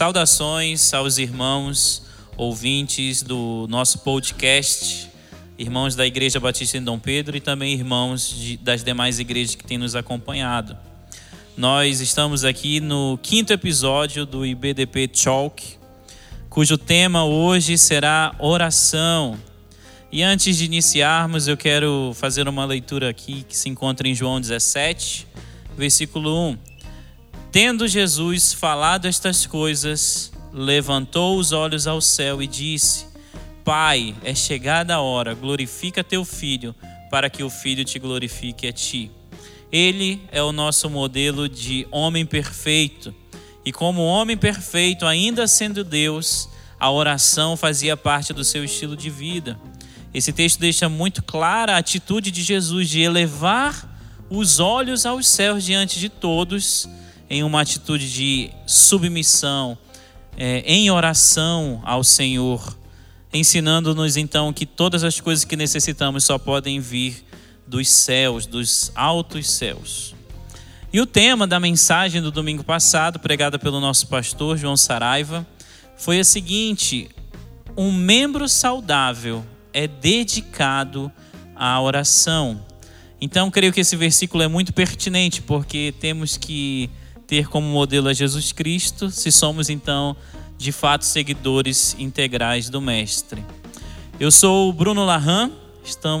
Saudações 0.00 0.94
aos 0.94 1.18
irmãos 1.18 2.02
ouvintes 2.34 3.22
do 3.22 3.66
nosso 3.68 3.98
podcast, 3.98 5.10
irmãos 5.58 5.94
da 5.94 6.06
Igreja 6.06 6.40
Batista 6.40 6.78
em 6.78 6.82
Dom 6.82 6.98
Pedro 6.98 7.36
e 7.36 7.40
também 7.40 7.74
irmãos 7.74 8.30
de, 8.30 8.56
das 8.56 8.82
demais 8.82 9.18
igrejas 9.18 9.54
que 9.54 9.62
têm 9.62 9.76
nos 9.76 9.94
acompanhado. 9.94 10.74
Nós 11.54 12.00
estamos 12.00 12.44
aqui 12.44 12.80
no 12.80 13.18
quinto 13.22 13.52
episódio 13.52 14.24
do 14.24 14.46
IBDP 14.46 15.06
Talk, 15.06 15.62
cujo 16.48 16.78
tema 16.78 17.26
hoje 17.26 17.76
será 17.76 18.34
oração. 18.38 19.38
E 20.10 20.22
antes 20.22 20.56
de 20.56 20.64
iniciarmos, 20.64 21.46
eu 21.46 21.58
quero 21.58 22.12
fazer 22.14 22.48
uma 22.48 22.64
leitura 22.64 23.10
aqui 23.10 23.42
que 23.46 23.54
se 23.54 23.68
encontra 23.68 24.08
em 24.08 24.14
João 24.14 24.40
17, 24.40 25.26
versículo 25.76 26.52
1. 26.52 26.69
Tendo 27.52 27.88
Jesus 27.88 28.52
falado 28.52 29.06
estas 29.06 29.44
coisas, 29.44 30.30
levantou 30.52 31.36
os 31.36 31.50
olhos 31.50 31.88
ao 31.88 32.00
céu 32.00 32.40
e 32.40 32.46
disse: 32.46 33.06
Pai, 33.64 34.14
é 34.22 34.32
chegada 34.36 34.94
a 34.94 35.00
hora, 35.00 35.34
glorifica 35.34 36.04
teu 36.04 36.24
filho, 36.24 36.72
para 37.10 37.28
que 37.28 37.42
o 37.42 37.50
filho 37.50 37.84
te 37.84 37.98
glorifique 37.98 38.68
a 38.68 38.72
ti. 38.72 39.10
Ele 39.72 40.22
é 40.30 40.40
o 40.40 40.52
nosso 40.52 40.88
modelo 40.88 41.48
de 41.48 41.88
homem 41.90 42.24
perfeito. 42.24 43.12
E 43.64 43.72
como 43.72 44.00
homem 44.04 44.36
perfeito, 44.36 45.04
ainda 45.04 45.48
sendo 45.48 45.82
Deus, 45.82 46.48
a 46.78 46.88
oração 46.88 47.56
fazia 47.56 47.96
parte 47.96 48.32
do 48.32 48.44
seu 48.44 48.64
estilo 48.64 48.96
de 48.96 49.10
vida. 49.10 49.58
Esse 50.14 50.32
texto 50.32 50.60
deixa 50.60 50.88
muito 50.88 51.20
clara 51.20 51.74
a 51.74 51.78
atitude 51.78 52.30
de 52.30 52.42
Jesus 52.44 52.88
de 52.88 53.00
elevar 53.00 53.88
os 54.30 54.60
olhos 54.60 55.04
aos 55.04 55.26
céus 55.26 55.64
diante 55.64 55.98
de 55.98 56.08
todos 56.08 56.88
em 57.30 57.44
uma 57.44 57.60
atitude 57.60 58.12
de 58.12 58.50
submissão, 58.66 59.78
é, 60.36 60.62
em 60.66 60.90
oração 60.90 61.80
ao 61.84 62.02
Senhor, 62.02 62.76
ensinando-nos 63.32 64.16
então 64.16 64.52
que 64.52 64.66
todas 64.66 65.04
as 65.04 65.20
coisas 65.20 65.44
que 65.44 65.54
necessitamos 65.54 66.24
só 66.24 66.36
podem 66.36 66.80
vir 66.80 67.24
dos 67.64 67.88
céus, 67.88 68.46
dos 68.46 68.90
altos 68.96 69.48
céus. 69.48 70.12
E 70.92 71.00
o 71.00 71.06
tema 71.06 71.46
da 71.46 71.60
mensagem 71.60 72.20
do 72.20 72.32
domingo 72.32 72.64
passado, 72.64 73.20
pregada 73.20 73.60
pelo 73.60 73.78
nosso 73.78 74.08
pastor 74.08 74.58
João 74.58 74.76
Saraiva, 74.76 75.46
foi 75.96 76.18
a 76.18 76.24
seguinte: 76.24 77.08
um 77.76 77.92
membro 77.92 78.48
saudável 78.48 79.46
é 79.72 79.86
dedicado 79.86 81.12
à 81.54 81.80
oração. 81.80 82.66
Então, 83.20 83.50
creio 83.52 83.72
que 83.72 83.80
esse 83.80 83.94
versículo 83.94 84.42
é 84.42 84.48
muito 84.48 84.72
pertinente, 84.72 85.42
porque 85.42 85.94
temos 86.00 86.36
que 86.36 86.90
ter 87.30 87.46
como 87.46 87.64
modelo 87.64 88.08
a 88.08 88.12
Jesus 88.12 88.50
Cristo, 88.50 89.08
se 89.08 89.30
somos 89.30 89.70
então 89.70 90.16
de 90.58 90.72
fato 90.72 91.04
seguidores 91.04 91.94
integrais 91.96 92.68
do 92.68 92.80
Mestre. 92.80 93.46
Eu 94.18 94.32
sou 94.32 94.68
o 94.68 94.72
Bruno 94.72 95.04
Larran, 95.04 95.52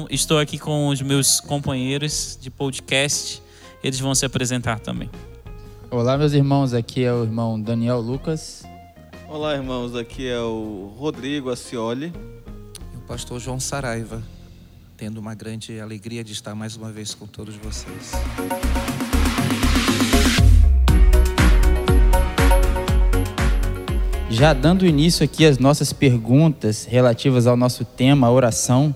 estou 0.08 0.38
aqui 0.38 0.56
com 0.56 0.86
os 0.86 1.02
meus 1.02 1.40
companheiros 1.40 2.38
de 2.40 2.48
podcast, 2.48 3.42
eles 3.82 3.98
vão 3.98 4.14
se 4.14 4.24
apresentar 4.24 4.78
também. 4.78 5.10
Olá, 5.90 6.16
meus 6.16 6.32
irmãos, 6.32 6.72
aqui 6.72 7.02
é 7.02 7.12
o 7.12 7.24
irmão 7.24 7.60
Daniel 7.60 7.98
Lucas. 7.98 8.62
Olá, 9.28 9.56
irmãos, 9.56 9.96
aqui 9.96 10.28
é 10.28 10.38
o 10.38 10.94
Rodrigo 10.96 11.50
Acioli. 11.50 12.12
E 12.94 12.96
o 12.96 13.00
pastor 13.00 13.40
João 13.40 13.58
Saraiva, 13.58 14.22
tendo 14.96 15.18
uma 15.18 15.34
grande 15.34 15.80
alegria 15.80 16.22
de 16.22 16.32
estar 16.32 16.54
mais 16.54 16.76
uma 16.76 16.92
vez 16.92 17.14
com 17.14 17.26
todos 17.26 17.56
vocês. 17.56 18.12
Já 24.32 24.52
dando 24.52 24.86
início 24.86 25.24
aqui 25.24 25.44
às 25.44 25.58
nossas 25.58 25.92
perguntas 25.92 26.84
relativas 26.84 27.48
ao 27.48 27.56
nosso 27.56 27.84
tema, 27.84 28.28
a 28.28 28.30
oração, 28.30 28.94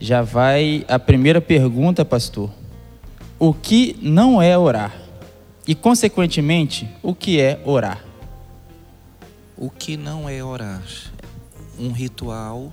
já 0.00 0.22
vai 0.22 0.82
a 0.88 0.98
primeira 0.98 1.42
pergunta, 1.42 2.06
pastor. 2.06 2.50
O 3.38 3.52
que 3.52 3.98
não 4.00 4.40
é 4.40 4.56
orar? 4.56 4.98
E, 5.68 5.74
consequentemente, 5.74 6.88
o 7.02 7.14
que 7.14 7.38
é 7.38 7.60
orar? 7.66 8.02
O 9.58 9.68
que 9.68 9.98
não 9.98 10.26
é 10.26 10.42
orar? 10.42 10.82
Um 11.78 11.92
ritual, 11.92 12.72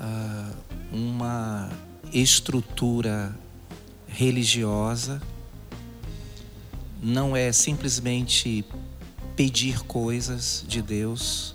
ah, 0.00 0.50
uma 0.90 1.68
estrutura 2.14 3.36
religiosa, 4.06 5.20
não 7.02 7.36
é 7.36 7.52
simplesmente 7.52 8.64
pedir 9.38 9.84
coisas 9.84 10.64
de 10.66 10.82
Deus. 10.82 11.54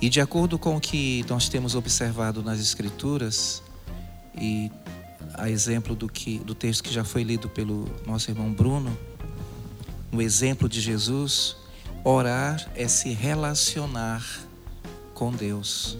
E 0.00 0.08
de 0.08 0.20
acordo 0.20 0.56
com 0.56 0.76
o 0.76 0.80
que 0.80 1.26
nós 1.28 1.48
temos 1.48 1.74
observado 1.74 2.44
nas 2.44 2.60
Escrituras, 2.60 3.60
e 4.40 4.70
a 5.34 5.50
exemplo 5.50 5.96
do, 5.96 6.08
que, 6.08 6.38
do 6.38 6.54
texto 6.54 6.84
que 6.84 6.92
já 6.92 7.02
foi 7.02 7.24
lido 7.24 7.48
pelo 7.48 7.90
nosso 8.06 8.30
irmão 8.30 8.52
Bruno, 8.52 8.96
no 10.12 10.22
exemplo 10.22 10.68
de 10.68 10.80
Jesus, 10.80 11.56
orar 12.04 12.70
é 12.76 12.86
se 12.86 13.08
relacionar 13.08 14.24
com 15.12 15.32
Deus, 15.32 15.98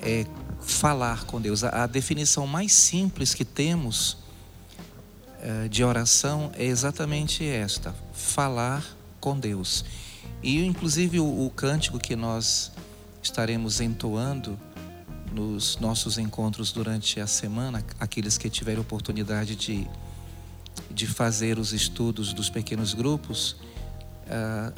é 0.00 0.26
falar 0.60 1.24
com 1.24 1.40
Deus. 1.40 1.64
A, 1.64 1.84
a 1.84 1.86
definição 1.86 2.46
mais 2.46 2.72
simples 2.72 3.32
que 3.32 3.44
temos 3.44 4.18
uh, 5.38 5.66
de 5.70 5.82
oração 5.82 6.52
é 6.56 6.66
exatamente 6.66 7.42
esta: 7.42 7.94
falar 8.12 8.84
com 8.84 9.01
Deus. 9.38 9.84
E 10.42 10.64
inclusive 10.64 11.20
o, 11.20 11.46
o 11.46 11.50
cântico 11.50 11.98
que 11.98 12.16
nós 12.16 12.72
estaremos 13.22 13.80
entoando 13.80 14.58
nos 15.32 15.78
nossos 15.78 16.18
encontros 16.18 16.72
durante 16.72 17.20
a 17.20 17.26
semana, 17.26 17.84
aqueles 17.98 18.36
que 18.36 18.50
tiverem 18.50 18.80
oportunidade 18.80 19.56
de, 19.56 19.88
de 20.90 21.06
fazer 21.06 21.58
os 21.58 21.72
estudos 21.72 22.32
dos 22.32 22.50
pequenos 22.50 22.92
grupos, 22.92 23.52
uh, 24.26 24.72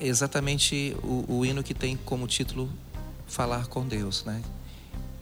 é 0.00 0.06
exatamente 0.06 0.96
o, 1.02 1.38
o 1.38 1.46
hino 1.46 1.62
que 1.62 1.74
tem 1.74 1.96
como 1.96 2.26
título 2.26 2.70
Falar 3.26 3.66
com 3.66 3.86
Deus, 3.86 4.24
né? 4.24 4.40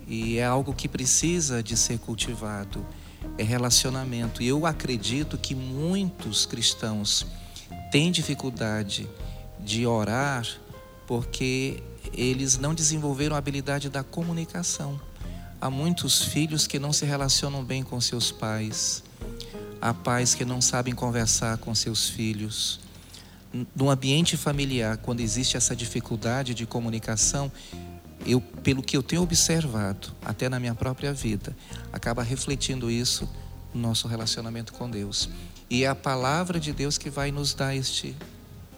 E 0.07 0.39
é 0.39 0.45
algo 0.45 0.73
que 0.73 0.87
precisa 0.87 1.61
de 1.61 1.77
ser 1.77 1.99
cultivado, 1.99 2.87
é 3.37 3.43
relacionamento. 3.43 4.43
E 4.43 4.47
eu 4.47 4.65
acredito 4.65 5.37
que 5.37 5.55
muitos 5.55 6.47
cristãos 6.47 7.27
têm 7.91 8.11
dificuldade 8.11 9.09
de 9.61 9.87
orar 9.87 10.47
porque 11.07 11.83
eles 12.13 12.59
não 12.59 12.75
desenvolveram 12.75 13.37
a 13.37 13.39
habilidade 13.39 13.89
da 13.89 14.03
comunicação. 14.03 15.01
Há 15.61 15.71
muitos 15.71 16.23
filhos 16.23 16.67
que 16.67 16.79
não 16.79 16.93
se 16.93 17.05
relacionam 17.05 17.65
bem 17.65 17.83
com 17.83 18.01
seus 18.01 18.31
pais. 18.31 19.03
Há 19.81 19.95
pais 19.95 20.35
que 20.35 20.45
não 20.45 20.61
sabem 20.61 20.95
conversar 20.95 21.59
com 21.59 21.75
seus 21.75 22.09
filhos. 22.09 22.81
No 23.75 23.89
ambiente 23.89 24.37
familiar, 24.37 24.99
quando 24.99 25.21
existe 25.21 25.57
essa 25.57 25.75
dificuldade 25.75 26.55
de 26.55 26.67
comunicação, 26.67 27.51
eu, 28.27 28.41
pelo 28.41 28.83
que 28.83 28.97
eu 28.97 29.03
tenho 29.03 29.23
observado, 29.23 30.13
até 30.25 30.49
na 30.49 30.59
minha 30.59 30.75
própria 30.75 31.13
vida, 31.13 31.57
acaba 31.93 32.23
refletindo 32.23 32.91
isso 32.91 33.29
no 33.73 33.81
nosso 33.81 34.09
relacionamento 34.09 34.73
com 34.73 34.91
Deus. 34.91 35.29
E 35.69 35.83
é 35.83 35.89
a 35.89 35.95
palavra 35.95 36.61
de 36.61 36.73
Deus 36.73 36.97
que 36.97 37.11
vai 37.11 37.33
nos 37.33 37.53
dar 37.53 37.75
este 37.75 38.15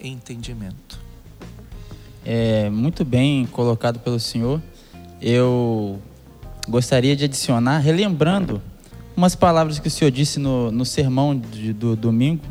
entendimento. 0.01 0.99
É 2.25 2.71
muito 2.71 3.05
bem 3.05 3.45
colocado 3.47 3.99
pelo 3.99 4.19
Senhor. 4.19 4.63
Eu 5.21 6.01
gostaria 6.67 7.15
de 7.15 7.25
adicionar, 7.25 7.79
relembrando 7.79 8.63
umas 9.17 9.35
palavras 9.35 9.79
que 9.79 9.89
o 9.89 9.91
Senhor 9.91 10.11
disse 10.11 10.39
no, 10.39 10.71
no 10.71 10.85
sermão 10.85 11.39
de, 11.39 11.73
do 11.73 11.95
domingo, 11.95 12.45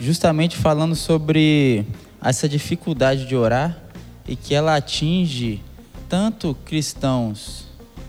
justamente 0.00 0.56
falando 0.56 0.94
sobre 0.94 1.86
essa 2.22 2.48
dificuldade 2.48 3.24
de 3.24 3.36
orar 3.36 3.78
e 4.26 4.36
que 4.36 4.54
ela 4.54 4.76
atinge 4.76 5.62
tanto 6.08 6.56
cristãos 6.64 7.66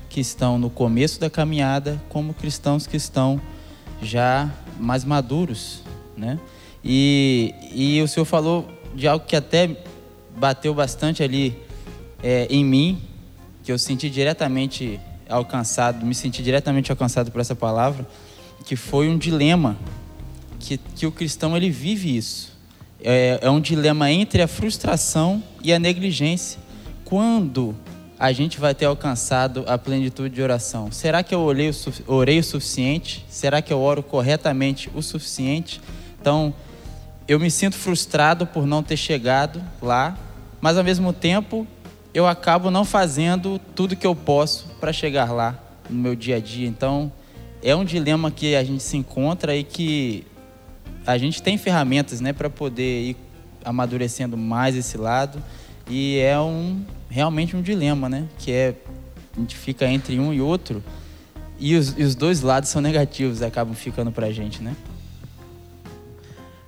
que 0.09 0.19
estão 0.19 0.57
no 0.57 0.69
começo 0.69 1.19
da 1.19 1.29
caminhada, 1.29 2.01
como 2.09 2.33
cristãos 2.33 2.85
que 2.85 2.97
estão 2.97 3.39
já 4.01 4.49
mais 4.81 5.05
maduros, 5.05 5.81
né? 6.17 6.39
E, 6.83 7.53
e 7.73 8.01
o 8.01 8.07
senhor 8.07 8.25
falou 8.25 8.67
de 8.95 9.07
algo 9.07 9.25
que 9.25 9.35
até 9.35 9.77
bateu 10.35 10.73
bastante 10.73 11.21
ali 11.21 11.55
é, 12.23 12.47
em 12.49 12.65
mim, 12.65 13.01
que 13.63 13.71
eu 13.71 13.77
senti 13.77 14.09
diretamente 14.09 14.99
alcançado, 15.29 16.05
me 16.05 16.15
senti 16.15 16.41
diretamente 16.41 16.91
alcançado 16.91 17.31
por 17.31 17.39
essa 17.39 17.55
palavra, 17.55 18.07
que 18.65 18.75
foi 18.75 19.07
um 19.07 19.17
dilema 19.17 19.77
que, 20.59 20.77
que 20.77 21.05
o 21.05 21.11
cristão 21.11 21.55
ele 21.55 21.69
vive 21.69 22.15
isso. 22.15 22.51
É, 23.03 23.39
é 23.41 23.49
um 23.49 23.59
dilema 23.59 24.11
entre 24.11 24.41
a 24.41 24.47
frustração 24.47 25.41
e 25.63 25.73
a 25.73 25.79
negligência. 25.79 26.59
Quando 27.03 27.75
a 28.21 28.31
gente 28.31 28.59
vai 28.59 28.75
ter 28.75 28.85
alcançado 28.85 29.63
a 29.65 29.79
plenitude 29.79 30.35
de 30.35 30.43
oração? 30.43 30.91
Será 30.91 31.23
que 31.23 31.33
eu 31.33 31.39
orei 31.39 31.71
o, 31.71 31.73
orei 32.05 32.37
o 32.37 32.43
suficiente? 32.43 33.25
Será 33.27 33.63
que 33.63 33.73
eu 33.73 33.79
oro 33.79 34.03
corretamente 34.03 34.91
o 34.93 35.01
suficiente? 35.01 35.81
Então, 36.21 36.53
eu 37.27 37.39
me 37.39 37.49
sinto 37.49 37.75
frustrado 37.75 38.45
por 38.45 38.67
não 38.67 38.83
ter 38.83 38.95
chegado 38.95 39.59
lá, 39.81 40.15
mas 40.61 40.77
ao 40.77 40.83
mesmo 40.83 41.11
tempo 41.11 41.65
eu 42.13 42.27
acabo 42.27 42.69
não 42.69 42.85
fazendo 42.85 43.59
tudo 43.73 43.95
que 43.95 44.05
eu 44.05 44.15
posso 44.15 44.67
para 44.79 44.93
chegar 44.93 45.31
lá 45.31 45.57
no 45.89 45.97
meu 45.99 46.15
dia 46.15 46.35
a 46.35 46.39
dia. 46.39 46.67
Então, 46.67 47.11
é 47.63 47.75
um 47.75 47.83
dilema 47.83 48.29
que 48.29 48.53
a 48.55 48.63
gente 48.63 48.83
se 48.83 48.97
encontra 48.97 49.55
e 49.55 49.63
que 49.63 50.27
a 51.07 51.17
gente 51.17 51.41
tem 51.41 51.57
ferramentas, 51.57 52.21
né, 52.21 52.33
para 52.33 52.51
poder 52.51 53.01
ir 53.01 53.17
amadurecendo 53.65 54.37
mais 54.37 54.75
esse 54.75 54.95
lado. 54.95 55.41
E 55.89 56.19
é 56.19 56.39
um 56.39 56.85
realmente 57.11 57.55
um 57.55 57.61
dilema, 57.61 58.07
né, 58.09 58.27
que 58.39 58.51
é 58.51 58.73
a 59.35 59.39
gente 59.39 59.55
fica 59.55 59.85
entre 59.85 60.19
um 60.19 60.33
e 60.33 60.41
outro 60.41 60.83
e 61.59 61.75
os, 61.75 61.95
e 61.97 62.03
os 62.03 62.15
dois 62.15 62.41
lados 62.41 62.69
são 62.69 62.81
negativos, 62.81 63.41
acabam 63.41 63.75
ficando 63.75 64.11
para 64.11 64.27
a 64.27 64.31
gente, 64.31 64.63
né? 64.63 64.75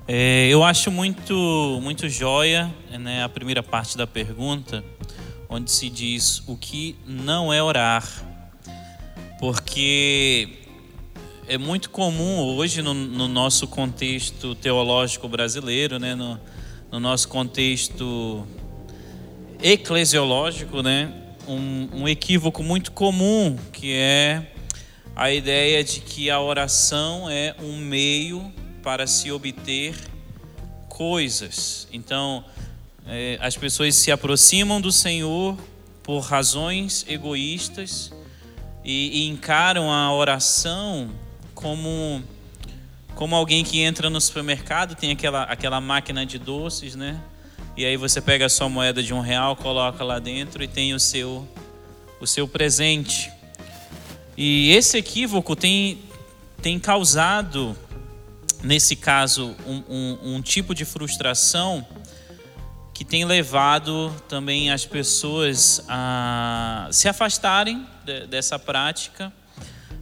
É, 0.08 0.48
eu 0.50 0.64
acho 0.64 0.92
muito, 0.92 1.80
muito 1.82 2.08
joia 2.10 2.72
né, 3.00 3.24
a 3.24 3.30
primeira 3.30 3.64
parte 3.64 3.98
da 3.98 4.06
pergunta, 4.06 4.84
onde 5.50 5.72
se 5.72 5.90
diz 5.90 6.44
o 6.46 6.58
que 6.58 6.96
não 7.08 7.52
é 7.52 7.64
orar. 7.64 8.06
Porque 9.40 10.50
é 11.48 11.58
muito 11.58 11.90
comum 11.90 12.40
hoje 12.56 12.82
no, 12.82 12.94
no 12.94 13.28
nosso 13.28 13.66
contexto 13.68 14.54
teológico 14.56 15.28
brasileiro, 15.28 15.98
né, 15.98 16.14
no, 16.16 16.40
no 16.92 17.00
nosso 17.00 17.28
contexto 17.30 18.46
eclesiológico, 19.64 20.84
né, 20.84 21.12
um, 21.48 22.02
um 22.02 22.08
equívoco 22.08 22.62
muito 22.62 22.92
comum 22.92 23.58
que 23.72 23.94
é 23.94 24.52
a 25.16 25.32
ideia 25.32 25.84
de 25.84 26.02
que 26.02 26.30
a 26.30 26.40
oração 26.40 27.30
é 27.30 27.56
um 27.62 27.78
meio 27.78 28.52
para 28.82 29.08
se 29.08 29.32
obter 29.32 29.96
coisas. 30.90 31.88
Então, 31.94 32.44
é, 33.08 33.38
as 33.42 33.56
pessoas 33.56 33.96
se 33.96 34.12
aproximam 34.12 34.82
do 34.82 34.92
Senhor 34.92 35.58
por 36.04 36.20
razões 36.20 37.06
egoístas 37.08 38.12
e, 38.84 39.24
e 39.24 39.28
encaram 39.30 39.92
a 39.92 40.14
oração 40.14 41.10
como 41.56 42.22
como 43.16 43.36
alguém 43.36 43.64
que 43.64 43.80
entra 43.80 44.10
no 44.10 44.20
supermercado 44.20 44.96
tem 44.96 45.12
aquela 45.12 45.44
aquela 45.44 45.80
máquina 45.80 46.26
de 46.26 46.38
doces, 46.38 46.96
né? 46.96 47.22
E 47.76 47.86
aí 47.86 47.98
você 47.98 48.22
pega 48.22 48.46
a 48.46 48.50
sua 48.50 48.70
moeda 48.70 49.02
de 49.02 49.14
um 49.14 49.20
real, 49.20 49.56
coloca 49.56 50.04
lá 50.04 50.20
dentro 50.20 50.64
e 50.64 50.68
tem 50.68 50.94
o 50.94 51.00
seu 51.00 51.48
o 52.20 52.28
seu 52.28 52.48
presente. 52.48 53.32
E 54.38 54.72
esse 54.72 54.98
equívoco 54.98 55.56
tem 55.56 56.00
tem 56.62 56.80
causado 56.80 57.78
nesse 58.64 58.96
caso, 58.96 59.56
um, 59.68 59.84
um, 59.90 60.36
um 60.36 60.42
tipo 60.42 60.74
de 60.74 60.86
frustração 60.86 61.86
que 62.94 63.04
tem 63.04 63.26
levado 63.26 64.16
também 64.30 64.72
as 64.72 64.86
pessoas 64.86 65.84
a 65.90 66.88
se 66.92 67.10
afastarem 67.10 67.86
de, 68.06 68.28
dessa 68.28 68.58
prática, 68.58 69.34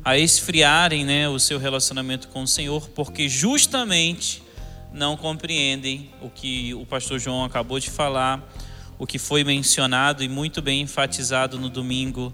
a 0.04 0.18
esfriarem 0.18 1.04
né, 1.04 1.28
o 1.28 1.40
seu 1.40 1.58
relacionamento 1.58 2.28
com 2.28 2.44
o 2.44 2.48
Senhor, 2.48 2.90
porque 2.90 3.28
justamente 3.28 4.44
não 4.92 5.16
compreendem 5.16 6.10
o 6.22 6.30
que 6.30 6.74
o 6.74 6.86
pastor 6.86 7.20
João 7.20 7.44
acabou 7.44 7.80
de 7.80 7.90
falar, 7.90 8.42
o 9.00 9.08
que 9.08 9.18
foi 9.18 9.44
mencionado 9.44 10.24
e 10.24 10.30
muito 10.30 10.62
bem 10.62 10.82
enfatizado 10.82 11.58
no 11.58 11.70
domingo, 11.70 12.34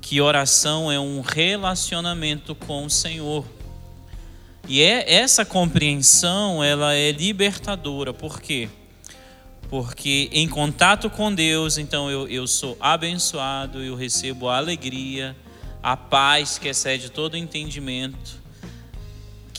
que 0.00 0.20
oração 0.20 0.90
é 0.90 0.98
um 0.98 1.20
relacionamento 1.20 2.54
com 2.54 2.86
o 2.86 2.90
Senhor. 2.90 3.44
E 4.66 4.82
é, 4.82 5.12
essa 5.12 5.44
compreensão, 5.44 6.62
ela 6.62 6.94
é 6.94 7.10
libertadora. 7.10 8.12
Por 8.12 8.40
quê? 8.40 8.68
Porque 9.68 10.30
em 10.32 10.48
contato 10.48 11.10
com 11.10 11.34
Deus, 11.34 11.78
então 11.78 12.10
eu, 12.10 12.26
eu 12.28 12.46
sou 12.46 12.76
abençoado, 12.80 13.82
eu 13.82 13.94
recebo 13.94 14.48
a 14.48 14.56
alegria, 14.56 15.36
a 15.82 15.96
paz 15.96 16.58
que 16.58 16.68
excede 16.68 17.10
todo 17.10 17.36
entendimento, 17.36 18.37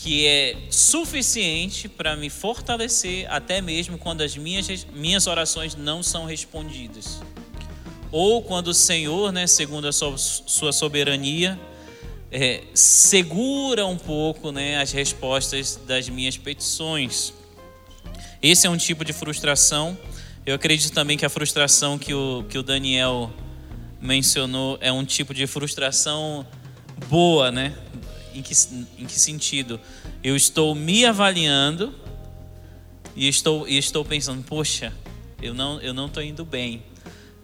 que 0.02 0.26
é 0.26 0.56
suficiente 0.70 1.86
para 1.86 2.16
me 2.16 2.30
fortalecer 2.30 3.30
até 3.30 3.60
mesmo 3.60 3.98
quando 3.98 4.22
as 4.22 4.34
minhas, 4.34 4.86
minhas 4.94 5.26
orações 5.26 5.74
não 5.74 6.02
são 6.02 6.24
respondidas. 6.24 7.20
Ou 8.10 8.42
quando 8.42 8.68
o 8.68 8.74
Senhor, 8.74 9.30
né, 9.30 9.46
segundo 9.46 9.86
a 9.86 9.92
sua, 9.92 10.16
sua 10.16 10.72
soberania, 10.72 11.60
é, 12.32 12.62
segura 12.72 13.84
um 13.84 13.98
pouco 13.98 14.50
né, 14.50 14.80
as 14.80 14.90
respostas 14.90 15.78
das 15.86 16.08
minhas 16.08 16.38
petições. 16.38 17.34
Esse 18.42 18.66
é 18.66 18.70
um 18.70 18.78
tipo 18.78 19.04
de 19.04 19.12
frustração. 19.12 19.98
Eu 20.46 20.54
acredito 20.54 20.94
também 20.94 21.18
que 21.18 21.26
a 21.26 21.28
frustração 21.28 21.98
que 21.98 22.14
o, 22.14 22.42
que 22.48 22.56
o 22.56 22.62
Daniel 22.62 23.30
mencionou 24.00 24.78
é 24.80 24.90
um 24.90 25.04
tipo 25.04 25.34
de 25.34 25.46
frustração 25.46 26.46
boa, 27.06 27.50
né? 27.50 27.74
Em 28.34 28.42
que, 28.42 28.54
em 28.98 29.06
que 29.06 29.18
sentido? 29.18 29.80
Eu 30.22 30.36
estou 30.36 30.74
me 30.74 31.04
avaliando 31.04 31.94
e 33.16 33.28
estou, 33.28 33.68
e 33.68 33.76
estou 33.76 34.04
pensando, 34.04 34.42
poxa, 34.44 34.92
eu 35.42 35.52
não 35.54 35.80
eu 35.80 35.92
não 35.92 36.06
estou 36.06 36.22
indo 36.22 36.44
bem. 36.44 36.82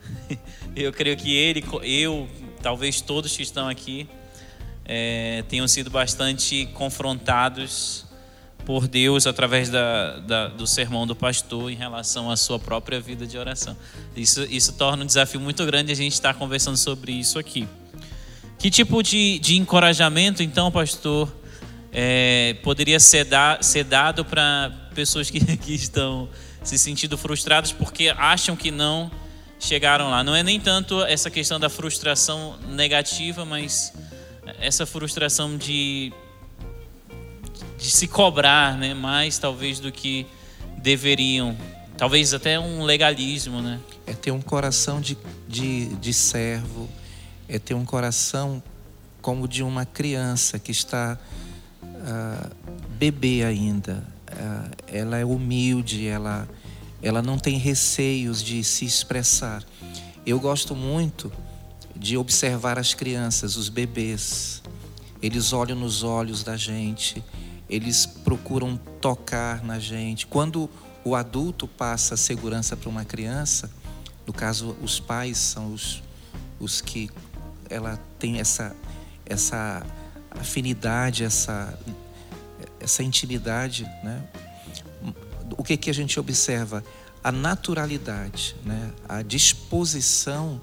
eu 0.76 0.92
creio 0.92 1.16
que 1.16 1.34
ele, 1.34 1.64
eu, 1.82 2.28
talvez 2.62 3.00
todos 3.00 3.36
que 3.36 3.42
estão 3.42 3.68
aqui, 3.68 4.08
é, 4.84 5.44
tenham 5.48 5.66
sido 5.66 5.90
bastante 5.90 6.66
confrontados 6.74 8.06
por 8.64 8.88
Deus 8.88 9.26
através 9.26 9.68
da, 9.70 10.18
da, 10.18 10.48
do 10.48 10.66
sermão 10.66 11.06
do 11.06 11.14
pastor 11.14 11.70
em 11.70 11.76
relação 11.76 12.30
à 12.30 12.36
sua 12.36 12.58
própria 12.58 13.00
vida 13.00 13.26
de 13.26 13.38
oração. 13.38 13.76
Isso, 14.16 14.42
isso 14.44 14.72
torna 14.72 15.04
um 15.04 15.06
desafio 15.06 15.40
muito 15.40 15.64
grande 15.64 15.92
a 15.92 15.94
gente 15.94 16.12
estar 16.12 16.34
conversando 16.34 16.76
sobre 16.76 17.12
isso 17.12 17.38
aqui. 17.38 17.68
Que 18.66 18.70
tipo 18.70 19.00
de, 19.00 19.38
de 19.38 19.56
encorajamento, 19.56 20.42
então, 20.42 20.72
pastor, 20.72 21.32
é, 21.92 22.56
poderia 22.64 22.98
ser, 22.98 23.24
da, 23.24 23.58
ser 23.62 23.84
dado 23.84 24.24
para 24.24 24.72
pessoas 24.92 25.30
que, 25.30 25.38
que 25.58 25.72
estão 25.72 26.28
se 26.64 26.76
sentindo 26.76 27.16
frustradas 27.16 27.70
porque 27.70 28.12
acham 28.18 28.56
que 28.56 28.72
não 28.72 29.08
chegaram 29.60 30.10
lá? 30.10 30.24
Não 30.24 30.34
é 30.34 30.42
nem 30.42 30.58
tanto 30.58 31.00
essa 31.04 31.30
questão 31.30 31.60
da 31.60 31.68
frustração 31.68 32.58
negativa, 32.70 33.44
mas 33.44 33.92
essa 34.60 34.84
frustração 34.84 35.56
de, 35.56 36.12
de 37.78 37.88
se 37.88 38.08
cobrar 38.08 38.76
né, 38.76 38.94
mais 38.94 39.38
talvez 39.38 39.78
do 39.78 39.92
que 39.92 40.26
deveriam. 40.78 41.56
Talvez 41.96 42.34
até 42.34 42.58
um 42.58 42.82
legalismo, 42.82 43.62
né? 43.62 43.78
É 44.08 44.12
ter 44.12 44.32
um 44.32 44.42
coração 44.42 45.00
de, 45.00 45.16
de, 45.46 45.86
de 45.94 46.12
servo, 46.12 46.88
é 47.48 47.58
ter 47.58 47.74
um 47.74 47.84
coração 47.84 48.62
como 49.20 49.48
de 49.48 49.62
uma 49.62 49.84
criança 49.84 50.58
que 50.58 50.70
está 50.70 51.18
uh, 51.82 52.50
bebê 52.98 53.44
ainda. 53.44 54.04
Uh, 54.28 54.70
ela 54.86 55.18
é 55.18 55.24
humilde, 55.24 56.06
ela, 56.06 56.48
ela 57.02 57.22
não 57.22 57.38
tem 57.38 57.58
receios 57.58 58.42
de 58.42 58.62
se 58.62 58.84
expressar. 58.84 59.64
Eu 60.24 60.38
gosto 60.40 60.74
muito 60.74 61.32
de 61.94 62.16
observar 62.16 62.78
as 62.78 62.94
crianças, 62.94 63.56
os 63.56 63.68
bebês. 63.68 64.62
Eles 65.22 65.52
olham 65.52 65.76
nos 65.76 66.02
olhos 66.02 66.42
da 66.42 66.56
gente, 66.56 67.24
eles 67.68 68.06
procuram 68.06 68.76
tocar 69.00 69.64
na 69.64 69.78
gente. 69.78 70.26
Quando 70.26 70.68
o 71.04 71.14
adulto 71.14 71.66
passa 71.66 72.16
segurança 72.16 72.76
para 72.76 72.88
uma 72.88 73.04
criança, 73.04 73.70
no 74.26 74.32
caso, 74.32 74.76
os 74.82 74.98
pais 74.98 75.38
são 75.38 75.72
os, 75.72 76.02
os 76.58 76.80
que 76.80 77.08
ela 77.70 78.00
tem 78.18 78.40
essa, 78.40 78.74
essa 79.24 79.84
afinidade, 80.30 81.24
essa, 81.24 81.78
essa 82.80 83.02
intimidade, 83.02 83.84
né? 84.02 84.28
O 85.56 85.62
que, 85.62 85.76
que 85.76 85.90
a 85.90 85.94
gente 85.94 86.18
observa? 86.18 86.84
A 87.22 87.32
naturalidade, 87.32 88.56
né? 88.64 88.92
a 89.08 89.22
disposição 89.22 90.60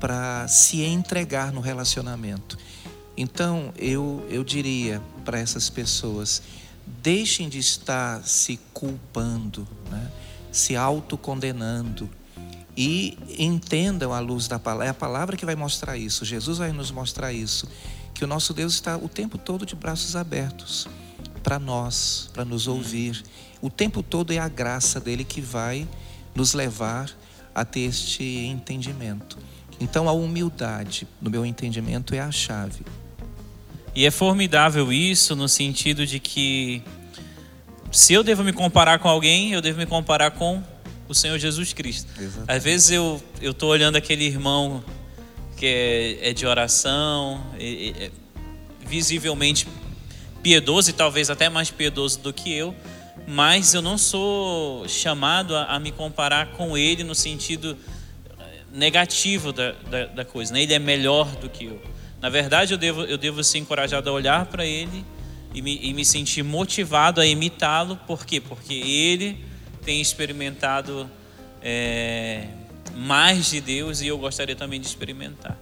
para 0.00 0.46
se 0.48 0.82
entregar 0.82 1.52
no 1.52 1.60
relacionamento. 1.60 2.58
Então, 3.16 3.72
eu, 3.76 4.24
eu 4.30 4.44
diria 4.44 5.02
para 5.24 5.38
essas 5.38 5.68
pessoas: 5.68 6.42
deixem 6.86 7.48
de 7.48 7.58
estar 7.58 8.24
se 8.24 8.58
culpando, 8.72 9.66
né? 9.90 10.10
se 10.52 10.76
autocondenando 10.76 12.08
e 12.80 13.18
entendam 13.36 14.12
a 14.12 14.20
luz 14.20 14.46
da 14.46 14.56
palavra. 14.56 14.86
É 14.86 14.90
a 14.90 14.94
palavra 14.94 15.36
que 15.36 15.44
vai 15.44 15.56
mostrar 15.56 15.98
isso, 15.98 16.24
Jesus 16.24 16.58
vai 16.58 16.70
nos 16.70 16.92
mostrar 16.92 17.32
isso. 17.32 17.68
Que 18.14 18.22
o 18.22 18.26
nosso 18.26 18.54
Deus 18.54 18.74
está 18.74 18.96
o 18.96 19.08
tempo 19.08 19.36
todo 19.36 19.66
de 19.66 19.74
braços 19.74 20.14
abertos 20.14 20.86
para 21.42 21.58
nós, 21.58 22.30
para 22.32 22.44
nos 22.44 22.68
ouvir. 22.68 23.20
O 23.60 23.68
tempo 23.68 24.00
todo 24.00 24.32
é 24.32 24.38
a 24.38 24.48
graça 24.48 25.00
dele 25.00 25.24
que 25.24 25.40
vai 25.40 25.88
nos 26.36 26.54
levar 26.54 27.10
a 27.52 27.64
ter 27.64 27.80
este 27.80 28.22
entendimento. 28.46 29.36
Então 29.80 30.08
a 30.08 30.12
humildade, 30.12 31.04
no 31.20 31.28
meu 31.28 31.44
entendimento, 31.44 32.14
é 32.14 32.20
a 32.20 32.30
chave. 32.30 32.84
E 33.92 34.06
é 34.06 34.10
formidável 34.12 34.92
isso 34.92 35.34
no 35.34 35.48
sentido 35.48 36.06
de 36.06 36.20
que 36.20 36.80
se 37.90 38.12
eu 38.12 38.22
devo 38.22 38.44
me 38.44 38.52
comparar 38.52 39.00
com 39.00 39.08
alguém, 39.08 39.50
eu 39.50 39.60
devo 39.60 39.78
me 39.78 39.86
comparar 39.86 40.30
com 40.30 40.62
o 41.08 41.14
Senhor 41.14 41.38
Jesus 41.38 41.72
Cristo. 41.72 42.10
Exatamente. 42.18 42.50
Às 42.50 42.62
vezes 42.62 42.90
eu 42.90 43.22
eu 43.40 43.54
tô 43.54 43.68
olhando 43.68 43.96
aquele 43.96 44.24
irmão 44.24 44.84
que 45.56 45.66
é, 45.66 46.30
é 46.30 46.32
de 46.32 46.46
oração, 46.46 47.44
é, 47.58 48.04
é 48.04 48.10
visivelmente 48.86 49.66
piedoso 50.42 50.90
e 50.90 50.92
talvez 50.92 51.30
até 51.30 51.48
mais 51.48 51.70
piedoso 51.70 52.20
do 52.20 52.32
que 52.32 52.52
eu, 52.52 52.74
mas 53.26 53.74
eu 53.74 53.82
não 53.82 53.98
sou 53.98 54.88
chamado 54.88 55.56
a, 55.56 55.64
a 55.64 55.80
me 55.80 55.90
comparar 55.90 56.52
com 56.52 56.78
ele 56.78 57.02
no 57.04 57.14
sentido 57.14 57.76
eh, 58.38 58.60
negativo 58.72 59.52
da, 59.52 59.72
da, 59.72 60.06
da 60.06 60.24
coisa. 60.24 60.52
Né? 60.52 60.62
Ele 60.62 60.74
é 60.74 60.78
melhor 60.78 61.26
do 61.36 61.48
que 61.48 61.66
eu. 61.66 61.82
Na 62.20 62.28
verdade, 62.28 62.72
eu 62.72 62.78
devo, 62.78 63.02
eu 63.02 63.18
devo 63.18 63.44
ser 63.44 63.58
encorajado 63.58 64.08
a 64.08 64.12
olhar 64.12 64.46
para 64.46 64.64
ele 64.64 65.04
e 65.52 65.60
me, 65.60 65.78
e 65.82 65.92
me 65.92 66.04
sentir 66.04 66.42
motivado 66.42 67.20
a 67.20 67.26
imitá-lo. 67.26 67.96
Por 68.06 68.24
quê? 68.24 68.40
Porque 68.40 68.74
ele 68.74 69.44
tem 69.78 70.00
experimentado 70.00 71.08
é, 71.62 72.46
mais 72.94 73.50
de 73.50 73.60
Deus 73.60 74.00
e 74.00 74.08
eu 74.08 74.18
gostaria 74.18 74.56
também 74.56 74.80
de 74.80 74.86
experimentar. 74.86 75.56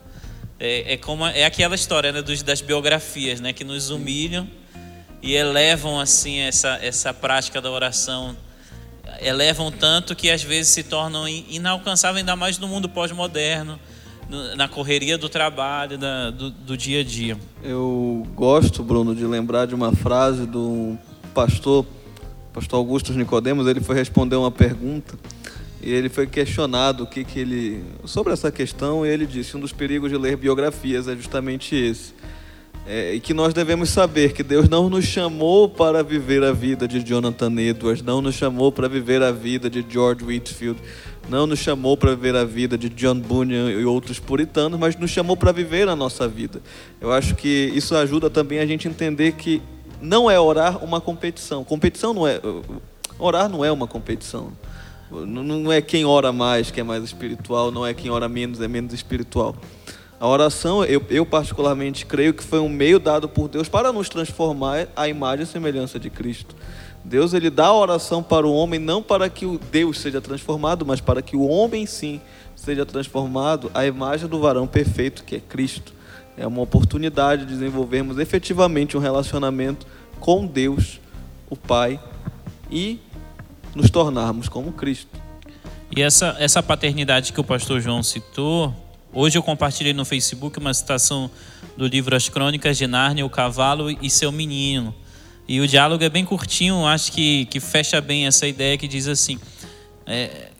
É, 0.59 0.95
é, 0.95 0.97
como, 0.97 1.27
é 1.27 1.45
aquela 1.45 1.75
história 1.75 2.11
né, 2.13 2.23
dos, 2.23 2.43
das 2.43 2.61
biografias 2.61 3.41
né, 3.41 3.53
que 3.53 3.63
nos 3.63 3.91
humilham 3.91 4.49
e 5.23 5.35
elevam 5.35 6.01
assim 6.01 6.39
essa, 6.39 6.79
essa 6.83 7.13
prática 7.13 7.61
da 7.61 7.71
oração. 7.71 8.37
Elevam 9.21 9.71
tanto 9.71 10.15
que 10.15 10.31
às 10.31 10.43
vezes 10.43 10.73
se 10.73 10.83
tornam 10.83 11.29
inalcançáveis 11.29 12.21
ainda 12.21 12.37
mais 12.37 12.59
no 12.59 12.69
mundo 12.69 12.89
pós-moderno 12.89 13.79
na 14.57 14.67
correria 14.67 15.17
do 15.17 15.29
trabalho 15.29 15.97
da, 15.97 16.31
do, 16.31 16.51
do 16.51 16.77
dia 16.77 17.01
a 17.01 17.05
dia. 17.05 17.39
Eu 17.63 18.27
gosto 18.35 18.83
Bruno 18.83 19.15
de 19.15 19.25
lembrar 19.25 19.67
de 19.67 19.75
uma 19.75 19.95
frase 19.95 20.47
do 20.47 20.99
pastor 21.33 21.87
pastor 22.57 22.79
Augusto 22.79 23.13
Nicodemos 23.13 23.67
ele 23.67 23.83
foi 23.83 23.95
responder 23.95 24.35
uma 24.35 24.51
pergunta 24.51 25.15
e 25.83 25.93
ele 25.93 26.09
foi 26.09 26.27
questionado 26.27 27.05
o 27.05 27.07
que, 27.07 27.23
que 27.23 27.39
ele 27.39 27.85
sobre 28.07 28.33
essa 28.33 28.51
questão 28.51 29.05
e 29.05 29.11
ele 29.11 29.27
disse 29.27 29.55
um 29.59 29.61
dos 29.61 29.73
perigos 29.73 30.11
de 30.11 30.17
ler 30.17 30.39
biografias 30.39 31.07
é 31.07 31.15
justamente 31.15 31.77
esse 31.77 32.15
é, 32.87 33.19
que 33.23 33.35
nós 33.35 33.53
devemos 33.53 33.91
saber 33.91 34.33
que 34.33 34.43
Deus 34.43 34.71
não 34.71 34.89
nos 34.89 35.05
chamou 35.05 35.69
para 35.69 36.03
viver 36.03 36.43
a 36.43 36.53
vida 36.53 36.89
de 36.89 37.03
Jonathan 37.03 37.53
Edwards, 37.61 38.01
não 38.01 38.23
nos 38.23 38.37
chamou 38.37 38.71
para 38.71 38.89
viver 38.89 39.23
a 39.23 39.33
vida 39.33 39.69
de 39.69 39.85
George 39.89 40.25
Whitfield, 40.25 40.81
não 41.29 41.49
nos 41.49 41.59
chamou 41.59 41.97
para 41.97 42.15
viver 42.15 42.37
a 42.37 42.45
vida 42.45 42.79
de 42.79 42.89
John 42.89 43.19
Bunyan 43.19 43.73
e 43.73 43.85
outros 43.85 44.21
puritanos, 44.21 44.79
mas 44.79 44.95
nos 44.95 45.11
chamou 45.11 45.37
para 45.37 45.51
viver 45.51 45.89
a 45.89 45.97
nossa 45.97 46.29
vida. 46.29 46.63
Eu 47.01 47.11
acho 47.11 47.35
que 47.35 47.73
isso 47.75 47.97
ajuda 47.97 48.31
também 48.31 48.61
a 48.61 48.67
gente 48.67 48.87
entender 48.87 49.33
que 49.33 49.61
não 50.01 50.31
é 50.31 50.39
orar 50.39 50.83
uma 50.85 51.01
competição. 51.01 51.65
Competição 51.65 52.13
não 52.13 52.27
é. 52.27 52.41
Orar 53.19 53.49
não 53.49 53.65
é 53.65 53.73
uma 53.73 53.87
competição. 53.87 54.53
Não 55.11 55.71
é 55.71 55.81
quem 55.81 56.05
ora 56.05 56.33
mais 56.33 56.71
que 56.71 56.81
é 56.81 56.83
mais 56.83 57.05
espiritual, 57.05 57.71
não 57.71 57.87
é 57.87 57.95
quem 57.95 58.11
ora 58.11 58.29
menos 58.29 58.61
é 58.61 58.67
menos 58.67 58.93
espiritual. 58.93 59.55
A 60.19 60.27
oração, 60.27 60.83
eu, 60.85 61.03
eu, 61.11 61.27
particularmente 61.27 62.07
creio 62.07 62.33
que 62.33 62.43
foi 62.43 62.59
um 62.59 62.69
meio 62.69 62.99
dado 62.99 63.29
por 63.29 63.49
Deus 63.49 63.69
para 63.69 63.93
nos 63.93 64.09
transformar 64.09 64.89
à 64.97 65.07
imagem 65.09 65.45
e 65.45 65.47
semelhança 65.47 65.99
de 65.99 66.09
Cristo. 66.09 66.57
Deus 67.05 67.35
ele 67.35 67.51
dá 67.51 67.67
a 67.67 67.75
oração 67.75 68.23
para 68.23 68.47
o 68.47 68.53
homem 68.53 68.81
não 68.81 69.03
para 69.03 69.29
que 69.29 69.47
o 69.47 69.61
Deus 69.71 70.01
seja 70.01 70.21
transformado, 70.21 70.85
mas 70.85 71.01
para 71.01 71.23
que 71.23 71.37
o 71.37 71.47
homem 71.47 71.87
sim 71.87 72.21
seja 72.57 72.85
transformado 72.85 73.71
à 73.75 73.87
imagem 73.87 74.27
do 74.27 74.41
varão 74.41 74.67
perfeito 74.67 75.23
que 75.23 75.37
é 75.37 75.41
Cristo. 75.41 75.93
É 76.37 76.47
uma 76.47 76.61
oportunidade 76.61 77.45
de 77.45 77.53
desenvolvermos 77.53 78.19
efetivamente 78.19 78.97
um 78.97 79.01
relacionamento 79.01 79.87
com 80.21 80.47
Deus, 80.47 81.01
o 81.49 81.57
Pai, 81.57 82.01
e 82.71 82.99
nos 83.75 83.91
tornarmos 83.91 84.49
como 84.49 84.73
Cristo. 84.73 85.11
E 85.95 86.03
essa, 86.03 86.37
essa 86.39 86.63
paternidade 86.63 87.33
que 87.33 87.41
o 87.41 87.45
pastor 87.45 87.81
João 87.81 88.03
citou, 88.03 88.75
Hoje 89.19 89.39
eu 89.39 89.43
compartilhei 89.43 89.95
no 89.95 90.05
Facebook 90.05 90.59
uma 90.59 90.75
citação 90.75 91.31
do 91.75 91.87
livro 91.87 92.15
As 92.15 92.29
Crônicas 92.29 92.77
de 92.77 92.87
Nárnia, 92.87 93.25
O 93.25 93.31
Cavalo 93.31 93.91
e 93.91 94.11
Seu 94.11 94.31
Menino. 94.31 94.95
E 95.49 95.59
o 95.59 95.67
diálogo 95.67 96.05
é 96.05 96.11
bem 96.11 96.23
curtinho, 96.23 96.85
acho 96.85 97.13
que, 97.13 97.47
que 97.47 97.59
fecha 97.59 97.99
bem 97.99 98.27
essa 98.27 98.47
ideia 98.47 98.77
que 98.77 98.87
diz 98.87 99.09
assim: 99.09 99.39
é, 100.07 100.51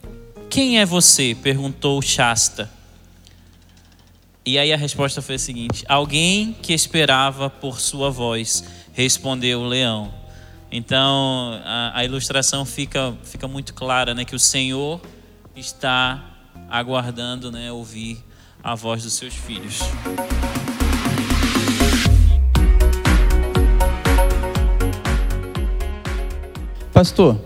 Quem 0.49 0.81
é 0.81 0.87
você? 0.87 1.37
perguntou 1.43 2.01
Shasta. 2.01 2.71
E 4.49 4.61
aí 4.61 4.73
a 4.73 4.77
resposta 4.77 5.21
foi 5.21 5.35
a 5.35 5.39
seguinte: 5.41 5.85
Alguém 5.89 6.57
que 6.63 6.73
esperava 6.73 7.51
por 7.51 7.81
sua 7.81 8.13
voz, 8.13 8.63
respondeu 8.93 9.63
o 9.63 9.67
leão. 9.67 10.15
Então 10.71 11.61
a, 11.65 11.99
a 11.99 12.05
ilustração 12.05 12.65
fica, 12.65 13.13
fica 13.25 13.49
muito 13.49 13.75
clara, 13.75 14.15
né? 14.15 14.25
Que 14.25 14.37
o 14.37 14.39
Senhor 14.39 15.01
está 15.57 16.25
aguardando, 16.71 17.51
né? 17.51 17.73
Ouvir 17.73 18.23
a 18.63 18.77
voz 18.77 19.03
dos 19.03 19.15
seus 19.15 19.35
filhos. 19.35 19.81
Pastor, 26.93 27.37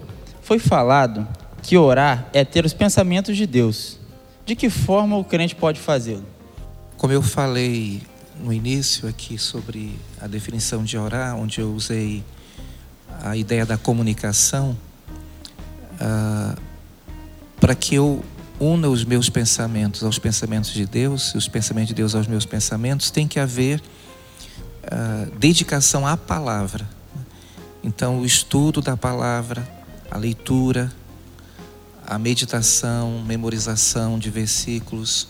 foi 0.43 0.59
falado 0.59 1.27
que 1.63 1.79
orar 1.79 2.29
é 2.35 2.45
ter 2.45 2.67
os 2.67 2.75
pensamentos 2.75 3.39
de 3.39 3.47
Deus. 3.47 3.99
De 4.45 4.55
que 4.55 4.69
forma 4.69 5.17
o 5.17 5.25
crente 5.25 5.55
pode 5.55 5.81
fazê-lo? 5.81 6.40
Como 7.01 7.15
eu 7.15 7.23
falei 7.23 8.03
no 8.39 8.53
início 8.53 9.09
aqui 9.09 9.39
sobre 9.39 9.99
a 10.21 10.27
definição 10.27 10.85
de 10.85 10.99
orar, 10.99 11.35
onde 11.35 11.59
eu 11.59 11.73
usei 11.73 12.23
a 13.23 13.35
ideia 13.35 13.65
da 13.65 13.79
comunicação, 13.79 14.77
uh, 15.95 16.61
para 17.59 17.75
que 17.75 17.95
eu 17.95 18.23
una 18.61 18.87
os 18.87 19.03
meus 19.03 19.31
pensamentos 19.31 20.05
aos 20.05 20.19
pensamentos 20.19 20.75
de 20.75 20.85
Deus, 20.85 21.33
e 21.35 21.39
os 21.39 21.49
pensamentos 21.49 21.89
de 21.89 21.95
Deus 21.95 22.15
aos 22.15 22.27
meus 22.27 22.45
pensamentos, 22.45 23.11
tem 23.11 23.27
que 23.27 23.41
haver 23.41 23.81
uh, 23.81 25.39
dedicação 25.39 26.07
à 26.07 26.19
palavra. 26.19 26.87
Então, 27.83 28.21
o 28.21 28.27
estudo 28.27 28.83
da 28.83 28.95
palavra, 28.95 29.67
a 30.11 30.19
leitura, 30.19 30.93
a 32.07 32.19
meditação, 32.19 33.25
memorização 33.27 34.19
de 34.19 34.29
versículos, 34.29 35.29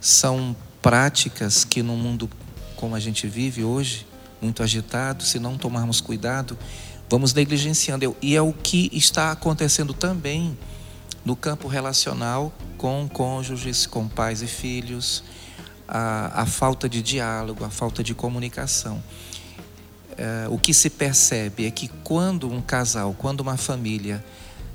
são 0.00 0.54
práticas 0.82 1.64
que 1.64 1.82
no 1.82 1.96
mundo 1.96 2.28
como 2.76 2.96
a 2.96 3.00
gente 3.00 3.28
vive 3.28 3.62
hoje, 3.62 4.04
muito 4.40 4.60
agitado, 4.60 5.22
se 5.22 5.38
não 5.38 5.56
tomarmos 5.56 6.00
cuidado, 6.00 6.58
vamos 7.08 7.32
negligenciando. 7.32 8.16
E 8.20 8.34
é 8.34 8.42
o 8.42 8.52
que 8.52 8.90
está 8.92 9.30
acontecendo 9.30 9.94
também 9.94 10.58
no 11.24 11.36
campo 11.36 11.68
relacional 11.68 12.52
com 12.76 13.08
cônjuges, 13.08 13.86
com 13.86 14.08
pais 14.08 14.42
e 14.42 14.48
filhos, 14.48 15.22
a, 15.86 16.42
a 16.42 16.46
falta 16.46 16.88
de 16.88 17.00
diálogo, 17.00 17.64
a 17.64 17.70
falta 17.70 18.02
de 18.02 18.14
comunicação. 18.14 19.00
É, 20.16 20.48
o 20.50 20.58
que 20.58 20.74
se 20.74 20.90
percebe 20.90 21.66
é 21.66 21.70
que 21.70 21.86
quando 22.02 22.50
um 22.50 22.60
casal, 22.60 23.14
quando 23.16 23.40
uma 23.40 23.56
família 23.56 24.24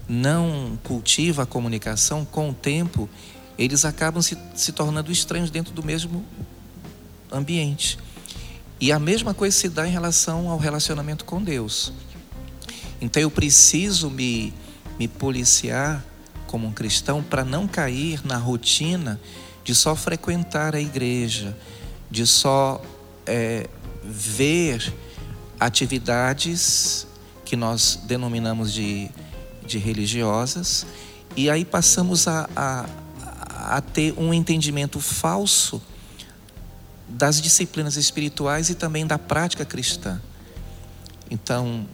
não 0.08 0.80
cultiva 0.84 1.44
a 1.44 1.46
comunicação, 1.46 2.24
com 2.24 2.52
o 2.52 2.54
tempo 2.54 3.10
eles 3.58 3.86
acabam 3.86 4.22
se, 4.22 4.38
se 4.56 4.72
tornando 4.72 5.12
estranhos 5.12 5.50
dentro 5.50 5.74
do 5.74 5.84
mesmo 5.84 6.26
ambiente. 7.32 7.98
E 8.80 8.92
a 8.92 9.00
mesma 9.00 9.34
coisa 9.34 9.58
se 9.58 9.70
dá 9.70 9.88
em 9.88 9.92
relação 9.92 10.50
ao 10.50 10.58
relacionamento 10.58 11.26
com 11.26 11.42
Deus. 11.42 11.92
Então 13.02 13.22
eu 13.22 13.32
preciso 13.32 14.10
me, 14.10 14.54
me 15.00 15.08
policiar 15.08 16.04
como 16.46 16.68
um 16.68 16.72
cristão 16.72 17.22
para 17.22 17.44
não 17.44 17.68
cair 17.68 18.26
na 18.26 18.38
rotina 18.38 19.20
de 19.64 19.76
só 19.76 19.96
frequentar 19.96 20.76
a 20.76 20.80
igreja, 20.80 21.56
de 22.10 22.26
só 22.26 22.82
é, 23.26 23.68
ver 24.04 24.94
atividades 25.60 27.06
que 27.44 27.56
nós 27.56 28.00
denominamos 28.06 28.74
de, 28.74 29.10
de 29.66 29.78
religiosas, 29.78 30.86
e 31.36 31.50
aí 31.50 31.66
passamos 31.66 32.28
a, 32.28 32.50
a, 32.56 32.86
a 33.68 33.82
ter 33.82 34.14
um 34.18 34.34
entendimento 34.34 35.00
falso 35.00 35.82
das 37.08 37.42
disciplinas 37.42 37.96
espirituais 37.96 38.70
e 38.70 38.76
também 38.76 39.06
da 39.06 39.18
prática 39.18 39.66
cristã. 39.66 40.22
Então, 41.30 41.86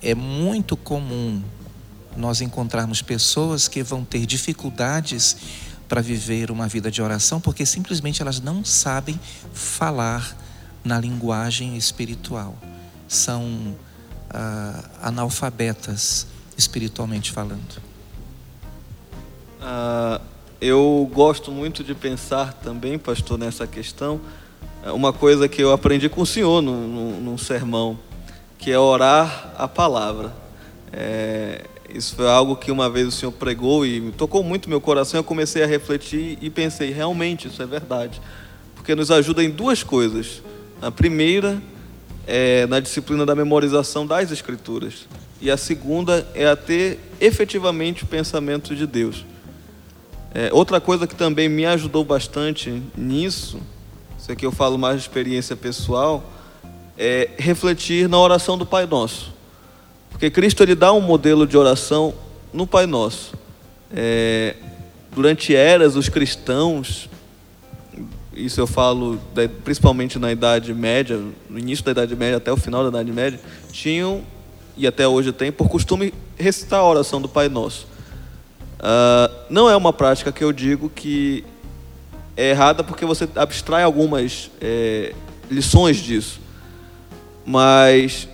é 0.00 0.14
muito 0.14 0.76
comum 0.76 1.42
nós 2.16 2.40
encontrarmos 2.40 3.00
pessoas 3.00 3.68
que 3.68 3.82
vão 3.82 4.04
ter 4.04 4.26
dificuldades 4.26 5.36
para 5.88 6.00
viver 6.00 6.50
uma 6.50 6.66
vida 6.68 6.90
de 6.90 7.02
oração 7.02 7.40
porque 7.40 7.64
simplesmente 7.66 8.22
elas 8.22 8.40
não 8.40 8.64
sabem 8.64 9.18
falar 9.52 10.36
na 10.84 10.98
linguagem 10.98 11.76
espiritual. 11.76 12.56
São 13.08 13.76
ah, 14.30 14.84
analfabetas 15.02 16.26
espiritualmente 16.56 17.30
falando. 17.30 17.82
Ah, 19.60 20.20
eu 20.62 21.10
gosto 21.12 21.50
muito 21.50 21.82
de 21.82 21.92
pensar 21.92 22.52
também, 22.52 22.96
pastor, 22.96 23.36
nessa 23.36 23.66
questão. 23.66 24.20
Uma 24.94 25.12
coisa 25.12 25.48
que 25.48 25.60
eu 25.60 25.72
aprendi 25.72 26.08
com 26.08 26.22
o 26.22 26.26
senhor 26.26 26.62
num, 26.62 26.86
num, 26.86 27.20
num 27.20 27.36
sermão, 27.36 27.98
que 28.58 28.70
é 28.70 28.78
orar 28.78 29.52
a 29.58 29.66
palavra. 29.66 30.32
É, 30.92 31.64
isso 31.92 32.14
foi 32.14 32.28
algo 32.28 32.54
que 32.54 32.70
uma 32.70 32.88
vez 32.88 33.08
o 33.08 33.10
Senhor 33.10 33.32
pregou 33.32 33.84
e 33.84 34.12
tocou 34.12 34.44
muito 34.44 34.70
meu 34.70 34.80
coração. 34.80 35.18
Eu 35.18 35.24
comecei 35.24 35.64
a 35.64 35.66
refletir 35.66 36.38
e 36.40 36.48
pensei, 36.48 36.92
realmente, 36.92 37.48
isso 37.48 37.60
é 37.60 37.66
verdade. 37.66 38.22
Porque 38.76 38.94
nos 38.94 39.10
ajuda 39.10 39.42
em 39.42 39.50
duas 39.50 39.82
coisas. 39.82 40.42
A 40.80 40.92
primeira 40.92 41.60
é 42.24 42.68
na 42.68 42.78
disciplina 42.78 43.26
da 43.26 43.34
memorização 43.34 44.06
das 44.06 44.30
Escrituras. 44.30 45.08
E 45.40 45.50
a 45.50 45.56
segunda 45.56 46.24
é 46.36 46.46
a 46.46 46.54
ter 46.54 47.00
efetivamente 47.20 48.04
o 48.04 48.06
pensamento 48.06 48.76
de 48.76 48.86
Deus. 48.86 49.24
É, 50.34 50.48
outra 50.52 50.80
coisa 50.80 51.06
que 51.06 51.14
também 51.14 51.46
me 51.48 51.66
ajudou 51.66 52.04
bastante 52.04 52.82
nisso, 52.96 53.60
isso 54.18 54.32
aqui 54.32 54.46
eu 54.46 54.52
falo 54.52 54.78
mais 54.78 54.96
de 54.96 55.02
experiência 55.02 55.54
pessoal, 55.54 56.24
é 56.96 57.28
refletir 57.36 58.08
na 58.08 58.18
oração 58.18 58.56
do 58.56 58.64
Pai 58.64 58.86
Nosso. 58.86 59.32
Porque 60.10 60.30
Cristo 60.30 60.62
ele 60.62 60.74
dá 60.74 60.90
um 60.92 61.00
modelo 61.00 61.46
de 61.46 61.58
oração 61.58 62.14
no 62.52 62.66
Pai 62.66 62.86
Nosso. 62.86 63.34
É, 63.94 64.56
durante 65.14 65.54
eras, 65.54 65.96
os 65.96 66.08
cristãos, 66.08 67.10
isso 68.32 68.58
eu 68.58 68.66
falo 68.66 69.20
principalmente 69.64 70.18
na 70.18 70.32
Idade 70.32 70.72
Média, 70.72 71.20
no 71.50 71.58
início 71.58 71.84
da 71.84 71.90
Idade 71.90 72.16
Média 72.16 72.38
até 72.38 72.50
o 72.50 72.56
final 72.56 72.82
da 72.84 72.88
Idade 72.88 73.12
Média, 73.12 73.38
tinham, 73.70 74.22
e 74.78 74.86
até 74.86 75.06
hoje 75.06 75.30
tem, 75.30 75.52
por 75.52 75.68
costume 75.68 76.14
recitar 76.38 76.80
a 76.80 76.88
oração 76.88 77.20
do 77.20 77.28
Pai 77.28 77.50
Nosso. 77.50 77.91
Uh, 78.82 79.32
não 79.48 79.70
é 79.70 79.76
uma 79.76 79.92
prática 79.92 80.32
que 80.32 80.42
eu 80.42 80.52
digo 80.52 80.90
que 80.90 81.44
é 82.36 82.50
errada 82.50 82.82
porque 82.82 83.06
você 83.06 83.28
abstrai 83.36 83.84
algumas 83.84 84.50
é, 84.60 85.14
lições 85.48 85.98
disso. 85.98 86.40
Mas 87.46 88.28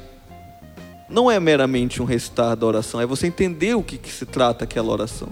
não 1.09 1.31
é 1.31 1.39
meramente 1.39 2.01
um 2.01 2.05
recitar 2.05 2.57
da 2.57 2.67
oração, 2.67 3.01
é 3.01 3.07
você 3.07 3.27
entender 3.27 3.75
o 3.75 3.83
que, 3.83 3.99
que 3.99 4.11
se 4.11 4.25
trata 4.25 4.65
aquela 4.65 4.91
oração. 4.91 5.29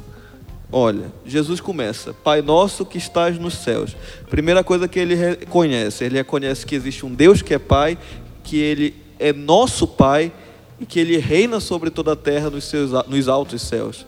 Olha, 0.70 1.12
Jesus 1.24 1.60
começa, 1.60 2.12
Pai 2.12 2.42
nosso 2.42 2.84
que 2.84 2.98
estás 2.98 3.38
nos 3.38 3.54
céus. 3.54 3.96
Primeira 4.28 4.64
coisa 4.64 4.88
que 4.88 4.98
ele 4.98 5.14
reconhece, 5.14 6.04
ele 6.04 6.16
reconhece 6.16 6.66
que 6.66 6.74
existe 6.74 7.06
um 7.06 7.14
Deus 7.14 7.40
que 7.40 7.54
é 7.54 7.58
Pai, 7.58 7.96
que 8.42 8.58
ele 8.58 8.94
é 9.18 9.32
nosso 9.32 9.86
Pai 9.86 10.32
e 10.80 10.84
que 10.84 10.98
ele 10.98 11.16
reina 11.18 11.60
sobre 11.60 11.88
toda 11.88 12.12
a 12.12 12.16
terra 12.16 12.50
nos, 12.50 12.64
seus, 12.64 12.90
nos 13.06 13.28
altos 13.28 13.62
céus. 13.62 14.04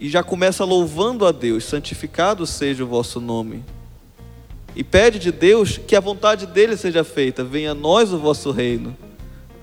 E 0.00 0.08
já 0.08 0.22
começa 0.22 0.64
louvando 0.64 1.26
a 1.26 1.32
Deus, 1.32 1.64
santificado 1.64 2.46
seja 2.46 2.84
o 2.84 2.86
vosso 2.86 3.20
nome. 3.20 3.64
E 4.76 4.84
pede 4.84 5.18
de 5.18 5.32
Deus 5.32 5.76
que 5.76 5.96
a 5.96 6.00
vontade 6.00 6.46
dele 6.46 6.76
seja 6.76 7.02
feita, 7.02 7.42
venha 7.42 7.72
a 7.72 7.74
nós 7.74 8.12
o 8.12 8.18
vosso 8.18 8.52
reino, 8.52 8.96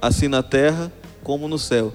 assim 0.02 0.28
na 0.28 0.44
terra 0.44 0.92
como 1.24 1.48
no 1.48 1.58
céu. 1.58 1.94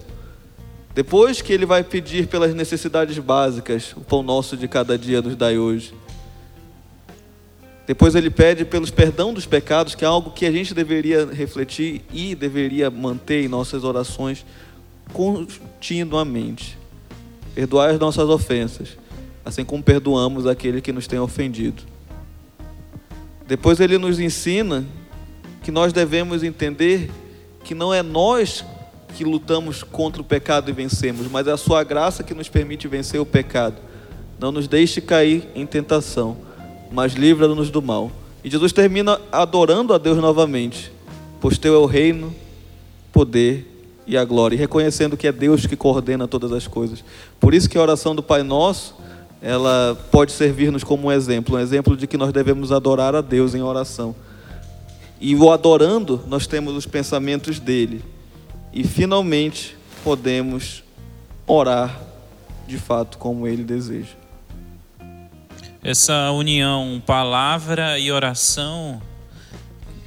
Depois 0.95 1.43
que 1.43 1.53
ele 1.53 1.67
vai 1.67 1.85
pedir 1.85 2.27
pelas 2.27 2.55
necessidades 2.55 3.19
básicas, 3.19 3.93
o 3.97 4.01
pão 4.01 4.23
nosso 4.23 4.57
de 4.57 4.67
cada 4.67 4.97
dia 4.97 5.21
nos 5.21 5.37
dai 5.37 5.59
hoje. 5.59 5.95
Depois 7.87 8.15
ele 8.15 8.31
pede 8.31 8.65
pelos 8.65 8.91
perdão 8.91 9.35
dos 9.35 9.47
pecados, 9.47 9.95
que 9.95 10.05
é 10.05 10.09
algo 10.09 10.31
que 10.31 10.47
a 10.47 10.53
gente 10.53 10.73
deveria 10.73 11.27
refletir 11.27 12.03
e 12.13 12.35
deveria 12.35 12.91
manter 12.91 13.45
em 13.45 13.49
nossas 13.49 13.85
orações 13.85 14.47
continuamente. 15.13 16.80
Perdoar 17.55 17.91
as 17.91 17.99
nossas 17.99 18.29
ofensas, 18.29 18.97
assim 19.45 19.65
como 19.65 19.83
perdoamos 19.83 20.47
aquele 20.47 20.81
que 20.81 20.93
nos 20.93 21.07
tem 21.07 21.19
ofendido. 21.19 21.83
Depois 23.47 23.81
ele 23.81 23.99
nos 23.99 24.21
ensina 24.21 24.85
que 25.63 25.71
nós 25.71 25.93
devemos 25.93 26.43
entender 26.43 27.11
que 27.65 27.75
não 27.75 27.93
é 27.93 28.03
nós 28.03 28.65
que 29.17 29.25
lutamos 29.25 29.83
contra 29.83 30.23
o 30.23 30.25
pecado 30.25 30.71
e 30.71 30.73
vencemos, 30.73 31.27
mas 31.31 31.47
é 31.47 31.53
a 31.53 31.57
sua 31.57 31.83
graça 31.85 32.23
que 32.23 32.35
nos 32.35 32.49
permite 32.49 32.89
vencer 32.89 33.21
o 33.21 33.27
pecado. 33.27 33.77
Não 34.39 34.51
nos 34.53 34.67
deixe 34.67 35.01
cair 35.01 35.49
em 35.55 35.67
tentação, 35.67 36.37
mas 36.91 37.13
livra-nos 37.15 37.71
do 37.71 37.83
mal. 37.83 38.11
E 38.43 38.49
Jesus 38.49 38.73
termina 38.73 39.21
adorando 39.31 39.93
a 39.93 39.99
Deus 39.99 40.19
novamente, 40.19 40.91
pois 41.41 41.59
teu 41.59 41.75
é 41.75 41.79
o 41.79 41.87
reino, 41.87 42.35
poder 43.13 43.70
e 44.11 44.17
a 44.17 44.25
glória, 44.25 44.57
e 44.57 44.59
reconhecendo 44.59 45.17
que 45.17 45.29
é 45.29 45.31
Deus 45.31 45.67
que 45.67 45.77
coordena 45.77 46.27
todas 46.27 46.51
as 46.51 46.67
coisas. 46.67 47.05
Por 47.39 47.55
isso 47.55 47.71
que 47.71 47.79
a 47.79 47.81
oração 47.81 48.13
do 48.13 48.25
Pai 48.25 48.43
Nosso, 48.43 48.97
ela 49.41 49.97
pode 50.11 50.33
servir-nos 50.33 50.83
como 50.83 51.07
um 51.07 51.13
exemplo, 51.13 51.55
um 51.55 51.61
exemplo 51.61 51.97
de 51.97 52.09
que 52.09 52.17
nós 52.17 52.33
devemos 52.33 52.73
adorar 52.73 53.15
a 53.15 53.21
Deus 53.21 53.55
em 53.55 53.63
oração. 53.63 54.13
E 55.21 55.37
o 55.37 55.53
adorando, 55.53 56.25
nós 56.27 56.49
temos 56.49 56.75
os 56.75 56.87
pensamentos 56.87 57.61
dele 57.61 58.05
e 58.73 58.83
finalmente 58.83 59.77
podemos 60.03 60.83
orar 61.47 62.01
de 62.67 62.79
fato 62.79 63.17
como 63.17 63.47
ele 63.47 63.63
deseja. 63.63 64.17
Essa 65.85 66.33
união 66.33 67.01
palavra 67.07 67.97
e 67.97 68.11
oração 68.11 69.01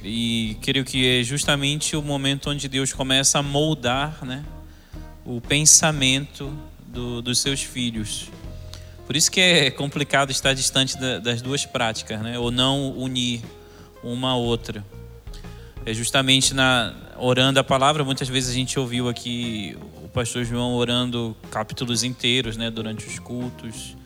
e 0.04 0.56
creio 0.60 0.84
que 0.84 1.20
é 1.20 1.22
justamente 1.22 1.96
o 1.96 2.02
momento 2.02 2.50
onde 2.50 2.68
Deus 2.68 2.92
começa 2.92 3.38
a 3.38 3.42
moldar, 3.42 4.24
né, 4.24 4.44
o 5.24 5.40
pensamento 5.40 6.52
do, 6.86 7.22
dos 7.22 7.38
seus 7.38 7.62
filhos. 7.62 8.28
Por 9.06 9.16
isso 9.16 9.30
que 9.30 9.40
é 9.40 9.70
complicado 9.70 10.30
estar 10.30 10.52
distante 10.52 10.98
da, 10.98 11.18
das 11.18 11.40
duas 11.40 11.64
práticas, 11.64 12.20
né, 12.20 12.38
ou 12.38 12.50
não 12.50 12.90
unir 12.98 13.42
uma 14.02 14.30
a 14.32 14.36
outra. 14.36 14.84
É 15.86 15.94
justamente 15.94 16.54
na 16.54 16.94
orando 17.16 17.58
a 17.58 17.64
palavra, 17.64 18.04
muitas 18.04 18.28
vezes 18.28 18.50
a 18.50 18.54
gente 18.54 18.78
ouviu 18.78 19.08
aqui 19.08 19.76
o 20.02 20.08
pastor 20.08 20.44
João 20.44 20.74
orando 20.74 21.36
capítulos 21.50 22.02
inteiros, 22.02 22.56
né, 22.56 22.70
durante 22.70 23.06
os 23.06 23.18
cultos, 23.18 23.96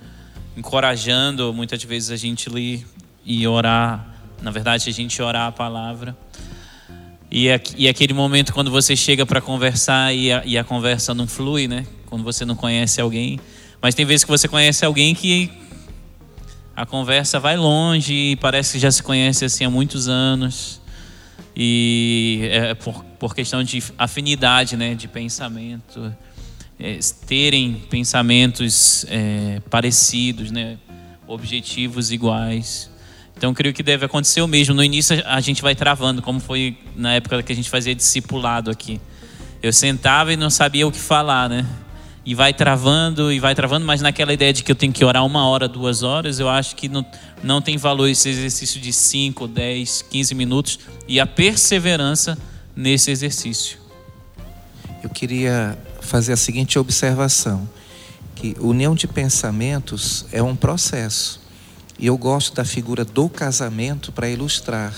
encorajando 0.57 1.53
muitas 1.53 1.83
vezes 1.83 2.11
a 2.11 2.17
gente 2.17 2.49
ler 2.49 2.87
e 3.25 3.47
orar, 3.47 4.18
na 4.43 4.51
verdade 4.51 4.89
a 4.89 4.93
gente 4.93 5.21
orar 5.21 5.47
a 5.49 5.53
palavra. 5.53 6.17
E, 7.31 7.49
e 7.77 7.89
aquele 7.89 8.15
momento 8.15 8.53
quando 8.53 8.71
você 8.71 8.97
chega 8.97 9.27
para 9.27 9.41
conversar 9.41 10.15
e 10.15 10.33
a, 10.33 10.43
e 10.45 10.57
a 10.57 10.65
conversa 10.65 11.15
não 11.15 11.27
flui, 11.27 11.69
né? 11.69 11.87
Quando 12.07 12.25
você 12.25 12.45
não 12.45 12.55
conhece 12.55 13.01
alguém. 13.01 13.39
Mas 13.81 13.95
tem 13.95 14.07
vezes 14.07 14.25
que 14.25 14.31
você 14.31 14.49
conhece 14.49 14.85
alguém 14.85 15.15
que 15.15 15.51
a 16.75 16.87
conversa 16.87 17.39
vai 17.39 17.57
longe 17.57 18.15
e 18.15 18.37
parece 18.37 18.75
que 18.75 18.79
já 18.79 18.91
se 18.91 19.03
conhece 19.03 19.45
assim 19.45 19.65
há 19.65 19.71
muitos 19.71 20.09
anos 20.09 20.81
e 21.61 22.49
é 22.53 22.73
por, 22.75 23.05
por 23.19 23.35
questão 23.35 23.65
de 23.65 23.83
afinidade, 23.99 24.77
né, 24.77 24.95
de 24.95 25.09
pensamento, 25.09 26.15
é, 26.79 27.01
terem 27.27 27.75
pensamentos 27.91 29.05
é, 29.09 29.61
parecidos, 29.69 30.53
né, 30.53 30.79
objetivos 31.27 32.13
iguais. 32.13 32.89
Então, 33.39 33.55
creio 33.55 33.73
que 33.73 33.85
deve 33.85 34.05
acontecer 34.05 34.43
o 34.43 34.49
mesmo. 34.49 34.75
No 34.75 34.83
início, 34.83 35.23
a 35.25 35.41
gente 35.41 35.63
vai 35.63 35.75
travando, 35.75 36.21
como 36.21 36.41
foi 36.41 36.77
na 36.97 37.15
época 37.15 37.41
que 37.43 37.53
a 37.53 37.57
gente 37.57 37.71
fazia 37.71 37.95
discipulado 37.95 38.69
aqui. 38.69 39.01
Eu 39.63 39.73
sentava 39.73 40.33
e 40.33 40.37
não 40.37 40.51
sabia 40.51 40.87
o 40.87 40.93
que 40.93 40.99
falar, 40.99 41.49
né? 41.49 41.65
e 42.29 42.35
vai 42.35 42.53
travando 42.53 43.33
e 43.33 43.41
vai 43.41 43.55
travando, 43.55 43.87
mas 43.87 44.03
naquela 44.03 44.35
ideia 44.35 44.53
de 44.53 44.63
que 44.63 44.71
eu 44.71 44.77
tenho 44.77 44.93
que 44.93 45.03
orar 45.03 45.25
uma 45.25 45.49
hora, 45.49 45.67
duas 45.67 46.03
horas, 46.03 46.39
eu 46.39 46.47
acho 46.47 46.77
que 46.77 46.87
não, 46.87 47.03
não 47.43 47.63
tem 47.63 47.79
valor 47.79 48.07
esse 48.07 48.29
exercício 48.29 48.79
de 48.79 48.93
5, 48.93 49.49
10, 49.49 50.03
15 50.11 50.35
minutos 50.35 50.79
e 51.09 51.19
a 51.19 51.27
perseverança 51.27 52.37
nesse 52.77 53.11
exercício. 53.11 53.79
Eu 55.03 55.09
queria 55.09 55.79
fazer 56.03 56.35
a 56.35 56.37
seguinte 56.37 56.79
observação, 56.79 57.67
que 58.35 58.55
união 58.61 58.95
de 58.95 59.07
pensamentos 59.07 60.27
é 60.31 60.43
um 60.43 60.55
processo. 60.55 61.41
E 61.99 62.07
eu 62.07 62.17
gosto 62.17 62.55
da 62.55 62.65
figura 62.65 63.05
do 63.05 63.29
casamento 63.29 64.13
para 64.13 64.29
ilustrar 64.29 64.95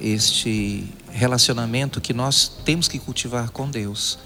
este 0.00 0.84
relacionamento 1.10 2.00
que 2.00 2.12
nós 2.12 2.48
temos 2.64 2.88
que 2.88 2.98
cultivar 2.98 3.50
com 3.50 3.70
Deus. 3.70 4.18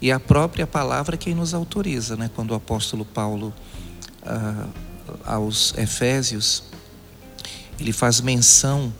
E 0.00 0.12
a 0.12 0.20
própria 0.20 0.64
palavra 0.64 1.16
quem 1.16 1.34
nos 1.34 1.52
autoriza, 1.52 2.16
né? 2.16 2.30
quando 2.36 2.52
o 2.52 2.54
apóstolo 2.54 3.04
Paulo, 3.04 3.52
ah, 4.22 4.68
aos 5.24 5.76
Efésios, 5.76 6.62
ele 7.80 7.92
faz 7.92 8.20
menção 8.20 8.92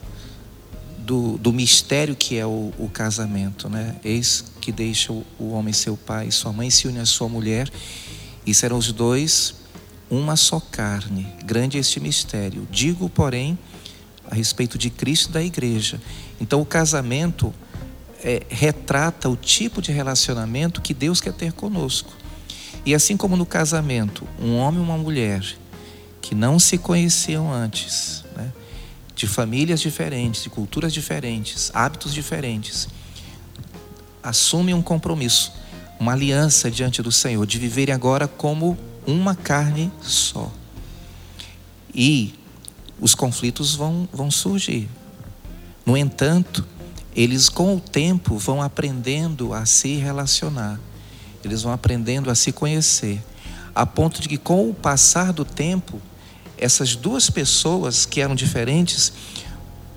do, 0.98 1.38
do 1.38 1.52
mistério 1.52 2.16
que 2.16 2.36
é 2.36 2.46
o, 2.46 2.72
o, 2.78 2.88
casamento. 2.88 3.68
Né? 3.68 3.94
Eis 4.02 4.44
que 4.60 4.72
deixa 4.72 5.12
o, 5.12 5.24
o 5.38 5.50
homem 5.50 5.72
seu 5.72 5.96
pai 5.96 6.28
e 6.28 6.32
sua 6.32 6.52
mãe 6.52 6.68
se 6.68 6.88
une 6.88 6.98
à 6.98 7.06
sua 7.06 7.28
mulher, 7.28 7.70
e 8.44 8.52
serão 8.52 8.78
os 8.78 8.90
dois 8.90 9.54
uma 10.10 10.36
só 10.36 10.60
carne. 10.60 11.26
Grande 11.44 11.76
é 11.76 11.80
este 11.80 12.00
mistério. 12.00 12.66
Digo, 12.70 13.08
porém, 13.08 13.58
a 14.30 14.34
respeito 14.34 14.78
de 14.78 14.90
Cristo 14.90 15.30
e 15.30 15.32
da 15.32 15.42
igreja. 15.42 16.00
Então, 16.40 16.60
o 16.60 16.66
casamento 16.66 17.52
é, 18.22 18.42
retrata 18.48 19.28
o 19.28 19.36
tipo 19.36 19.82
de 19.82 19.92
relacionamento 19.92 20.80
que 20.80 20.94
Deus 20.94 21.20
quer 21.20 21.32
ter 21.32 21.52
conosco. 21.52 22.12
E 22.86 22.94
assim 22.94 23.16
como 23.16 23.36
no 23.36 23.46
casamento, 23.46 24.26
um 24.40 24.56
homem 24.56 24.80
e 24.80 24.84
uma 24.84 24.96
mulher 24.96 25.44
que 26.20 26.34
não 26.34 26.58
se 26.58 26.78
conheciam 26.78 27.52
antes, 27.52 28.24
né, 28.36 28.52
de 29.14 29.26
famílias 29.26 29.80
diferentes, 29.80 30.42
de 30.42 30.50
culturas 30.50 30.92
diferentes, 30.92 31.70
hábitos 31.74 32.12
diferentes, 32.12 32.88
assumem 34.22 34.74
um 34.74 34.82
compromisso, 34.82 35.52
uma 36.00 36.12
aliança 36.12 36.70
diante 36.70 37.02
do 37.02 37.12
Senhor, 37.12 37.46
de 37.46 37.58
viverem 37.58 37.94
agora 37.94 38.26
como 38.26 38.76
uma 39.06 39.34
carne 39.34 39.92
só. 40.00 40.50
E 41.94 42.34
os 43.00 43.14
conflitos 43.14 43.74
vão, 43.74 44.08
vão 44.12 44.30
surgir. 44.30 44.88
No 45.84 45.96
entanto, 45.96 46.66
eles 47.14 47.48
com 47.48 47.76
o 47.76 47.80
tempo 47.80 48.36
vão 48.38 48.62
aprendendo 48.62 49.52
a 49.52 49.66
se 49.66 49.94
relacionar, 49.96 50.80
eles 51.44 51.62
vão 51.62 51.72
aprendendo 51.72 52.30
a 52.30 52.34
se 52.34 52.50
conhecer, 52.50 53.22
a 53.74 53.84
ponto 53.84 54.20
de 54.20 54.28
que 54.28 54.38
com 54.38 54.68
o 54.68 54.74
passar 54.74 55.32
do 55.32 55.44
tempo, 55.44 56.00
essas 56.56 56.96
duas 56.96 57.28
pessoas 57.28 58.06
que 58.06 58.20
eram 58.20 58.34
diferentes 58.34 59.12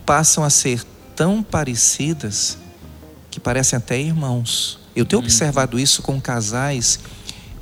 passam 0.05 0.43
a 0.43 0.49
ser 0.49 0.83
tão 1.15 1.41
parecidas 1.41 2.57
que 3.31 3.39
parecem 3.39 3.77
até 3.77 3.99
irmãos. 3.99 4.79
Eu 4.95 5.05
tenho 5.05 5.19
uhum. 5.19 5.25
observado 5.25 5.79
isso 5.79 6.01
com 6.01 6.19
casais 6.19 6.99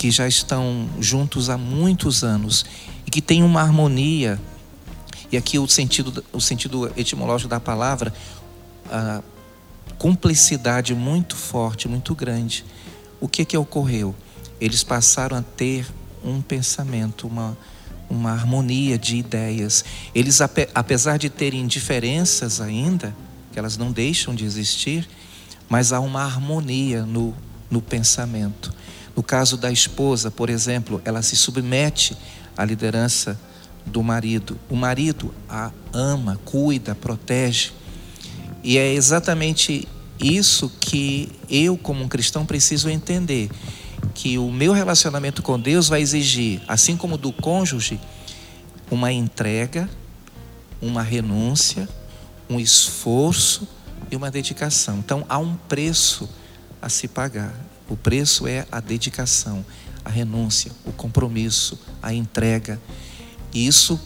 que 0.06 0.12
já 0.12 0.28
estão 0.28 0.88
juntos 1.00 1.50
há 1.50 1.58
muitos 1.58 2.24
anos 2.24 2.63
e 3.08 3.10
que 3.10 3.24
têm 3.24 3.41
uma 3.41 3.63
harmonia. 3.63 4.39
E 5.32 5.36
aqui 5.36 5.58
o 5.58 5.68
sentido, 5.68 6.24
o 6.32 6.39
sentido 6.39 6.91
etimológico 6.96 7.50
da 7.50 7.60
palavra, 7.60 8.13
a 8.88 9.24
cumplicidade 9.98 10.94
muito 10.94 11.36
forte, 11.36 11.88
muito 11.88 12.13
grande. 12.13 12.63
O 13.20 13.28
que 13.28 13.44
que 13.44 13.58
ocorreu? 13.58 14.13
Eles 14.62 14.84
passaram 14.84 15.38
a 15.38 15.41
ter 15.41 15.88
um 16.24 16.39
pensamento, 16.39 17.26
uma, 17.26 17.58
uma 18.08 18.32
harmonia 18.32 19.00
de 19.00 19.15
ideias. 19.15 19.84
Eles, 20.13 20.39
apesar 20.76 21.18
de 21.18 21.32
terem 21.32 21.65
diferenças 21.65 22.62
ainda, 22.62 23.15
que 23.52 23.58
elas 23.58 23.76
não 23.76 23.91
deixam 23.91 24.36
de 24.36 24.46
existir, 24.46 25.10
mas 25.68 25.91
há 25.91 26.00
uma 26.00 26.22
harmonia 26.22 27.08
no, 27.08 27.34
no 27.72 27.82
pensamento. 27.82 28.72
No 29.15 29.23
caso 29.23 29.56
da 29.58 29.71
esposa, 29.71 30.30
por 30.30 30.49
exemplo, 30.49 31.01
ela 31.06 31.21
se 31.21 31.36
submete 31.36 32.15
à 32.58 32.65
liderança 32.65 33.39
do 33.86 34.04
marido. 34.04 34.60
O 34.69 34.75
marido 34.75 35.34
a 35.49 35.71
ama, 35.93 36.39
cuida, 36.43 36.93
protege. 36.93 37.71
E 38.63 38.78
é 38.78 38.93
exatamente 38.93 39.88
isso 40.19 40.69
que 40.80 41.32
eu, 41.49 41.78
como 41.78 42.04
um 42.04 42.08
cristão, 42.08 42.45
preciso 42.45 42.89
entender. 42.89 43.49
Que 44.13 44.38
o 44.38 44.51
meu 44.51 44.73
relacionamento 44.73 45.41
com 45.41 45.60
Deus 45.60 45.88
vai 45.88 46.01
exigir, 46.01 46.62
assim 46.67 46.97
como 46.97 47.17
do 47.17 47.32
cônjuge, 47.32 47.99
uma 48.89 49.12
entrega, 49.12 49.89
uma 50.82 51.01
renúncia, 51.01 51.88
um 52.49 52.60
esforço 52.60 53.67
e 54.12 54.15
uma 54.15 54.30
dedicação. 54.30 54.97
Então 54.99 55.25
há 55.28 55.38
um 55.38 55.56
preço 55.56 56.30
a 56.82 56.89
se 56.89 57.08
pagar. 57.08 57.54
O 57.89 57.95
preço 57.95 58.48
é 58.48 58.65
a 58.71 58.80
dedicação, 58.80 59.65
a 60.04 60.10
renúncia, 60.10 60.71
o 60.86 60.91
compromisso, 60.91 61.80
a 62.02 62.13
entrega. 62.13 62.80
Isso 63.54 64.00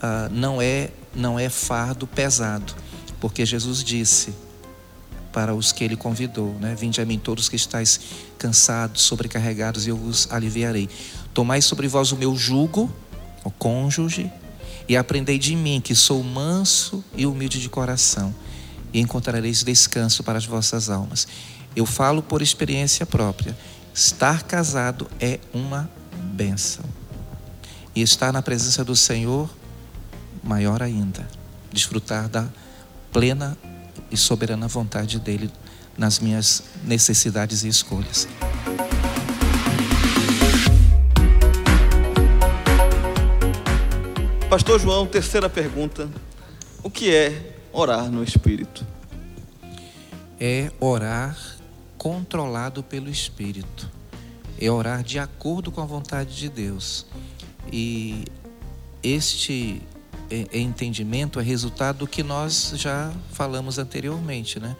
ah, 0.00 0.28
não 0.30 0.60
é 0.60 0.90
não 1.14 1.38
é 1.38 1.48
fardo 1.48 2.06
pesado, 2.06 2.72
porque 3.20 3.44
Jesus 3.44 3.82
disse 3.82 4.32
para 5.32 5.54
os 5.54 5.72
que 5.72 5.84
ele 5.84 5.96
convidou, 5.96 6.54
né? 6.60 6.74
Vinde 6.74 7.00
a 7.00 7.04
mim 7.04 7.18
todos 7.18 7.48
que 7.48 7.56
estáis 7.56 8.00
cansados, 8.38 9.02
sobrecarregados, 9.02 9.86
e 9.86 9.90
eu 9.90 9.96
vos 9.96 10.28
aliviarei. 10.30 10.88
Tomai 11.32 11.62
sobre 11.62 11.86
vós 11.86 12.10
o 12.12 12.16
meu 12.16 12.36
jugo, 12.36 12.92
o 13.44 13.50
cônjuge, 13.50 14.30
e 14.88 14.96
aprendei 14.96 15.38
de 15.38 15.54
mim, 15.54 15.80
que 15.80 15.94
sou 15.94 16.22
manso 16.22 17.04
e 17.16 17.26
humilde 17.26 17.60
de 17.60 17.68
coração, 17.68 18.34
e 18.92 19.00
encontrareis 19.00 19.62
descanso 19.62 20.24
para 20.24 20.38
as 20.38 20.46
vossas 20.46 20.90
almas. 20.90 21.28
Eu 21.74 21.86
falo 21.86 22.22
por 22.22 22.42
experiência 22.42 23.06
própria. 23.06 23.56
Estar 23.94 24.42
casado 24.42 25.08
é 25.20 25.38
uma 25.52 25.90
benção. 26.32 26.84
E 27.94 28.02
estar 28.02 28.32
na 28.32 28.42
presença 28.42 28.84
do 28.84 28.94
Senhor, 28.96 29.50
maior 30.42 30.82
ainda. 30.82 31.28
Desfrutar 31.72 32.28
da 32.28 32.48
plena 33.12 33.56
e 34.10 34.16
soberana 34.16 34.68
vontade 34.68 35.18
dEle 35.18 35.50
nas 35.96 36.18
minhas 36.18 36.62
necessidades 36.84 37.62
e 37.62 37.68
escolhas. 37.68 38.26
Pastor 44.48 44.80
João, 44.80 45.06
terceira 45.06 45.48
pergunta. 45.48 46.08
O 46.82 46.90
que 46.90 47.14
é 47.14 47.56
orar 47.72 48.10
no 48.10 48.24
Espírito? 48.24 48.84
É 50.40 50.72
orar 50.80 51.36
controlado 52.00 52.82
pelo 52.82 53.10
Espírito. 53.10 53.86
É 54.58 54.70
orar 54.70 55.02
de 55.02 55.18
acordo 55.18 55.70
com 55.70 55.82
a 55.82 55.84
vontade 55.84 56.34
de 56.34 56.48
Deus. 56.48 57.04
E 57.70 58.24
este 59.02 59.82
é, 60.30 60.46
é 60.50 60.58
entendimento 60.58 61.38
é 61.38 61.42
resultado 61.42 61.98
do 61.98 62.06
que 62.06 62.22
nós 62.22 62.72
já 62.74 63.12
falamos 63.32 63.78
anteriormente, 63.78 64.58
né? 64.58 64.74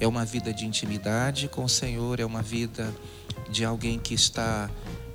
É 0.00 0.08
uma 0.08 0.24
vida 0.24 0.52
de 0.52 0.66
intimidade 0.66 1.46
com 1.46 1.62
o 1.62 1.68
Senhor, 1.68 2.18
é 2.18 2.24
uma 2.24 2.42
vida 2.42 2.92
de 3.48 3.64
alguém 3.64 3.96
que 3.96 4.12
está 4.12 4.68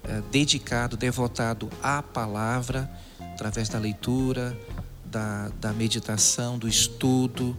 é, 0.05 0.21
dedicado, 0.31 0.95
devotado 0.95 1.69
à 1.83 2.01
palavra, 2.01 2.89
através 3.33 3.67
da 3.67 3.77
leitura, 3.77 4.57
da, 5.03 5.49
da 5.59 5.73
meditação, 5.73 6.57
do 6.57 6.69
estudo 6.69 7.53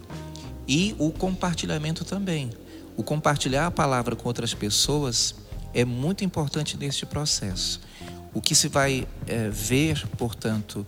e 0.67 0.97
o 0.99 1.11
compartilhamento 1.11 2.03
também. 2.03 2.51
O 2.97 3.03
compartilhar 3.03 3.67
a 3.67 3.71
palavra 3.71 4.15
com 4.15 4.29
outras 4.29 4.53
pessoas 4.53 5.35
é 5.73 5.85
muito 5.85 6.25
importante 6.25 6.77
neste 6.77 7.07
processo. 7.07 7.81
O 8.33 8.41
que 8.41 8.55
se 8.55 8.69
vai 8.69 9.07
é, 9.27 9.49
ver, 9.49 10.07
portanto, 10.17 10.87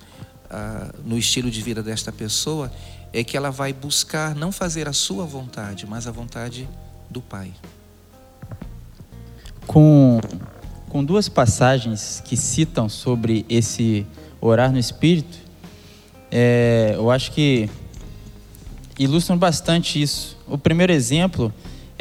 no 1.05 1.17
estilo 1.17 1.51
de 1.51 1.63
vida 1.63 1.83
desta 1.83 2.13
pessoa 2.13 2.71
é 3.13 3.25
que 3.25 3.37
ela 3.37 3.51
vai 3.51 3.73
buscar 3.73 4.35
não 4.35 4.53
fazer 4.53 4.89
a 4.89 4.93
sua 4.93 5.25
vontade, 5.25 5.87
mas 5.87 6.07
a 6.07 6.11
vontade 6.11 6.69
do 7.11 7.21
Pai. 7.21 7.53
Com, 9.67 10.21
com 10.89 11.05
duas 11.05 11.29
passagens 11.29 12.23
que 12.25 12.37
citam 12.37 12.89
sobre 12.89 13.47
esse 13.49 14.07
orar 14.41 14.73
no 14.73 14.79
Espírito, 14.79 15.39
é, 16.31 16.93
eu 16.95 17.11
acho 17.11 17.33
que 17.33 17.69
ilustram 18.99 19.37
bastante 19.37 20.01
isso. 20.01 20.39
O 20.47 20.59
primeiro 20.59 20.93
exemplo 20.93 21.53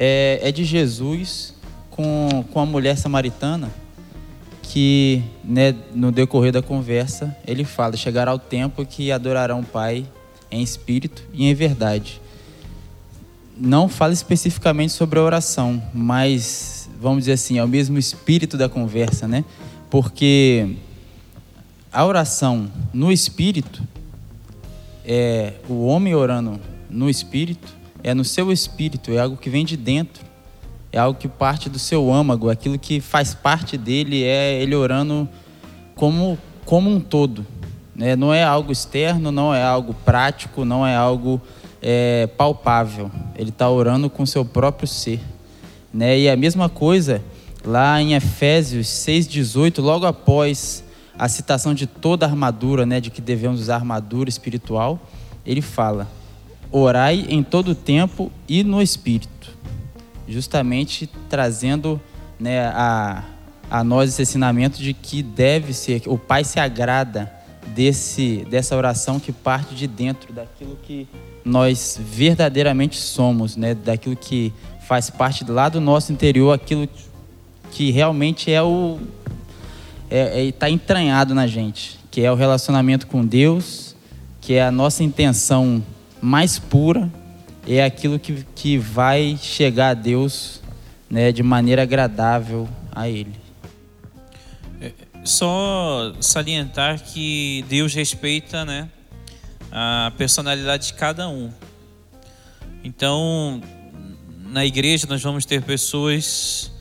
é, 0.03 0.39
é 0.41 0.51
de 0.51 0.63
Jesus 0.63 1.53
com, 1.91 2.43
com 2.51 2.59
a 2.59 2.65
mulher 2.65 2.97
samaritana, 2.97 3.71
que 4.63 5.21
né, 5.43 5.75
no 5.93 6.11
decorrer 6.11 6.51
da 6.51 6.59
conversa 6.59 7.37
ele 7.45 7.63
fala: 7.63 7.95
chegará 7.95 8.33
o 8.33 8.39
tempo 8.39 8.83
que 8.83 9.11
adorarão 9.11 9.59
o 9.59 9.63
Pai 9.63 10.03
em 10.49 10.63
espírito 10.63 11.21
e 11.31 11.45
em 11.45 11.53
verdade. 11.53 12.19
Não 13.55 13.87
fala 13.87 14.11
especificamente 14.11 14.91
sobre 14.91 15.19
a 15.19 15.21
oração, 15.21 15.79
mas 15.93 16.89
vamos 16.99 17.19
dizer 17.19 17.33
assim, 17.33 17.59
é 17.59 17.63
o 17.63 17.67
mesmo 17.67 17.99
espírito 17.99 18.57
da 18.57 18.67
conversa, 18.67 19.27
né? 19.27 19.45
Porque 19.87 20.77
a 21.93 22.03
oração 22.03 22.71
no 22.91 23.11
espírito 23.11 23.83
é 25.05 25.53
o 25.69 25.85
homem 25.85 26.15
orando 26.15 26.59
no 26.89 27.07
espírito 27.07 27.80
é 28.03 28.13
no 28.13 28.23
seu 28.23 28.51
espírito, 28.51 29.11
é 29.11 29.19
algo 29.19 29.37
que 29.37 29.49
vem 29.49 29.65
de 29.65 29.77
dentro, 29.77 30.23
é 30.91 30.99
algo 30.99 31.19
que 31.19 31.27
parte 31.27 31.69
do 31.69 31.79
seu 31.79 32.11
âmago, 32.11 32.49
aquilo 32.49 32.77
que 32.77 32.99
faz 32.99 33.33
parte 33.33 33.77
dele 33.77 34.23
é 34.23 34.61
ele 34.61 34.75
orando 34.75 35.27
como, 35.95 36.37
como 36.65 36.89
um 36.89 36.99
todo. 36.99 37.45
Né? 37.95 38.15
Não 38.15 38.33
é 38.33 38.43
algo 38.43 38.71
externo, 38.71 39.31
não 39.31 39.53
é 39.53 39.63
algo 39.63 39.93
prático, 39.93 40.65
não 40.65 40.85
é 40.85 40.95
algo 40.95 41.41
é, 41.81 42.27
palpável. 42.37 43.11
Ele 43.35 43.49
está 43.49 43.69
orando 43.69 44.09
com 44.09 44.25
seu 44.25 44.43
próprio 44.43 44.87
ser. 44.87 45.21
Né? 45.93 46.19
E 46.19 46.29
a 46.29 46.35
mesma 46.35 46.67
coisa 46.67 47.21
lá 47.63 48.01
em 48.01 48.13
Efésios 48.13 48.87
6,18, 48.87 49.81
logo 49.81 50.05
após 50.05 50.83
a 51.17 51.29
citação 51.29 51.73
de 51.73 51.85
toda 51.85 52.25
a 52.25 52.29
armadura, 52.29 52.85
né, 52.85 52.99
de 52.99 53.11
que 53.11 53.21
devemos 53.21 53.61
usar 53.61 53.75
armadura 53.75 54.29
espiritual, 54.29 54.99
ele 55.45 55.61
fala: 55.61 56.07
orai 56.71 57.25
em 57.29 57.43
todo 57.43 57.75
tempo 57.75 58.31
e 58.47 58.63
no 58.63 58.81
Espírito, 58.81 59.57
justamente 60.27 61.09
trazendo 61.29 61.99
né, 62.39 62.67
a, 62.67 63.23
a 63.69 63.83
nós 63.83 64.09
esse 64.09 64.21
ensinamento 64.21 64.81
de 64.81 64.93
que 64.93 65.21
deve 65.21 65.73
ser, 65.73 66.03
o 66.05 66.17
Pai 66.17 66.43
se 66.43 66.59
agrada 66.59 67.31
desse, 67.75 68.45
dessa 68.49 68.75
oração 68.75 69.19
que 69.19 69.31
parte 69.31 69.75
de 69.75 69.87
dentro 69.87 70.33
daquilo 70.33 70.77
que 70.83 71.07
nós 71.43 71.99
verdadeiramente 72.01 72.97
somos, 72.97 73.55
né, 73.55 73.73
daquilo 73.73 74.15
que 74.15 74.53
faz 74.87 75.09
parte 75.09 75.43
lá 75.49 75.69
do 75.69 75.81
nosso 75.81 76.11
interior, 76.11 76.53
aquilo 76.53 76.87
que 77.71 77.91
realmente 77.91 78.51
é 78.51 78.61
o 78.61 78.99
está 80.03 80.15
é, 80.17 80.47
é, 80.47 80.51
tá 80.51 80.69
entranhado 80.69 81.33
na 81.33 81.47
gente, 81.47 81.97
que 82.11 82.21
é 82.21 82.29
o 82.29 82.35
relacionamento 82.35 83.07
com 83.07 83.25
Deus, 83.25 83.95
que 84.41 84.55
é 84.55 84.63
a 84.63 84.71
nossa 84.71 85.03
intenção 85.03 85.81
mais 86.21 86.59
pura 86.59 87.11
é 87.67 87.83
aquilo 87.83 88.19
que, 88.19 88.45
que 88.55 88.77
vai 88.77 89.37
chegar 89.41 89.89
a 89.89 89.93
Deus 89.93 90.61
né, 91.09 91.31
de 91.31 91.43
maneira 91.43 91.83
agradável 91.83 92.69
a 92.91 93.09
Ele. 93.09 93.35
Só 95.23 96.13
salientar 96.19 97.03
que 97.03 97.63
Deus 97.69 97.93
respeita 97.93 98.65
né, 98.65 98.89
a 99.71 100.11
personalidade 100.17 100.87
de 100.87 100.93
cada 100.93 101.29
um. 101.29 101.51
Então, 102.83 103.61
na 104.45 104.65
igreja 104.65 105.05
nós 105.07 105.21
vamos 105.21 105.45
ter 105.45 105.61
pessoas 105.61 106.71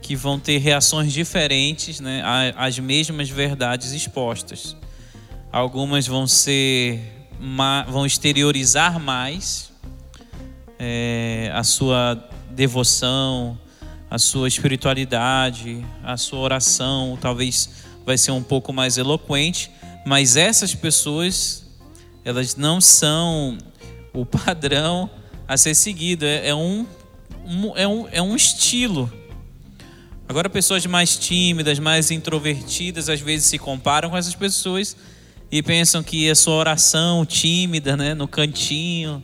que 0.00 0.14
vão 0.14 0.38
ter 0.38 0.58
reações 0.58 1.12
diferentes 1.12 2.00
né, 2.00 2.22
às 2.56 2.78
mesmas 2.78 3.28
verdades 3.28 3.92
expostas. 3.92 4.76
Algumas 5.52 6.06
vão 6.06 6.26
ser 6.26 7.19
vão 7.88 8.04
exteriorizar 8.04 9.00
mais 9.00 9.72
é, 10.78 11.50
a 11.54 11.64
sua 11.64 12.28
devoção, 12.50 13.58
a 14.10 14.18
sua 14.18 14.48
espiritualidade, 14.48 15.84
a 16.04 16.16
sua 16.16 16.40
oração, 16.40 17.18
talvez 17.20 17.70
vai 18.04 18.18
ser 18.18 18.32
um 18.32 18.42
pouco 18.42 18.72
mais 18.72 18.98
eloquente, 18.98 19.70
mas 20.06 20.36
essas 20.36 20.74
pessoas, 20.74 21.66
elas 22.24 22.56
não 22.56 22.80
são 22.80 23.56
o 24.12 24.26
padrão 24.26 25.08
a 25.46 25.56
ser 25.56 25.74
seguido, 25.74 26.24
é, 26.24 26.48
é 26.48 26.54
um, 26.54 26.86
um, 27.46 27.76
é, 27.76 27.86
um, 27.86 28.08
é 28.12 28.22
um 28.22 28.36
estilo. 28.36 29.12
Agora, 30.28 30.48
pessoas 30.48 30.86
mais 30.86 31.16
tímidas, 31.16 31.78
mais 31.78 32.10
introvertidas, 32.10 33.08
às 33.08 33.20
vezes 33.20 33.46
se 33.46 33.58
comparam 33.58 34.10
com 34.10 34.16
essas 34.16 34.34
pessoas 34.34 34.96
e 35.50 35.62
pensam 35.62 36.02
que 36.02 36.30
a 36.30 36.34
sua 36.34 36.54
oração 36.54 37.26
tímida, 37.26 37.96
né, 37.96 38.14
no 38.14 38.28
cantinho, 38.28 39.22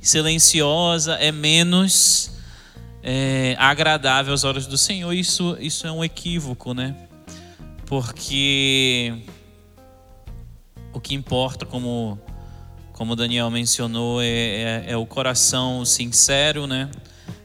silenciosa, 0.00 1.14
é 1.14 1.32
menos 1.32 2.30
é, 3.02 3.56
agradável 3.58 4.32
às 4.32 4.44
horas 4.44 4.66
do 4.66 4.78
Senhor. 4.78 5.12
Isso, 5.12 5.56
isso 5.60 5.86
é 5.86 5.92
um 5.92 6.04
equívoco, 6.04 6.72
né? 6.72 6.96
Porque 7.86 9.14
o 10.92 11.00
que 11.00 11.14
importa, 11.14 11.66
como, 11.66 12.18
como 12.92 13.16
Daniel 13.16 13.50
mencionou, 13.50 14.22
é, 14.22 14.26
é, 14.26 14.84
é 14.88 14.96
o 14.96 15.04
coração 15.04 15.84
sincero, 15.84 16.66
né? 16.66 16.88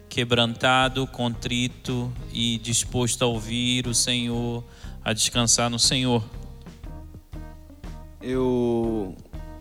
Quebrantado, 0.08 1.08
contrito 1.08 2.12
e 2.32 2.60
disposto 2.60 3.24
a 3.24 3.26
ouvir 3.26 3.88
o 3.88 3.94
Senhor, 3.94 4.64
a 5.04 5.14
descansar 5.14 5.70
no 5.70 5.80
Senhor. 5.80 6.24
Eu. 8.22 9.16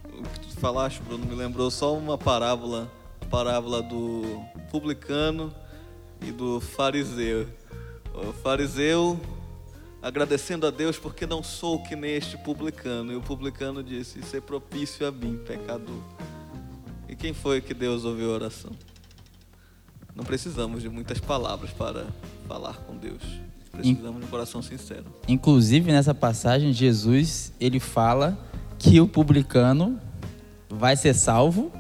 O 0.04 0.22
que 0.40 0.48
tu 0.48 0.60
falaste, 0.60 1.00
Bruno, 1.02 1.24
me 1.24 1.34
lembrou 1.34 1.70
só 1.70 1.96
uma 1.96 2.18
parábola 2.18 2.90
parábola 3.28 3.82
do 3.82 4.42
publicano 4.70 5.54
e 6.20 6.32
do 6.32 6.60
fariseu. 6.60 7.46
O 8.14 8.32
fariseu 8.32 9.20
agradecendo 10.02 10.66
a 10.66 10.70
Deus 10.70 10.98
porque 10.98 11.26
não 11.26 11.42
sou 11.42 11.82
que 11.82 11.94
neste 11.94 12.36
publicano. 12.38 13.12
E 13.12 13.16
o 13.16 13.20
publicano 13.20 13.82
disse: 13.82 14.22
Ser 14.22 14.42
propício 14.42 15.06
a 15.06 15.12
mim, 15.12 15.38
pecador. 15.46 16.02
E 17.08 17.14
quem 17.14 17.32
foi 17.32 17.60
que 17.60 17.72
Deus 17.72 18.04
ouviu 18.04 18.30
a 18.30 18.34
oração? 18.34 18.72
Não 20.14 20.24
precisamos 20.24 20.82
de 20.82 20.88
muitas 20.88 21.20
palavras 21.20 21.70
para 21.70 22.06
falar 22.46 22.76
com 22.78 22.96
Deus. 22.96 23.22
Precisamos 23.82 24.20
de 24.20 24.26
um 24.26 24.28
coração 24.28 24.62
sincero. 24.62 25.04
Inclusive 25.26 25.92
nessa 25.92 26.14
passagem, 26.14 26.72
Jesus 26.72 27.52
ele 27.60 27.80
fala 27.80 28.38
que 28.78 29.00
o 29.00 29.08
publicano 29.08 30.00
vai 30.68 30.96
ser 30.96 31.14
salvo 31.14 31.72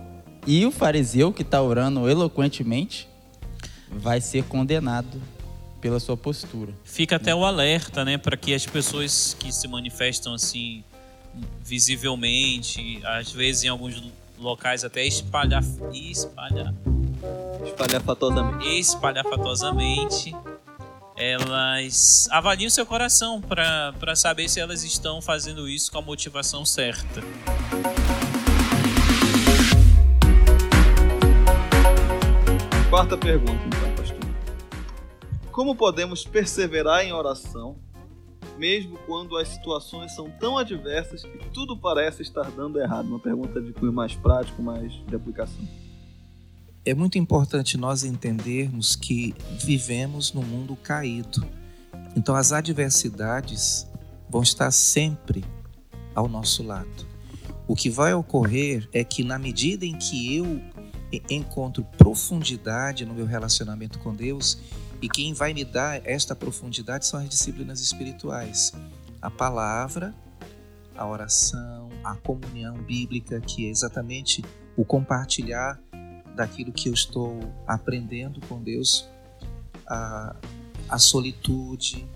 e 0.46 0.64
o 0.64 0.70
fariseu 0.70 1.32
que 1.32 1.42
está 1.42 1.60
orando 1.62 2.08
eloquentemente 2.08 3.08
vai 3.90 4.20
ser 4.20 4.44
condenado 4.44 5.20
pela 5.80 6.00
sua 6.00 6.16
postura. 6.16 6.72
Fica 6.84 7.16
até 7.16 7.34
o 7.34 7.44
alerta, 7.44 8.04
né, 8.04 8.18
para 8.18 8.36
que 8.36 8.54
as 8.54 8.66
pessoas 8.66 9.36
que 9.38 9.52
se 9.52 9.68
manifestam 9.68 10.34
assim 10.34 10.82
visivelmente, 11.64 13.00
às 13.04 13.30
vezes 13.30 13.64
em 13.64 13.68
alguns 13.68 14.02
locais 14.38 14.84
até 14.84 15.04
espalhar 15.04 15.62
espalhar 15.92 16.74
espalhafatosamente, 17.64 18.66
espalhafatosamente 18.78 20.34
elas 21.18 22.28
avaliem 22.30 22.68
o 22.68 22.70
seu 22.70 22.86
coração 22.86 23.40
para 23.40 24.14
saber 24.14 24.48
se 24.48 24.60
elas 24.60 24.84
estão 24.84 25.20
fazendo 25.20 25.68
isso 25.68 25.90
com 25.90 25.98
a 25.98 26.02
motivação 26.02 26.64
certa. 26.64 27.20
Quarta 32.88 33.18
pergunta, 33.18 33.60
então, 33.66 33.94
pastor. 33.96 34.18
Como 35.50 35.74
podemos 35.74 36.24
perseverar 36.24 37.04
em 37.04 37.12
oração, 37.12 37.76
mesmo 38.56 38.96
quando 39.04 39.36
as 39.36 39.48
situações 39.48 40.14
são 40.14 40.30
tão 40.30 40.56
adversas 40.56 41.22
que 41.24 41.50
tudo 41.52 41.76
parece 41.76 42.22
estar 42.22 42.48
dando 42.52 42.80
errado? 42.80 43.06
Uma 43.08 43.18
pergunta 43.18 43.60
de 43.60 43.72
cunho 43.72 43.92
mais 43.92 44.14
prático, 44.14 44.62
mais 44.62 44.92
de 44.92 45.16
aplicação. 45.16 45.66
É 46.88 46.94
muito 46.94 47.18
importante 47.18 47.76
nós 47.76 48.02
entendermos 48.02 48.96
que 48.96 49.34
vivemos 49.62 50.32
num 50.32 50.42
mundo 50.42 50.74
caído. 50.74 51.46
Então 52.16 52.34
as 52.34 52.50
adversidades 52.50 53.86
vão 54.26 54.42
estar 54.42 54.70
sempre 54.70 55.44
ao 56.14 56.26
nosso 56.26 56.62
lado. 56.62 57.06
O 57.66 57.76
que 57.76 57.90
vai 57.90 58.14
ocorrer 58.14 58.88
é 58.90 59.04
que 59.04 59.22
na 59.22 59.38
medida 59.38 59.84
em 59.84 59.98
que 59.98 60.34
eu 60.34 60.62
encontro 61.28 61.84
profundidade 61.98 63.04
no 63.04 63.12
meu 63.12 63.26
relacionamento 63.26 63.98
com 63.98 64.14
Deus 64.14 64.58
e 65.02 65.10
quem 65.10 65.34
vai 65.34 65.52
me 65.52 65.66
dar 65.66 66.00
esta 66.06 66.34
profundidade 66.34 67.04
são 67.04 67.20
as 67.20 67.28
disciplinas 67.28 67.82
espirituais. 67.82 68.72
A 69.20 69.30
palavra, 69.30 70.14
a 70.96 71.06
oração, 71.06 71.90
a 72.02 72.14
comunhão 72.14 72.78
bíblica, 72.78 73.42
que 73.42 73.66
é 73.66 73.68
exatamente 73.68 74.42
o 74.74 74.86
compartilhar 74.86 75.78
daquilo 76.38 76.72
que 76.72 76.88
eu 76.88 76.94
estou 76.94 77.40
aprendendo 77.66 78.40
com 78.46 78.62
Deus, 78.62 79.08
a, 79.84 80.36
a 80.88 80.98
solitude, 80.98 82.06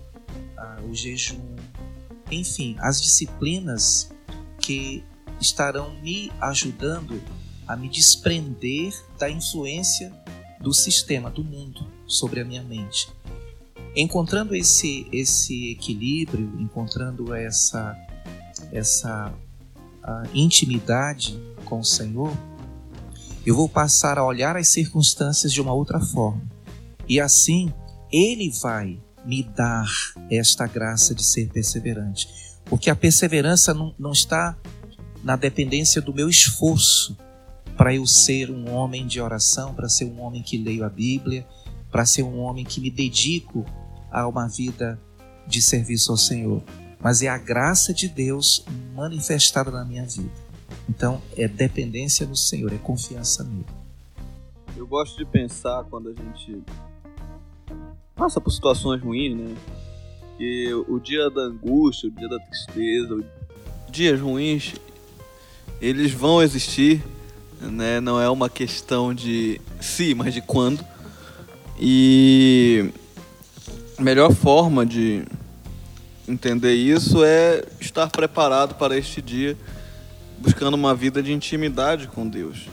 a, 0.57 0.81
o 0.89 0.95
jejum, 0.95 1.55
enfim, 2.31 2.77
as 2.79 3.01
disciplinas 3.01 4.09
que 4.59 5.03
estarão 5.41 5.93
me 5.95 6.31
ajudando 6.39 7.21
a 7.67 7.75
me 7.75 7.89
desprender 7.89 8.93
da 9.19 9.29
influência 9.29 10.11
do 10.61 10.73
sistema, 10.73 11.29
do 11.29 11.43
mundo 11.43 11.85
sobre 12.07 12.39
a 12.39 12.45
minha 12.45 12.63
mente. 12.63 13.09
Encontrando 13.93 14.55
esse, 14.55 15.05
esse 15.11 15.71
equilíbrio, 15.71 16.49
encontrando 16.61 17.33
essa, 17.33 17.93
essa 18.71 19.33
intimidade 20.33 21.37
com 21.65 21.79
o 21.79 21.83
Senhor, 21.83 22.31
eu 23.45 23.55
vou 23.55 23.67
passar 23.67 24.17
a 24.17 24.25
olhar 24.25 24.55
as 24.55 24.69
circunstâncias 24.69 25.51
de 25.51 25.61
uma 25.61 25.73
outra 25.73 25.99
forma. 25.99 26.41
E 27.07 27.19
assim, 27.19 27.73
Ele 28.11 28.51
vai 28.61 28.99
me 29.25 29.43
dar 29.43 29.87
esta 30.29 30.65
graça 30.67 31.13
de 31.13 31.23
ser 31.23 31.49
perseverante. 31.49 32.27
Porque 32.65 32.89
a 32.89 32.95
perseverança 32.95 33.73
não, 33.73 33.93
não 33.99 34.11
está 34.11 34.57
na 35.23 35.35
dependência 35.35 36.01
do 36.01 36.13
meu 36.13 36.29
esforço, 36.29 37.17
para 37.77 37.93
eu 37.93 38.05
ser 38.05 38.51
um 38.51 38.71
homem 38.71 39.07
de 39.07 39.19
oração, 39.19 39.73
para 39.73 39.89
ser 39.89 40.05
um 40.05 40.21
homem 40.21 40.43
que 40.43 40.57
leio 40.57 40.85
a 40.85 40.89
Bíblia, 40.89 41.45
para 41.91 42.05
ser 42.05 42.23
um 42.23 42.39
homem 42.39 42.63
que 42.63 42.79
me 42.79 42.91
dedico 42.91 43.65
a 44.11 44.27
uma 44.27 44.47
vida 44.47 44.99
de 45.47 45.61
serviço 45.61 46.11
ao 46.11 46.17
Senhor. 46.17 46.61
Mas 46.99 47.21
é 47.21 47.27
a 47.27 47.37
graça 47.37 47.93
de 47.93 48.07
Deus 48.07 48.63
manifestada 48.95 49.71
na 49.71 49.83
minha 49.83 50.05
vida. 50.05 50.31
Então, 50.89 51.21
é 51.35 51.47
dependência 51.47 52.25
no 52.25 52.35
Senhor, 52.35 52.73
é 52.73 52.77
confiança 52.77 53.43
nele. 53.43 53.65
Eu 54.75 54.85
gosto 54.85 55.17
de 55.17 55.25
pensar 55.25 55.83
quando 55.85 56.09
a 56.09 56.13
gente 56.13 56.61
passa 58.15 58.41
por 58.41 58.51
situações 58.51 59.01
ruins, 59.01 59.37
né? 59.37 59.55
Que 60.37 60.73
o 60.73 60.99
dia 60.99 61.29
da 61.29 61.41
angústia, 61.41 62.09
o 62.09 62.11
dia 62.11 62.27
da 62.27 62.39
tristeza, 62.39 63.23
dias 63.89 64.19
ruins, 64.19 64.75
eles 65.79 66.11
vão 66.11 66.41
existir 66.41 67.01
né? 67.69 67.99
Não 67.99 68.19
é 68.19 68.29
uma 68.29 68.49
questão 68.49 69.13
de 69.13 69.59
se, 69.79 70.13
mas 70.13 70.33
de 70.33 70.41
quando. 70.41 70.83
E 71.79 72.91
a 73.97 74.01
melhor 74.01 74.33
forma 74.33 74.85
de 74.85 75.23
entender 76.27 76.73
isso 76.73 77.23
é 77.23 77.63
estar 77.79 78.09
preparado 78.09 78.75
para 78.75 78.97
este 78.97 79.21
dia, 79.21 79.57
buscando 80.39 80.75
uma 80.75 80.93
vida 80.93 81.21
de 81.21 81.31
intimidade 81.31 82.07
com 82.07 82.27
Deus. 82.27 82.67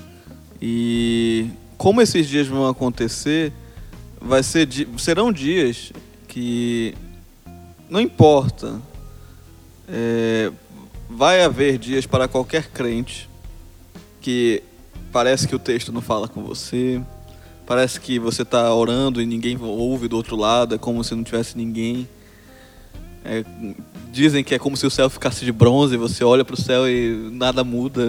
E 0.61 1.49
como 1.77 2.03
esses 2.03 2.29
dias 2.29 2.47
vão 2.47 2.69
acontecer, 2.69 3.53
vai 4.21 4.43
ser 4.43 4.69
serão 4.99 5.33
dias 5.33 5.93
que 6.29 6.95
não 7.89 8.01
importa. 8.01 8.81
É, 9.89 10.53
vai 11.09 11.43
haver 11.43 11.79
dias 11.79 12.07
para 12.07 12.29
qualquer 12.29 12.71
crente 12.71 13.29
que 14.21 14.63
parece 15.11 15.49
que 15.49 15.57
o 15.57 15.59
texto 15.59 15.91
não 15.91 16.01
fala 16.01 16.29
com 16.29 16.43
você, 16.43 17.03
Parece 17.71 18.01
que 18.01 18.19
você 18.19 18.43
está 18.43 18.75
orando 18.75 19.23
e 19.23 19.27
ninguém 19.27 19.57
ouve 19.57 20.09
do 20.09 20.17
outro 20.17 20.35
lado, 20.35 20.75
é 20.75 20.79
como 20.79 21.05
se 21.05 21.15
não 21.15 21.23
tivesse 21.23 21.57
ninguém. 21.57 22.09
É, 23.25 23.45
dizem 24.11 24.43
que 24.43 24.55
é 24.55 24.59
como 24.59 24.77
se 24.77 24.87
o 24.87 24.91
céu 24.91 25.11
ficasse 25.11 25.45
de 25.45 25.53
bronze, 25.53 25.97
você 25.97 26.25
olha 26.25 26.45
para 26.45 26.55
o 26.55 26.61
céu 26.61 26.89
e 26.89 27.31
nada 27.33 27.63
muda. 27.63 28.03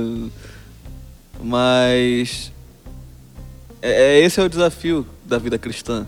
Mas 1.44 2.52
é, 3.82 4.20
é, 4.20 4.20
esse 4.20 4.40
é 4.40 4.44
o 4.44 4.50
desafio 4.50 5.06
da 5.26 5.38
vida 5.38 5.58
cristã. 5.58 6.06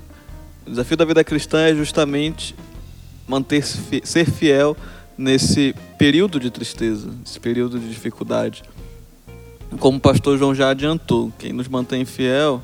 O 0.66 0.70
desafio 0.70 0.96
da 0.96 1.06
vida 1.06 1.24
cristã 1.24 1.62
é 1.62 1.76
justamente 1.76 2.56
manter 3.28 3.64
ser 3.64 4.30
fiel 4.30 4.78
nesse 5.18 5.76
período 5.98 6.40
de 6.40 6.50
tristeza, 6.50 7.10
nesse 7.20 7.40
período 7.40 7.80
de 7.80 7.90
dificuldade. 7.90 8.64
Como 9.80 9.98
o 9.98 10.02
pastor 10.02 10.38
João 10.38 10.54
já 10.54 10.70
adiantou, 10.70 11.32
quem 11.40 11.52
nos 11.52 11.68
mantém 11.68 12.06
fiel 12.06 12.62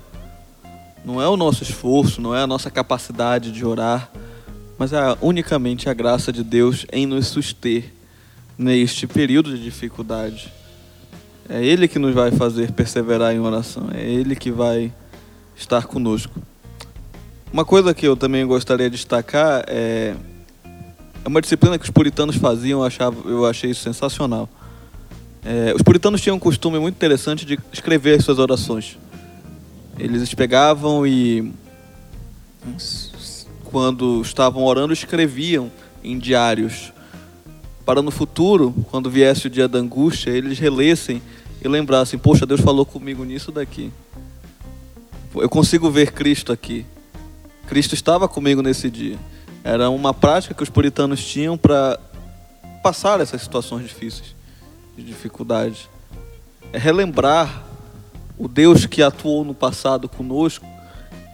não 1.03 1.21
é 1.21 1.27
o 1.27 1.35
nosso 1.35 1.63
esforço, 1.63 2.21
não 2.21 2.35
é 2.35 2.41
a 2.41 2.47
nossa 2.47 2.69
capacidade 2.69 3.51
de 3.51 3.65
orar, 3.65 4.11
mas 4.79 4.93
é 4.93 5.17
unicamente 5.21 5.89
a 5.89 5.93
graça 5.93 6.31
de 6.31 6.41
Deus 6.41 6.85
em 6.89 7.05
nos 7.05 7.27
suster 7.27 7.83
neste 8.57 9.05
período 9.05 9.55
de 9.55 9.61
dificuldade. 9.61 10.51
É 11.49 11.61
Ele 11.61 11.85
que 11.85 11.99
nos 11.99 12.15
vai 12.15 12.31
fazer 12.31 12.71
perseverar 12.71 13.33
em 13.33 13.39
oração, 13.39 13.89
é 13.93 14.01
Ele 14.01 14.37
que 14.37 14.49
vai 14.49 14.93
estar 15.55 15.85
conosco. 15.85 16.41
Uma 17.51 17.65
coisa 17.65 17.93
que 17.93 18.07
eu 18.07 18.15
também 18.15 18.45
gostaria 18.47 18.89
de 18.89 18.95
destacar 18.95 19.65
é, 19.67 20.15
é 21.25 21.27
uma 21.27 21.41
disciplina 21.41 21.77
que 21.77 21.83
os 21.83 21.91
puritanos 21.91 22.37
faziam, 22.37 22.79
eu, 22.79 22.85
achava, 22.85 23.29
eu 23.29 23.45
achei 23.45 23.71
isso 23.71 23.81
sensacional. 23.81 24.47
É, 25.43 25.73
os 25.75 25.81
puritanos 25.81 26.21
tinham 26.21 26.37
um 26.37 26.39
costume 26.39 26.79
muito 26.79 26.95
interessante 26.95 27.45
de 27.45 27.59
escrever 27.73 28.17
as 28.17 28.23
suas 28.23 28.39
orações. 28.39 28.97
Eles 29.97 30.33
pegavam 30.33 31.05
e, 31.05 31.51
quando 33.69 34.21
estavam 34.21 34.63
orando, 34.63 34.91
escreviam 34.91 35.71
em 36.03 36.17
diários. 36.17 36.91
Para 37.85 38.01
no 38.01 38.11
futuro, 38.11 38.73
quando 38.89 39.09
viesse 39.09 39.47
o 39.47 39.49
dia 39.49 39.67
da 39.67 39.79
angústia, 39.79 40.31
eles 40.31 40.57
relessem 40.57 41.21
e 41.63 41.67
lembrassem: 41.67 42.17
Poxa, 42.17 42.45
Deus 42.45 42.61
falou 42.61 42.85
comigo 42.85 43.23
nisso 43.23 43.51
daqui. 43.51 43.91
Eu 45.35 45.49
consigo 45.49 45.89
ver 45.91 46.11
Cristo 46.11 46.51
aqui. 46.51 46.85
Cristo 47.67 47.93
estava 47.93 48.27
comigo 48.27 48.61
nesse 48.63 48.89
dia. 48.89 49.17
Era 49.63 49.89
uma 49.89 50.13
prática 50.13 50.55
que 50.55 50.63
os 50.63 50.69
puritanos 50.69 51.23
tinham 51.23 51.55
para 51.57 51.99
passar 52.81 53.19
essas 53.21 53.41
situações 53.41 53.83
difíceis, 53.83 54.35
de 54.97 55.03
dificuldade. 55.03 55.87
É 56.73 56.79
relembrar 56.79 57.63
o 58.37 58.47
Deus 58.47 58.85
que 58.87 59.03
atuou 59.03 59.43
no 59.43 59.53
passado 59.53 60.09
conosco, 60.09 60.65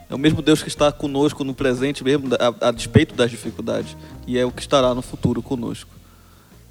é 0.10 0.16
o 0.16 0.20
mesmo 0.20 0.42
Deus 0.42 0.62
que 0.62 0.70
está 0.70 0.92
conosco 0.92 1.44
no 1.44 1.54
presente, 1.54 2.04
mesmo 2.04 2.30
a, 2.36 2.68
a 2.68 2.72
despeito 2.72 3.16
das 3.16 3.32
dificuldades, 3.32 3.96
e 4.28 4.38
é 4.38 4.46
o 4.46 4.52
que 4.52 4.62
estará 4.62 4.94
no 4.94 5.02
futuro 5.02 5.42
conosco. 5.42 5.90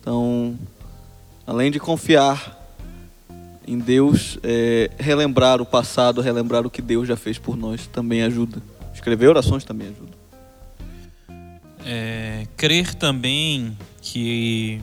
Então, 0.01 0.59
além 1.47 1.71
de 1.71 1.81
confiar 1.81 2.63
em 3.67 3.79
Deus, 3.79 4.39
é, 4.43 4.91
relembrar 4.99 5.61
o 5.61 5.67
passado, 5.67 6.21
relembrar 6.21 6.67
o 6.67 6.71
que 6.71 6.83
Deus 6.83 7.09
já 7.09 7.17
fez 7.17 7.39
por 7.39 7.57
nós 7.57 7.87
também 7.87 8.23
ajuda. 8.23 8.63
Escrever 8.93 9.29
orações 9.29 9.65
também 9.65 9.89
ajuda. 9.89 10.13
É, 11.85 12.47
crer 12.57 12.95
também 12.95 13.77
que 14.01 14.81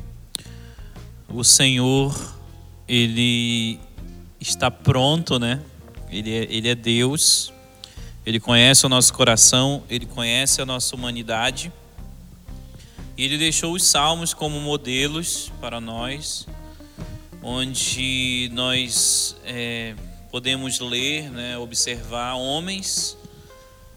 o 1.30 1.44
Senhor 1.44 2.14
ele 2.88 3.80
está 4.40 4.70
pronto, 4.70 5.40
né? 5.40 5.62
Ele 6.10 6.32
é, 6.32 6.48
ele 6.50 6.68
é 6.68 6.76
Deus, 6.76 7.54
ele 8.26 8.40
conhece 8.40 8.86
o 8.86 8.90
nosso 8.90 9.14
coração, 9.14 9.84
ele 9.90 10.06
conhece 10.06 10.62
a 10.62 10.66
nossa 10.66 10.96
humanidade. 10.96 11.72
E 13.18 13.26
ele 13.26 13.38
deixou 13.38 13.74
os 13.74 13.84
salmos 13.84 14.34
como 14.34 14.60
modelos 14.60 15.52
para 15.60 15.82
nós 15.82 16.48
onde 17.42 18.50
nós 18.54 19.36
é, 19.44 19.96
podemos 20.30 20.80
ler, 20.80 21.30
né, 21.32 21.58
observar 21.58 22.36
homens 22.36 23.18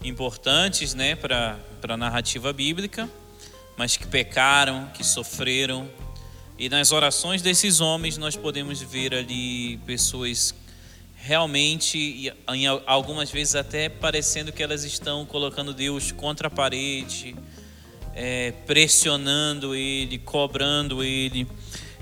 importantes 0.02 0.94
né, 0.94 1.14
para 1.14 1.58
a 1.88 1.96
narrativa 1.96 2.52
bíblica, 2.52 3.08
mas 3.76 3.96
que 3.96 4.06
pecaram, 4.06 4.88
que 4.94 5.04
sofreram. 5.04 5.88
E 6.58 6.68
nas 6.68 6.92
orações 6.92 7.42
desses 7.42 7.80
homens 7.80 8.16
nós 8.16 8.36
podemos 8.36 8.80
ver 8.80 9.14
ali 9.14 9.76
pessoas 9.78 10.54
realmente, 11.24 12.34
em 12.52 12.66
algumas 12.84 13.30
vezes 13.30 13.54
até 13.54 13.88
parecendo 13.88 14.52
que 14.52 14.62
elas 14.62 14.84
estão 14.84 15.24
colocando 15.24 15.72
Deus 15.72 16.12
contra 16.12 16.48
a 16.48 16.50
parede, 16.50 17.34
é, 18.14 18.52
pressionando 18.66 19.74
Ele, 19.74 20.18
cobrando 20.18 21.02
Ele. 21.02 21.48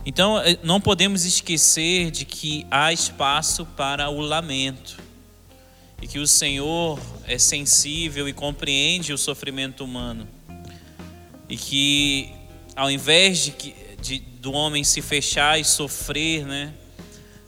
Então, 0.04 0.40
eh, 0.40 0.58
não 0.64 0.80
podemos 0.80 1.24
esquecer 1.24 2.10
de 2.10 2.24
que 2.24 2.66
há 2.68 2.92
espaço 2.92 3.64
para 3.64 4.10
o 4.10 4.20
lamento 4.20 4.98
e 6.02 6.08
que 6.08 6.18
o 6.18 6.26
Senhor 6.26 6.98
é 7.24 7.38
sensível 7.38 8.28
e 8.28 8.32
compreende 8.32 9.12
o 9.12 9.18
sofrimento 9.18 9.84
humano 9.84 10.26
e 11.48 11.56
que, 11.56 12.28
ao 12.74 12.90
invés 12.90 13.38
de, 13.38 13.52
de 14.02 14.18
do 14.18 14.50
homem 14.50 14.82
se 14.82 15.00
fechar 15.00 15.60
e 15.60 15.64
sofrer, 15.64 16.44
né, 16.44 16.74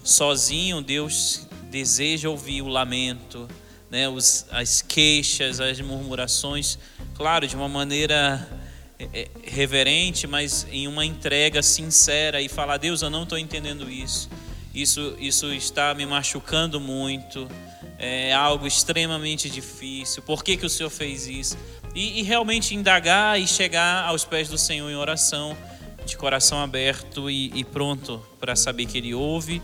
sozinho, 0.05 0.81
Deus 0.81 1.49
deseja 1.75 2.31
ouvir 2.31 2.63
o 2.63 2.69
lamento, 2.69 3.49
né, 3.91 4.09
os, 4.09 4.47
as 4.53 4.81
queixas, 4.81 5.59
as 5.59 5.81
murmurações, 5.81 6.79
claro, 7.17 7.49
de 7.49 7.57
uma 7.57 7.69
maneira 7.69 8.49
é, 8.97 9.09
é, 9.13 9.29
reverente, 9.43 10.25
mas 10.25 10.69
em 10.71 10.87
uma 10.87 11.05
entrega 11.05 11.65
sincera 11.65 12.41
e 12.41 12.49
falar: 12.49 12.77
Deus, 12.77 13.03
eu 13.03 13.11
não 13.11 13.25
estou 13.25 13.37
entendendo 13.37 13.91
isso. 13.91 14.31
Isso, 14.73 15.17
isso 15.19 15.53
está 15.53 15.93
me 15.95 16.07
machucando 16.07 16.81
muito. 16.81 17.49
É 17.99 18.33
algo 18.33 18.69
extremamente 18.69 19.51
difícil. 19.51 20.23
Por 20.23 20.45
que, 20.45 20.57
que 20.57 20.67
o 20.67 20.71
Senhor 20.71 20.91
fez 20.91 21.27
isso? 21.27 21.59
E, 21.93 22.21
e 22.21 22.23
realmente 22.23 22.73
indagar 22.73 23.41
e 23.41 23.49
chegar 23.49 24.05
aos 24.05 24.25
pés 24.25 24.49
do 24.49 24.59
Senhor 24.59 24.89
em 24.89 24.97
oração, 24.97 25.57
de 26.07 26.17
coração 26.17 26.59
aberto 26.61 27.29
e, 27.29 27.51
e 27.53 27.65
pronto 27.65 28.25
para 28.39 28.55
saber 28.55 28.87
que 28.87 28.99
Ele 28.99 29.13
ouve 29.13 29.61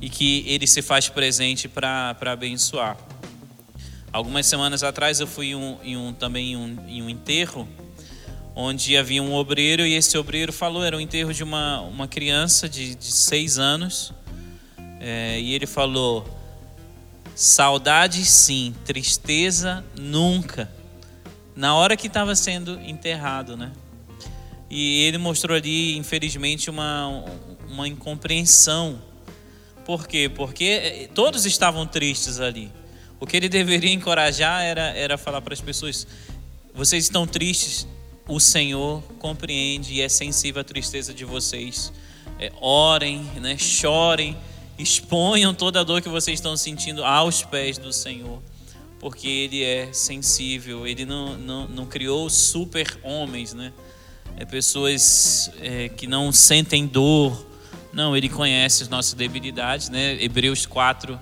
e 0.00 0.08
que 0.08 0.44
Ele 0.46 0.66
se 0.66 0.82
faz 0.82 1.08
presente 1.08 1.68
para 1.68 2.16
abençoar. 2.26 2.96
Algumas 4.12 4.46
semanas 4.46 4.82
atrás 4.82 5.20
eu 5.20 5.26
fui 5.26 5.54
um, 5.54 5.78
em 5.82 5.96
um, 5.96 6.12
também 6.12 6.52
em 6.52 6.56
um, 6.56 6.76
em 6.88 7.02
um 7.02 7.08
enterro 7.08 7.68
onde 8.54 8.96
havia 8.96 9.22
um 9.22 9.32
obreiro 9.32 9.86
e 9.86 9.94
esse 9.94 10.16
obreiro 10.18 10.52
falou, 10.52 10.84
era 10.84 10.96
o 10.96 11.00
enterro 11.00 11.32
de 11.32 11.42
uma, 11.42 11.80
uma 11.80 12.08
criança 12.08 12.68
de, 12.68 12.94
de 12.94 13.06
seis 13.06 13.58
anos, 13.58 14.12
é, 15.00 15.40
e 15.40 15.54
ele 15.54 15.66
falou, 15.66 16.26
saudade 17.34 18.24
sim, 18.24 18.74
tristeza 18.84 19.84
nunca, 19.96 20.70
na 21.54 21.74
hora 21.74 21.96
que 21.96 22.06
estava 22.06 22.34
sendo 22.34 22.78
enterrado, 22.80 23.56
né? 23.56 23.72
E 24.68 25.02
ele 25.02 25.18
mostrou 25.18 25.56
ali, 25.56 25.96
infelizmente, 25.96 26.70
uma, 26.70 27.24
uma 27.68 27.88
incompreensão. 27.88 29.00
Por 29.90 30.06
quê? 30.06 30.28
Porque 30.32 30.64
é, 30.64 31.08
todos 31.12 31.44
estavam 31.44 31.84
tristes 31.84 32.38
ali. 32.38 32.70
O 33.18 33.26
que 33.26 33.36
ele 33.36 33.48
deveria 33.48 33.92
encorajar 33.92 34.62
era, 34.62 34.82
era 34.96 35.18
falar 35.18 35.40
para 35.40 35.52
as 35.52 35.60
pessoas: 35.60 36.06
vocês 36.72 37.02
estão 37.02 37.26
tristes, 37.26 37.88
o 38.28 38.38
Senhor 38.38 39.02
compreende 39.18 39.94
e 39.94 40.00
é 40.00 40.08
sensível 40.08 40.60
à 40.60 40.64
tristeza 40.64 41.12
de 41.12 41.24
vocês. 41.24 41.92
É, 42.38 42.52
orem, 42.60 43.24
né, 43.40 43.58
chorem, 43.58 44.36
exponham 44.78 45.52
toda 45.52 45.80
a 45.80 45.82
dor 45.82 46.00
que 46.00 46.08
vocês 46.08 46.38
estão 46.38 46.56
sentindo 46.56 47.04
aos 47.04 47.42
pés 47.42 47.76
do 47.76 47.92
Senhor, 47.92 48.40
porque 49.00 49.26
Ele 49.26 49.64
é 49.64 49.92
sensível, 49.92 50.86
Ele 50.86 51.04
não, 51.04 51.36
não, 51.36 51.66
não 51.66 51.84
criou 51.84 52.30
super 52.30 52.96
homens, 53.02 53.54
né? 53.54 53.72
É 54.36 54.44
pessoas 54.44 55.50
é, 55.60 55.88
que 55.88 56.06
não 56.06 56.30
sentem 56.30 56.86
dor, 56.86 57.49
não, 57.92 58.16
Ele 58.16 58.28
conhece 58.28 58.82
as 58.82 58.88
nossas 58.88 59.14
debilidades, 59.14 59.88
né? 59.88 60.22
Hebreus 60.22 60.64
4, 60.66 61.18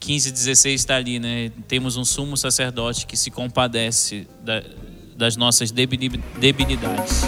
15 0.00 0.28
e 0.28 0.32
16 0.32 0.80
está 0.80 0.96
ali, 0.96 1.20
né? 1.20 1.52
Temos 1.68 1.96
um 1.96 2.04
sumo 2.04 2.36
sacerdote 2.36 3.06
que 3.06 3.16
se 3.16 3.30
compadece 3.30 4.26
da, 4.42 4.62
das 5.16 5.36
nossas 5.36 5.70
debilidades. 5.70 7.22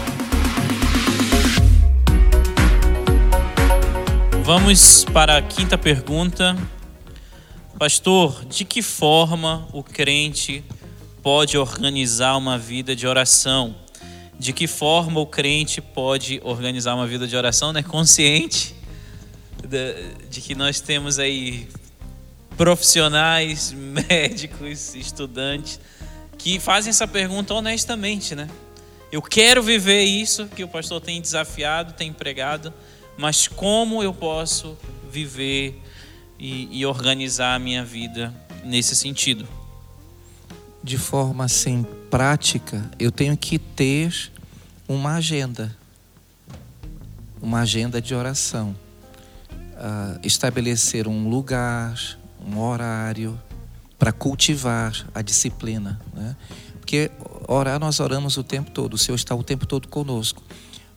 Vamos 4.42 5.04
para 5.04 5.38
a 5.38 5.42
quinta 5.42 5.78
pergunta. 5.78 6.56
Pastor, 7.78 8.44
de 8.44 8.64
que 8.64 8.82
forma 8.82 9.68
o 9.72 9.82
crente 9.82 10.64
pode 11.22 11.56
organizar 11.56 12.36
uma 12.36 12.58
vida 12.58 12.94
de 12.94 13.06
oração? 13.06 13.83
De 14.38 14.52
que 14.52 14.66
forma 14.66 15.20
o 15.20 15.26
crente 15.26 15.80
pode 15.80 16.40
organizar 16.44 16.94
uma 16.94 17.06
vida 17.06 17.26
de 17.26 17.36
oração, 17.36 17.72
né? 17.72 17.82
Consciente 17.82 18.74
de, 19.66 20.28
de 20.28 20.40
que 20.40 20.54
nós 20.54 20.80
temos 20.80 21.18
aí 21.18 21.68
profissionais, 22.56 23.72
médicos, 23.76 24.94
estudantes, 24.94 25.80
que 26.36 26.58
fazem 26.60 26.90
essa 26.90 27.06
pergunta 27.06 27.54
honestamente, 27.54 28.34
né? 28.34 28.48
Eu 29.10 29.22
quero 29.22 29.62
viver 29.62 30.02
isso 30.02 30.46
que 30.48 30.64
o 30.64 30.68
pastor 30.68 31.00
tem 31.00 31.20
desafiado, 31.20 31.92
tem 31.92 32.12
pregado, 32.12 32.72
mas 33.16 33.46
como 33.46 34.02
eu 34.02 34.12
posso 34.12 34.76
viver 35.08 35.80
e, 36.38 36.80
e 36.80 36.84
organizar 36.84 37.54
a 37.54 37.58
minha 37.58 37.84
vida 37.84 38.34
nesse 38.64 38.96
sentido? 38.96 39.46
De 40.84 40.98
forma 40.98 41.46
assim 41.46 41.82
prática, 42.10 42.90
eu 42.98 43.10
tenho 43.10 43.34
que 43.38 43.58
ter 43.58 44.30
uma 44.86 45.14
agenda, 45.14 45.74
uma 47.40 47.60
agenda 47.60 48.02
de 48.02 48.14
oração, 48.14 48.76
uh, 49.50 50.20
estabelecer 50.22 51.08
um 51.08 51.26
lugar, 51.26 51.98
um 52.46 52.60
horário 52.60 53.40
para 53.98 54.12
cultivar 54.12 54.92
a 55.14 55.22
disciplina, 55.22 55.98
né? 56.12 56.36
Porque 56.78 57.10
orar 57.48 57.80
nós 57.80 57.98
oramos 57.98 58.36
o 58.36 58.44
tempo 58.44 58.70
todo, 58.70 58.92
o 58.92 58.98
Senhor 58.98 59.16
está 59.16 59.34
o 59.34 59.42
tempo 59.42 59.64
todo 59.64 59.88
conosco, 59.88 60.42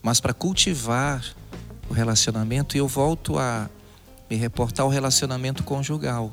mas 0.02 0.20
para 0.20 0.34
cultivar 0.34 1.24
o 1.88 1.94
relacionamento, 1.94 2.76
e 2.76 2.78
eu 2.78 2.86
volto 2.86 3.38
a 3.38 3.70
me 4.28 4.36
reportar 4.36 4.84
ao 4.84 4.90
relacionamento 4.90 5.64
conjugal. 5.64 6.30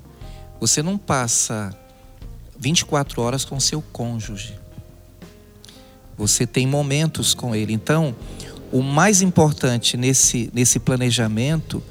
Você 0.59 0.83
não 0.83 0.97
passa 0.97 1.73
24 2.57 3.21
horas 3.21 3.45
com 3.45 3.59
seu 3.59 3.81
cônjuge. 3.81 4.57
Você 6.17 6.47
tem 6.47 6.65
momentos 6.65 7.33
com 7.33 7.55
ele. 7.55 7.73
Então, 7.73 8.15
o 8.71 8.81
mais 8.81 9.21
importante 9.21 9.97
nesse, 9.97 10.49
nesse 10.53 10.79
planejamento 10.79 11.83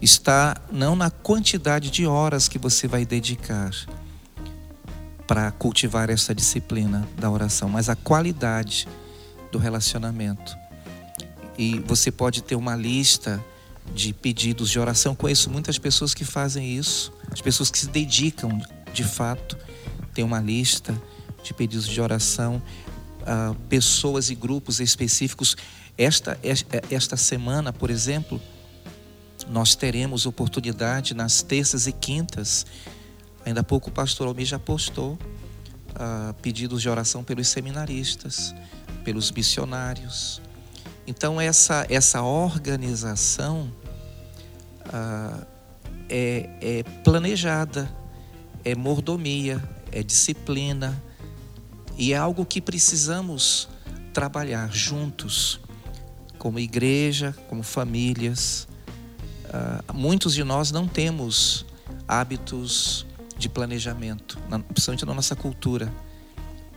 está 0.00 0.56
não 0.70 0.94
na 0.96 1.10
quantidade 1.10 1.90
de 1.90 2.06
horas 2.06 2.48
que 2.48 2.58
você 2.58 2.86
vai 2.86 3.04
dedicar 3.04 3.70
para 5.26 5.50
cultivar 5.52 6.10
essa 6.10 6.34
disciplina 6.34 7.08
da 7.16 7.30
oração, 7.30 7.68
mas 7.68 7.88
a 7.88 7.94
qualidade 7.94 8.88
do 9.52 9.58
relacionamento. 9.58 10.56
E 11.56 11.78
você 11.80 12.10
pode 12.10 12.42
ter 12.42 12.56
uma 12.56 12.74
lista 12.74 13.44
de 13.94 14.12
pedidos 14.12 14.70
de 14.70 14.78
oração. 14.78 15.14
Conheço 15.14 15.50
muitas 15.50 15.78
pessoas 15.78 16.14
que 16.14 16.24
fazem 16.24 16.76
isso, 16.76 17.12
as 17.30 17.40
pessoas 17.40 17.70
que 17.70 17.78
se 17.78 17.88
dedicam 17.88 18.60
de 18.92 19.04
fato, 19.04 19.56
tem 20.14 20.24
uma 20.24 20.40
lista 20.40 21.00
de 21.42 21.54
pedidos 21.54 21.86
de 21.86 22.00
oração, 22.00 22.62
uh, 23.20 23.54
pessoas 23.68 24.30
e 24.30 24.34
grupos 24.34 24.80
específicos. 24.80 25.56
Esta, 25.96 26.38
esta 26.90 27.16
semana, 27.16 27.72
por 27.72 27.90
exemplo, 27.90 28.40
nós 29.48 29.74
teremos 29.74 30.26
oportunidade 30.26 31.14
nas 31.14 31.42
terças 31.42 31.86
e 31.86 31.92
quintas. 31.92 32.66
Ainda 33.44 33.60
há 33.60 33.64
pouco 33.64 33.90
o 33.90 33.92
pastor 33.92 34.26
Almir 34.26 34.46
já 34.46 34.58
postou 34.58 35.14
uh, 35.14 36.34
pedidos 36.42 36.82
de 36.82 36.88
oração 36.88 37.24
pelos 37.24 37.48
seminaristas, 37.48 38.54
pelos 39.04 39.30
missionários. 39.30 40.40
Então, 41.06 41.40
essa, 41.40 41.86
essa 41.88 42.22
organização 42.22 43.72
uh, 44.86 45.46
é, 46.08 46.50
é 46.60 46.82
planejada, 47.02 47.90
é 48.64 48.74
mordomia, 48.74 49.62
é 49.92 50.02
disciplina, 50.02 51.00
e 51.96 52.12
é 52.12 52.16
algo 52.16 52.46
que 52.46 52.60
precisamos 52.60 53.68
trabalhar 54.12 54.72
juntos, 54.72 55.60
como 56.38 56.58
igreja, 56.58 57.36
como 57.48 57.62
famílias. 57.62 58.66
Uh, 59.44 59.92
muitos 59.92 60.32
de 60.34 60.42
nós 60.42 60.70
não 60.70 60.88
temos 60.88 61.66
hábitos 62.08 63.06
de 63.36 63.48
planejamento, 63.48 64.38
principalmente 64.68 65.04
na 65.04 65.14
nossa 65.14 65.36
cultura. 65.36 65.92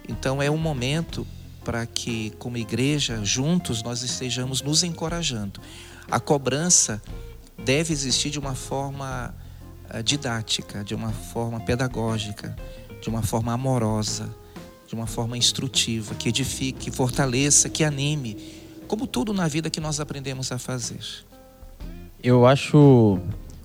Então 0.07 0.41
é 0.41 0.51
um 0.51 0.57
momento 0.57 1.25
para 1.63 1.85
que, 1.85 2.31
como 2.37 2.57
igreja, 2.57 3.23
juntos 3.23 3.81
nós 3.81 4.03
estejamos 4.03 4.61
nos 4.61 4.83
encorajando. 4.83 5.61
A 6.11 6.19
cobrança 6.19 7.01
deve 7.63 7.93
existir 7.93 8.29
de 8.29 8.39
uma 8.39 8.55
forma 8.55 9.33
uh, 9.93 10.03
didática, 10.03 10.83
de 10.83 10.93
uma 10.93 11.13
forma 11.13 11.61
pedagógica, 11.61 12.55
de 13.03 13.09
uma 13.09 13.21
forma 13.21 13.53
amorosa, 13.53 14.33
de 14.87 14.95
uma 14.95 15.05
forma 15.05 15.37
instrutiva, 15.37 16.15
que 16.15 16.29
edifique, 16.29 16.85
que 16.85 16.91
fortaleça, 16.91 17.69
que 17.69 17.83
anime, 17.83 18.35
como 18.87 19.05
tudo 19.05 19.31
na 19.31 19.47
vida 19.47 19.69
que 19.69 19.79
nós 19.79 19.99
aprendemos 19.99 20.51
a 20.51 20.57
fazer 20.57 21.23
eu 22.23 22.45
acho 22.47 23.19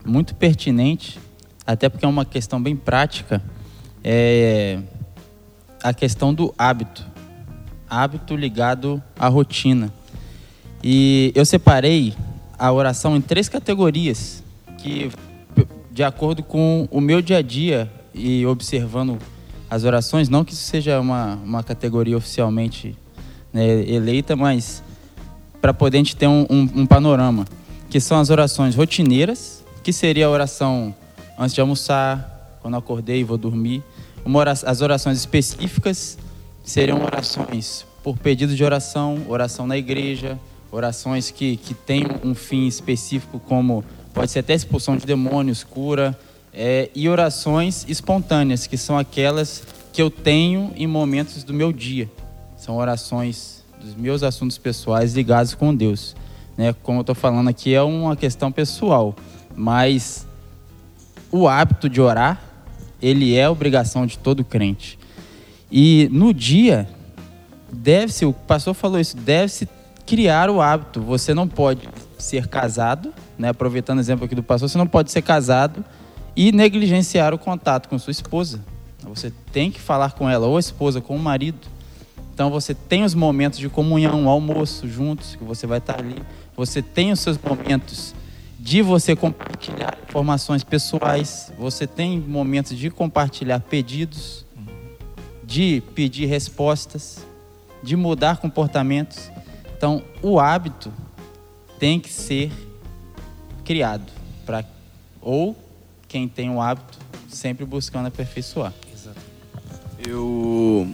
muito 0.04 0.34
pertinente, 0.34 1.20
até 1.64 1.88
porque 1.88 2.04
é 2.04 2.08
uma 2.08 2.24
questão 2.24 2.60
bem 2.60 2.74
prática, 2.74 3.40
é 4.02 4.80
a 5.80 5.94
questão 5.94 6.34
do 6.34 6.52
hábito. 6.58 7.06
Hábito 7.88 8.34
ligado 8.34 9.02
à 9.16 9.28
rotina. 9.28 9.94
E 10.82 11.32
eu 11.36 11.46
separei 11.46 12.14
a 12.58 12.72
oração 12.72 13.16
em 13.16 13.20
três 13.20 13.48
categorias, 13.48 14.42
que 14.78 15.10
de 15.92 16.02
acordo 16.02 16.42
com 16.42 16.88
o 16.90 17.00
meu 17.00 17.22
dia 17.22 17.38
a 17.38 17.42
dia 17.42 17.90
e 18.18 18.44
observando 18.46 19.18
as 19.70 19.84
orações, 19.84 20.28
não 20.28 20.44
que 20.44 20.52
isso 20.52 20.64
seja 20.64 21.00
uma, 21.00 21.36
uma 21.36 21.62
categoria 21.62 22.16
oficialmente 22.16 22.96
né, 23.52 23.88
eleita, 23.88 24.34
mas 24.34 24.82
para 25.60 25.74
poder 25.74 25.98
a 25.98 26.00
gente 26.00 26.16
ter 26.16 26.26
um, 26.26 26.46
um, 26.48 26.68
um 26.76 26.86
panorama 26.86 27.44
que 27.90 28.00
são 28.00 28.18
as 28.18 28.30
orações 28.30 28.74
rotineiras, 28.74 29.64
que 29.82 29.92
seria 29.92 30.26
a 30.26 30.30
oração 30.30 30.94
antes 31.38 31.54
de 31.54 31.60
almoçar, 31.60 32.58
quando 32.60 32.76
acordei 32.76 33.20
e 33.20 33.24
vou 33.24 33.38
dormir. 33.38 33.82
Oração, 34.24 34.68
as 34.68 34.82
orações 34.82 35.18
específicas 35.18 36.18
seriam 36.62 37.02
orações 37.02 37.86
por 38.02 38.18
pedido 38.18 38.54
de 38.54 38.62
oração, 38.62 39.22
oração 39.26 39.66
na 39.66 39.76
igreja, 39.76 40.38
orações 40.70 41.30
que, 41.30 41.56
que 41.56 41.72
têm 41.72 42.04
um 42.22 42.34
fim 42.34 42.66
específico, 42.66 43.40
como 43.40 43.84
pode 44.12 44.30
ser 44.30 44.40
até 44.40 44.54
expulsão 44.54 44.96
de 44.96 45.06
demônios, 45.06 45.64
cura, 45.64 46.18
é, 46.58 46.90
e 46.94 47.08
orações 47.08 47.86
espontâneas, 47.88 48.66
que 48.66 48.76
são 48.76 48.98
aquelas 48.98 49.62
que 49.92 50.02
eu 50.02 50.10
tenho 50.10 50.72
em 50.76 50.86
momentos 50.86 51.42
do 51.42 51.54
meu 51.54 51.72
dia. 51.72 52.10
São 52.58 52.76
orações 52.76 53.64
dos 53.80 53.94
meus 53.94 54.22
assuntos 54.22 54.58
pessoais 54.58 55.14
ligados 55.14 55.54
com 55.54 55.74
Deus 55.74 56.14
né? 56.58 56.74
Como 56.82 56.98
eu 56.98 57.02
estou 57.02 57.14
falando 57.14 57.48
aqui, 57.48 57.72
é 57.72 57.80
uma 57.80 58.16
questão 58.16 58.50
pessoal, 58.50 59.14
mas 59.54 60.26
o 61.30 61.46
hábito 61.46 61.88
de 61.88 62.00
orar, 62.00 62.42
ele 63.00 63.36
é 63.36 63.48
obrigação 63.48 64.04
de 64.04 64.18
todo 64.18 64.44
crente. 64.44 64.98
E 65.70 66.08
no 66.10 66.34
dia, 66.34 66.88
deve-se, 67.72 68.26
o 68.26 68.32
pastor 68.32 68.74
falou 68.74 68.98
isso, 68.98 69.16
deve-se 69.16 69.68
criar 70.04 70.50
o 70.50 70.60
hábito. 70.60 71.00
Você 71.02 71.32
não 71.32 71.46
pode 71.46 71.88
ser 72.18 72.48
casado, 72.48 73.14
né? 73.38 73.50
aproveitando 73.50 73.98
o 73.98 74.00
exemplo 74.00 74.24
aqui 74.24 74.34
do 74.34 74.42
pastor, 74.42 74.68
você 74.68 74.78
não 74.78 74.86
pode 74.86 75.12
ser 75.12 75.22
casado 75.22 75.84
e 76.38 76.52
negligenciar 76.52 77.34
o 77.34 77.38
contato 77.38 77.88
com 77.88 77.98
sua 77.98 78.12
esposa. 78.12 78.64
Você 79.02 79.32
tem 79.50 79.72
que 79.72 79.80
falar 79.80 80.12
com 80.12 80.30
ela, 80.30 80.46
ou 80.46 80.56
a 80.56 80.60
esposa, 80.60 81.00
com 81.00 81.16
o 81.16 81.18
marido. 81.18 81.66
Então 82.32 82.48
você 82.48 82.72
tem 82.72 83.02
os 83.02 83.12
momentos 83.12 83.58
de 83.58 83.68
comunhão, 83.68 84.28
almoço 84.28 84.86
juntos, 84.86 85.34
que 85.34 85.42
você 85.42 85.66
vai 85.66 85.78
estar 85.78 85.98
ali. 85.98 86.14
Você 86.56 86.80
tem 86.80 87.10
os 87.10 87.18
seus 87.18 87.36
momentos 87.36 88.14
de 88.56 88.82
você 88.82 89.16
compartilhar 89.16 89.98
informações 90.08 90.62
pessoais, 90.62 91.52
você 91.58 91.88
tem 91.88 92.20
momentos 92.20 92.78
de 92.78 92.88
compartilhar 92.88 93.58
pedidos, 93.58 94.46
de 95.42 95.82
pedir 95.92 96.26
respostas, 96.26 97.26
de 97.82 97.96
mudar 97.96 98.36
comportamentos. 98.36 99.28
Então, 99.76 100.04
o 100.22 100.38
hábito 100.38 100.92
tem 101.80 101.98
que 101.98 102.12
ser 102.12 102.52
criado 103.64 104.12
para 104.46 104.64
ou 105.20 105.56
quem 106.08 106.26
tem 106.26 106.50
o 106.50 106.60
hábito 106.60 106.98
sempre 107.28 107.64
buscando 107.64 108.06
aperfeiçoar. 108.06 108.72
Eu 110.06 110.88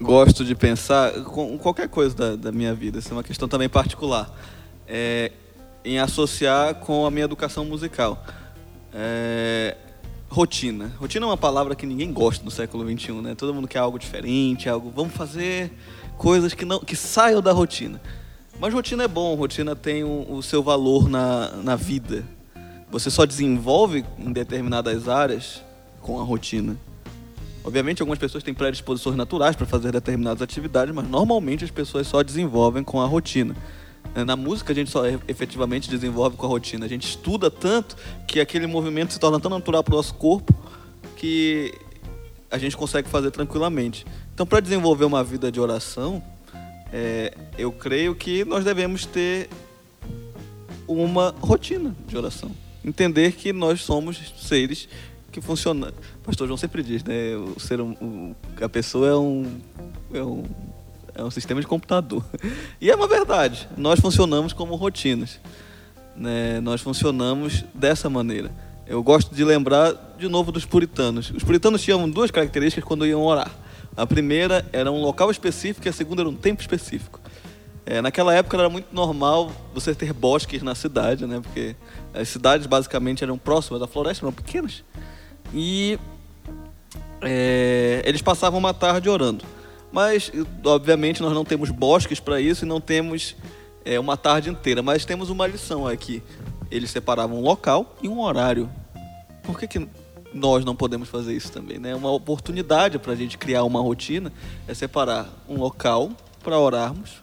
gosto 0.00 0.44
de 0.44 0.54
pensar 0.54 1.12
com 1.24 1.56
qualquer 1.56 1.88
coisa 1.88 2.14
da, 2.14 2.36
da 2.36 2.52
minha 2.52 2.74
vida, 2.74 2.98
isso 2.98 3.08
é 3.08 3.12
uma 3.12 3.22
questão 3.22 3.48
também 3.48 3.68
particular, 3.68 4.30
é, 4.86 5.32
em 5.84 5.98
associar 5.98 6.74
com 6.76 7.06
a 7.06 7.10
minha 7.10 7.24
educação 7.24 7.64
musical. 7.64 8.22
É, 8.92 9.76
rotina. 10.28 10.92
Rotina 10.98 11.24
é 11.24 11.28
uma 11.28 11.36
palavra 11.36 11.74
que 11.74 11.86
ninguém 11.86 12.12
gosta 12.12 12.44
no 12.44 12.50
século 12.50 12.84
XXI, 12.86 13.12
né? 13.12 13.34
Todo 13.34 13.54
mundo 13.54 13.66
quer 13.66 13.78
algo 13.78 13.98
diferente, 13.98 14.68
algo. 14.68 14.92
Vamos 14.94 15.14
fazer 15.14 15.72
coisas 16.18 16.52
que 16.52 16.64
não 16.64 16.80
que 16.80 16.96
saiam 16.96 17.40
da 17.40 17.52
rotina. 17.52 18.00
Mas 18.58 18.72
rotina 18.72 19.04
é 19.04 19.08
bom, 19.08 19.34
rotina 19.34 19.76
tem 19.76 20.02
o, 20.02 20.26
o 20.30 20.42
seu 20.42 20.62
valor 20.62 21.08
na, 21.08 21.50
na 21.62 21.76
vida. 21.76 22.24
Você 22.90 23.10
só 23.10 23.26
desenvolve 23.26 24.04
em 24.18 24.32
determinadas 24.32 25.08
áreas 25.08 25.62
com 26.00 26.20
a 26.20 26.22
rotina. 26.22 26.76
Obviamente, 27.64 28.00
algumas 28.00 28.18
pessoas 28.18 28.44
têm 28.44 28.54
predisposições 28.54 29.16
naturais 29.16 29.56
para 29.56 29.66
fazer 29.66 29.90
determinadas 29.90 30.40
atividades, 30.40 30.94
mas 30.94 31.08
normalmente 31.08 31.64
as 31.64 31.70
pessoas 31.70 32.06
só 32.06 32.22
desenvolvem 32.22 32.84
com 32.84 33.00
a 33.00 33.06
rotina. 33.06 33.56
Né, 34.14 34.22
na 34.22 34.36
música 34.36 34.72
a 34.72 34.74
gente 34.74 34.88
só 34.88 35.04
efetivamente 35.26 35.90
desenvolve 35.90 36.36
com 36.36 36.46
a 36.46 36.48
rotina. 36.48 36.86
A 36.86 36.88
gente 36.88 37.08
estuda 37.08 37.50
tanto 37.50 37.96
que 38.26 38.38
aquele 38.38 38.68
movimento 38.68 39.12
se 39.12 39.18
torna 39.18 39.40
tão 39.40 39.50
natural 39.50 39.82
para 39.82 39.94
o 39.94 39.96
nosso 39.96 40.14
corpo 40.14 40.54
que 41.16 41.74
a 42.48 42.56
gente 42.56 42.76
consegue 42.76 43.08
fazer 43.08 43.32
tranquilamente. 43.32 44.06
Então, 44.32 44.46
para 44.46 44.60
desenvolver 44.60 45.04
uma 45.04 45.24
vida 45.24 45.50
de 45.50 45.60
oração, 45.60 46.22
é, 46.92 47.34
eu 47.58 47.72
creio 47.72 48.14
que 48.14 48.44
nós 48.44 48.64
devemos 48.64 49.04
ter 49.06 49.48
uma 50.86 51.34
rotina 51.40 51.96
de 52.06 52.16
oração. 52.16 52.52
Entender 52.86 53.32
que 53.32 53.52
nós 53.52 53.82
somos 53.82 54.32
seres 54.38 54.88
que 55.32 55.40
funcionam. 55.40 55.88
O 55.88 56.24
pastor 56.24 56.46
João 56.46 56.56
sempre 56.56 56.82
diz, 56.82 57.02
né? 57.02 57.34
O 57.36 57.58
ser, 57.58 57.80
um, 57.80 58.34
a 58.60 58.68
pessoa 58.68 59.08
é 59.08 59.16
um, 59.16 59.60
é 60.14 60.22
um 60.22 60.44
é 61.16 61.24
um 61.24 61.30
sistema 61.30 61.60
de 61.60 61.66
computador. 61.66 62.24
E 62.80 62.90
é 62.90 62.94
uma 62.94 63.08
verdade. 63.08 63.66
Nós 63.76 63.98
funcionamos 63.98 64.52
como 64.52 64.76
rotinas. 64.76 65.40
Né? 66.14 66.60
Nós 66.60 66.82
funcionamos 66.82 67.64
dessa 67.74 68.10
maneira. 68.10 68.50
Eu 68.86 69.02
gosto 69.02 69.34
de 69.34 69.42
lembrar 69.42 70.14
de 70.18 70.28
novo 70.28 70.52
dos 70.52 70.66
puritanos. 70.66 71.30
Os 71.30 71.42
puritanos 71.42 71.82
tinham 71.82 72.08
duas 72.08 72.30
características 72.30 72.84
quando 72.84 73.06
iam 73.06 73.22
orar. 73.22 73.50
A 73.96 74.06
primeira 74.06 74.64
era 74.72 74.92
um 74.92 75.00
local 75.00 75.30
específico 75.30 75.86
e 75.86 75.88
a 75.88 75.92
segunda 75.92 76.20
era 76.20 76.28
um 76.28 76.34
tempo 76.34 76.60
específico. 76.60 77.18
É, 77.88 78.02
naquela 78.02 78.34
época 78.34 78.56
era 78.56 78.68
muito 78.68 78.88
normal 78.92 79.52
você 79.72 79.94
ter 79.94 80.12
bosques 80.12 80.60
na 80.60 80.74
cidade, 80.74 81.24
né? 81.24 81.40
Porque 81.40 81.76
as 82.12 82.28
cidades 82.28 82.66
basicamente 82.66 83.22
eram 83.22 83.38
próximas 83.38 83.80
da 83.80 83.86
floresta, 83.86 84.24
eram 84.24 84.32
pequenas. 84.32 84.82
E 85.54 85.96
é, 87.22 88.02
eles 88.04 88.20
passavam 88.20 88.58
uma 88.58 88.74
tarde 88.74 89.08
orando. 89.08 89.44
Mas, 89.92 90.32
obviamente, 90.64 91.22
nós 91.22 91.32
não 91.32 91.44
temos 91.44 91.70
bosques 91.70 92.18
para 92.18 92.40
isso 92.40 92.64
e 92.64 92.68
não 92.68 92.80
temos 92.80 93.36
é, 93.84 94.00
uma 94.00 94.16
tarde 94.16 94.50
inteira. 94.50 94.82
Mas 94.82 95.04
temos 95.04 95.30
uma 95.30 95.46
lição 95.46 95.86
aqui. 95.86 96.24
Eles 96.68 96.90
separavam 96.90 97.38
um 97.38 97.42
local 97.42 97.94
e 98.02 98.08
um 98.08 98.20
horário. 98.20 98.68
Por 99.44 99.60
que, 99.60 99.68
que 99.68 99.88
nós 100.34 100.64
não 100.64 100.74
podemos 100.74 101.08
fazer 101.08 101.34
isso 101.34 101.52
também? 101.52 101.76
É 101.76 101.80
né? 101.80 101.94
uma 101.94 102.10
oportunidade 102.10 102.98
para 102.98 103.12
a 103.12 103.16
gente 103.16 103.38
criar 103.38 103.62
uma 103.62 103.80
rotina 103.80 104.32
é 104.66 104.74
separar 104.74 105.28
um 105.48 105.56
local 105.56 106.10
para 106.42 106.58
orarmos, 106.58 107.22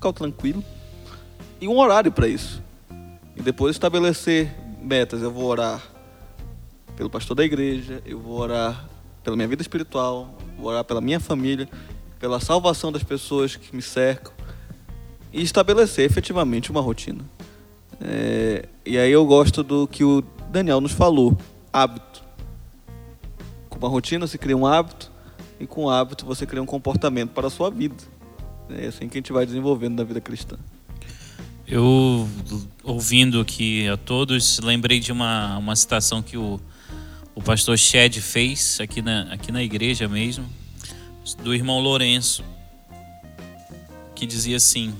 local 0.00 0.14
tranquilo, 0.14 0.64
e 1.60 1.68
um 1.68 1.78
horário 1.78 2.10
para 2.10 2.26
isso. 2.26 2.62
E 3.36 3.42
depois 3.42 3.76
estabelecer 3.76 4.50
metas. 4.80 5.20
Eu 5.20 5.30
vou 5.30 5.44
orar 5.44 5.82
pelo 6.96 7.10
pastor 7.10 7.36
da 7.36 7.44
igreja, 7.44 8.02
eu 8.06 8.18
vou 8.18 8.38
orar 8.38 8.88
pela 9.22 9.36
minha 9.36 9.46
vida 9.46 9.60
espiritual, 9.60 10.34
vou 10.56 10.70
orar 10.70 10.84
pela 10.84 11.02
minha 11.02 11.20
família, 11.20 11.68
pela 12.18 12.40
salvação 12.40 12.90
das 12.90 13.02
pessoas 13.02 13.56
que 13.56 13.76
me 13.76 13.82
cercam 13.82 14.32
e 15.32 15.42
estabelecer 15.42 16.06
efetivamente 16.06 16.70
uma 16.70 16.80
rotina. 16.80 17.22
É, 18.00 18.66
e 18.86 18.96
aí 18.96 19.12
eu 19.12 19.26
gosto 19.26 19.62
do 19.62 19.86
que 19.86 20.02
o 20.02 20.22
Daniel 20.50 20.80
nos 20.80 20.92
falou: 20.92 21.36
hábito. 21.70 22.22
Com 23.68 23.78
uma 23.78 23.88
rotina 23.88 24.26
se 24.26 24.38
cria 24.38 24.56
um 24.56 24.66
hábito 24.66 25.10
e 25.58 25.66
com 25.66 25.84
o 25.84 25.90
hábito 25.90 26.24
você 26.24 26.46
cria 26.46 26.62
um 26.62 26.66
comportamento 26.66 27.32
para 27.32 27.48
a 27.48 27.50
sua 27.50 27.70
vida. 27.70 28.19
É 28.78 28.86
assim 28.86 29.08
que 29.08 29.18
a 29.18 29.20
gente 29.20 29.32
vai 29.32 29.46
desenvolvendo 29.46 29.96
na 29.96 30.04
vida 30.04 30.20
cristã. 30.20 30.56
Eu, 31.66 32.28
ouvindo 32.82 33.40
aqui 33.40 33.88
a 33.88 33.96
todos, 33.96 34.58
lembrei 34.58 34.98
de 34.98 35.12
uma, 35.12 35.56
uma 35.58 35.76
citação 35.76 36.22
que 36.22 36.36
o 36.36 36.60
o 37.40 37.42
pastor 37.42 37.78
Shed 37.78 38.20
fez 38.20 38.78
aqui 38.80 39.00
na, 39.00 39.22
aqui 39.32 39.50
na 39.50 39.62
igreja 39.62 40.06
mesmo, 40.06 40.46
do 41.42 41.54
irmão 41.54 41.80
Lourenço, 41.80 42.44
que 44.14 44.26
dizia 44.26 44.58
assim: 44.58 44.94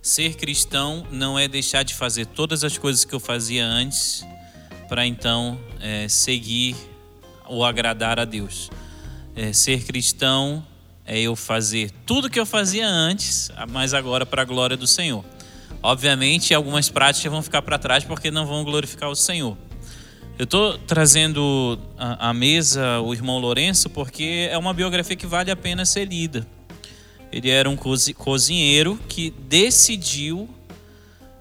Ser 0.00 0.34
cristão 0.34 1.06
não 1.10 1.38
é 1.38 1.46
deixar 1.46 1.82
de 1.82 1.94
fazer 1.94 2.24
todas 2.24 2.64
as 2.64 2.78
coisas 2.78 3.04
que 3.04 3.14
eu 3.14 3.20
fazia 3.20 3.66
antes 3.66 4.24
para 4.88 5.06
então 5.06 5.60
é, 5.78 6.08
seguir 6.08 6.74
ou 7.46 7.64
agradar 7.64 8.18
a 8.18 8.24
Deus. 8.24 8.70
É, 9.34 9.52
ser 9.52 9.84
cristão 9.84 10.66
é 11.04 11.20
eu 11.20 11.34
fazer 11.34 11.90
tudo 12.06 12.30
que 12.30 12.38
eu 12.38 12.46
fazia 12.46 12.86
antes, 12.86 13.50
mas 13.70 13.92
agora 13.94 14.24
para 14.24 14.42
a 14.42 14.44
glória 14.44 14.76
do 14.76 14.86
Senhor. 14.86 15.24
Obviamente, 15.82 16.54
algumas 16.54 16.88
práticas 16.88 17.30
vão 17.30 17.42
ficar 17.42 17.62
para 17.62 17.78
trás 17.78 18.04
porque 18.04 18.30
não 18.30 18.46
vão 18.46 18.64
glorificar 18.64 19.10
o 19.10 19.16
Senhor. 19.16 19.56
Eu 20.38 20.44
estou 20.44 20.78
trazendo 20.78 21.78
à 21.96 22.32
mesa 22.32 23.00
o 23.00 23.12
irmão 23.12 23.38
Lourenço 23.38 23.90
porque 23.90 24.48
é 24.50 24.56
uma 24.56 24.72
biografia 24.72 25.14
que 25.14 25.26
vale 25.26 25.50
a 25.50 25.56
pena 25.56 25.84
ser 25.84 26.06
lida. 26.06 26.46
Ele 27.30 27.48
era 27.48 27.68
um 27.68 27.76
cozinheiro 27.76 28.98
que 29.08 29.30
decidiu 29.30 30.48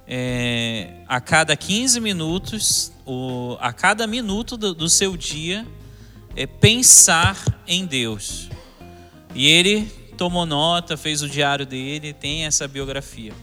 é, 0.07 0.89
a 1.07 1.21
cada 1.21 1.55
15 1.55 1.99
minutos, 2.01 2.91
o, 3.05 3.57
a 3.59 3.71
cada 3.71 4.05
minuto 4.05 4.57
do, 4.57 4.73
do 4.73 4.89
seu 4.89 5.15
dia, 5.15 5.65
é, 6.35 6.45
pensar 6.45 7.37
em 7.67 7.85
Deus. 7.85 8.50
E 9.33 9.47
ele 9.47 9.85
tomou 10.17 10.45
nota, 10.45 10.97
fez 10.97 11.21
o 11.21 11.29
diário 11.29 11.65
dele, 11.65 12.13
tem 12.13 12.45
essa 12.45 12.67
biografia. 12.67 13.33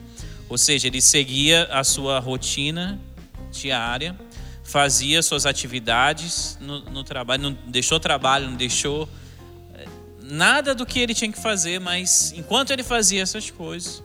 Ou 0.49 0.57
seja, 0.57 0.87
ele 0.87 1.01
seguia 1.01 1.65
a 1.65 1.85
sua 1.85 2.19
rotina 2.19 2.99
diária 3.51 4.17
fazia 4.69 5.23
suas 5.23 5.47
atividades 5.47 6.59
no, 6.61 6.81
no 6.81 7.03
trabalho, 7.03 7.43
não 7.43 7.59
deixou 7.67 7.99
trabalho, 7.99 8.51
não 8.51 8.57
deixou 8.57 9.09
eh, 9.75 9.87
nada 10.23 10.75
do 10.75 10.85
que 10.85 11.01
ele 11.01 11.15
tinha 11.15 11.33
que 11.33 11.41
fazer, 11.41 11.81
mas 11.81 12.35
enquanto 12.37 12.71
ele 12.71 12.83
fazia 12.83 13.23
essas 13.23 13.51
coisas, 13.51 14.03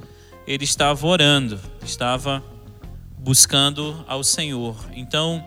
ele 0.47 0.63
estava 0.63 1.05
orando, 1.05 1.59
estava 1.83 2.41
buscando 3.17 4.05
ao 4.07 4.23
Senhor. 4.23 4.77
Então, 4.95 5.43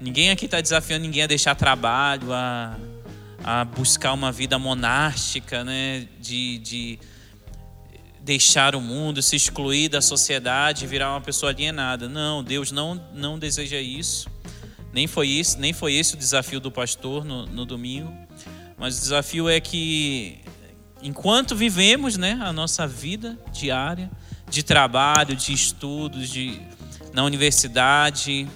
ninguém 0.00 0.30
aqui 0.30 0.46
está 0.46 0.58
desafiando 0.58 1.04
ninguém 1.04 1.24
a 1.24 1.26
deixar 1.26 1.54
trabalho, 1.54 2.32
a, 2.32 2.78
a 3.46 3.64
buscar 3.64 4.12
uma 4.12 4.32
vida 4.32 4.58
monástica, 4.58 5.62
né? 5.62 6.08
de, 6.20 6.58
de 6.58 6.98
deixar 8.20 8.74
o 8.74 8.80
mundo, 8.80 9.22
se 9.22 9.36
excluir 9.36 9.88
da 9.88 10.02
sociedade, 10.02 10.84
virar 10.84 11.12
uma 11.12 11.20
pessoa 11.20 11.52
alienada. 11.52 12.08
Não, 12.08 12.42
Deus 12.42 12.72
não, 12.72 13.00
não 13.14 13.38
deseja 13.38 13.78
isso. 13.78 14.28
Nem 14.92 15.06
foi 15.06 15.28
isso, 15.28 15.60
nem 15.60 15.72
foi 15.72 15.94
esse 15.94 16.14
o 16.14 16.16
desafio 16.16 16.58
do 16.58 16.72
pastor 16.72 17.24
no, 17.24 17.46
no 17.46 17.64
domingo, 17.64 18.12
mas 18.76 18.98
o 18.98 19.00
desafio 19.00 19.48
é 19.48 19.60
que 19.60 20.40
enquanto 21.00 21.54
vivemos, 21.54 22.16
né, 22.16 22.40
a 22.42 22.52
nossa 22.52 22.84
vida 22.86 23.38
diária 23.52 24.10
de 24.50 24.62
trabalho, 24.62 25.36
de 25.36 25.52
estudos, 25.52 26.28
de 26.28 26.60
na 27.12 27.24
universidade, 27.24 28.48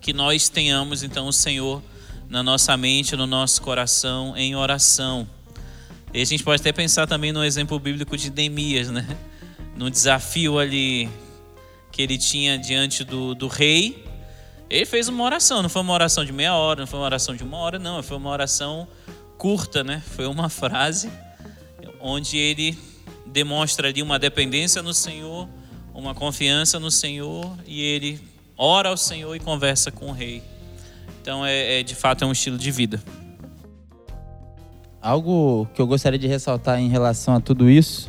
que 0.00 0.12
nós 0.12 0.48
tenhamos 0.48 1.02
então 1.02 1.26
o 1.26 1.32
Senhor 1.32 1.82
na 2.28 2.42
nossa 2.42 2.76
mente, 2.76 3.14
no 3.16 3.26
nosso 3.26 3.62
coração, 3.62 4.36
em 4.36 4.56
oração. 4.56 5.28
E 6.12 6.20
a 6.20 6.24
gente 6.24 6.42
pode 6.42 6.60
até 6.60 6.72
pensar 6.72 7.06
também 7.06 7.32
no 7.32 7.44
exemplo 7.44 7.78
bíblico 7.78 8.16
de 8.16 8.30
Neemias, 8.30 8.90
né? 8.90 9.06
No 9.76 9.90
desafio 9.90 10.58
ali 10.58 11.08
que 11.92 12.02
ele 12.02 12.18
tinha 12.18 12.58
diante 12.58 13.04
do, 13.04 13.34
do 13.34 13.48
rei, 13.48 14.04
ele 14.68 14.84
fez 14.84 15.08
uma 15.08 15.24
oração, 15.24 15.62
não 15.62 15.68
foi 15.68 15.82
uma 15.82 15.92
oração 15.92 16.24
de 16.24 16.32
meia 16.32 16.54
hora, 16.54 16.80
não 16.80 16.86
foi 16.86 16.98
uma 16.98 17.06
oração 17.06 17.36
de 17.36 17.42
uma 17.42 17.56
hora, 17.58 17.78
não, 17.78 18.02
foi 18.02 18.16
uma 18.16 18.30
oração 18.30 18.88
curta, 19.38 19.84
né? 19.84 20.02
Foi 20.14 20.26
uma 20.26 20.48
frase 20.48 21.10
onde 22.00 22.36
ele 22.36 22.76
demonstra 23.26 23.88
ali 23.88 24.02
uma 24.02 24.18
dependência 24.18 24.82
no 24.82 24.94
Senhor, 24.94 25.48
uma 25.94 26.14
confiança 26.14 26.80
no 26.80 26.90
Senhor 26.90 27.56
e 27.66 27.82
ele 27.82 28.20
ora 28.56 28.88
ao 28.88 28.96
Senhor 28.96 29.34
e 29.34 29.40
conversa 29.40 29.90
com 29.90 30.06
o 30.06 30.12
rei. 30.12 30.42
Então 31.26 31.44
é, 31.44 31.80
é 31.80 31.82
de 31.82 31.96
fato 31.96 32.22
é 32.22 32.26
um 32.28 32.30
estilo 32.30 32.56
de 32.56 32.70
vida. 32.70 33.02
Algo 35.02 35.66
que 35.74 35.82
eu 35.82 35.86
gostaria 35.88 36.20
de 36.20 36.28
ressaltar 36.28 36.78
em 36.78 36.88
relação 36.88 37.34
a 37.34 37.40
tudo 37.40 37.68
isso 37.68 38.08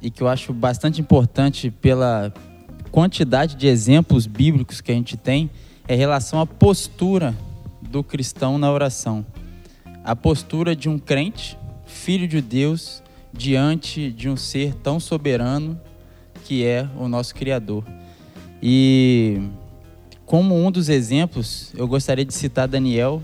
e 0.00 0.08
que 0.08 0.22
eu 0.22 0.28
acho 0.28 0.52
bastante 0.52 1.00
importante 1.00 1.68
pela 1.68 2.32
quantidade 2.92 3.56
de 3.56 3.66
exemplos 3.66 4.28
bíblicos 4.28 4.80
que 4.80 4.92
a 4.92 4.94
gente 4.94 5.16
tem 5.16 5.50
é 5.88 5.96
em 5.96 5.98
relação 5.98 6.40
à 6.40 6.46
postura 6.46 7.34
do 7.82 8.04
cristão 8.04 8.56
na 8.56 8.70
oração. 8.70 9.26
A 10.04 10.14
postura 10.14 10.76
de 10.76 10.88
um 10.88 10.96
crente, 10.96 11.58
filho 11.86 12.28
de 12.28 12.40
Deus, 12.40 13.02
diante 13.32 14.12
de 14.12 14.28
um 14.28 14.36
ser 14.36 14.74
tão 14.74 15.00
soberano 15.00 15.76
que 16.44 16.64
é 16.64 16.88
o 16.96 17.08
nosso 17.08 17.34
Criador. 17.34 17.84
E 18.62 19.42
como 20.26 20.54
um 20.54 20.70
dos 20.70 20.88
exemplos, 20.88 21.72
eu 21.76 21.86
gostaria 21.86 22.24
de 22.24 22.32
citar 22.32 22.66
Daniel, 22.66 23.22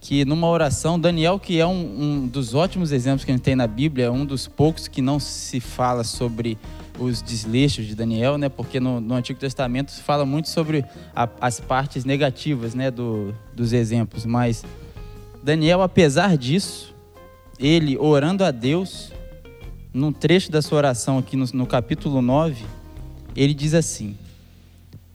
que 0.00 0.24
numa 0.24 0.48
oração, 0.48 0.98
Daniel, 0.98 1.38
que 1.38 1.60
é 1.60 1.66
um, 1.66 2.02
um 2.02 2.26
dos 2.26 2.54
ótimos 2.54 2.90
exemplos 2.90 3.24
que 3.24 3.30
a 3.30 3.34
gente 3.34 3.44
tem 3.44 3.54
na 3.54 3.66
Bíblia, 3.66 4.06
é 4.06 4.10
um 4.10 4.26
dos 4.26 4.48
poucos 4.48 4.88
que 4.88 5.00
não 5.00 5.20
se 5.20 5.60
fala 5.60 6.02
sobre 6.02 6.58
os 6.98 7.22
desleixos 7.22 7.86
de 7.86 7.94
Daniel, 7.94 8.36
né? 8.36 8.48
Porque 8.48 8.80
no, 8.80 9.00
no 9.00 9.14
Antigo 9.14 9.38
Testamento 9.38 9.92
se 9.92 10.02
fala 10.02 10.26
muito 10.26 10.48
sobre 10.48 10.84
a, 11.14 11.28
as 11.40 11.60
partes 11.60 12.04
negativas, 12.04 12.74
né? 12.74 12.90
Do, 12.90 13.32
dos 13.54 13.72
exemplos. 13.72 14.26
Mas 14.26 14.64
Daniel, 15.42 15.82
apesar 15.82 16.36
disso, 16.36 16.94
ele 17.58 17.96
orando 17.96 18.44
a 18.44 18.50
Deus, 18.50 19.12
num 19.94 20.12
trecho 20.12 20.50
da 20.50 20.60
sua 20.60 20.78
oração 20.78 21.18
aqui 21.18 21.36
no, 21.36 21.46
no 21.52 21.66
capítulo 21.66 22.20
9, 22.20 22.64
ele 23.36 23.54
diz 23.54 23.72
assim: 23.72 24.16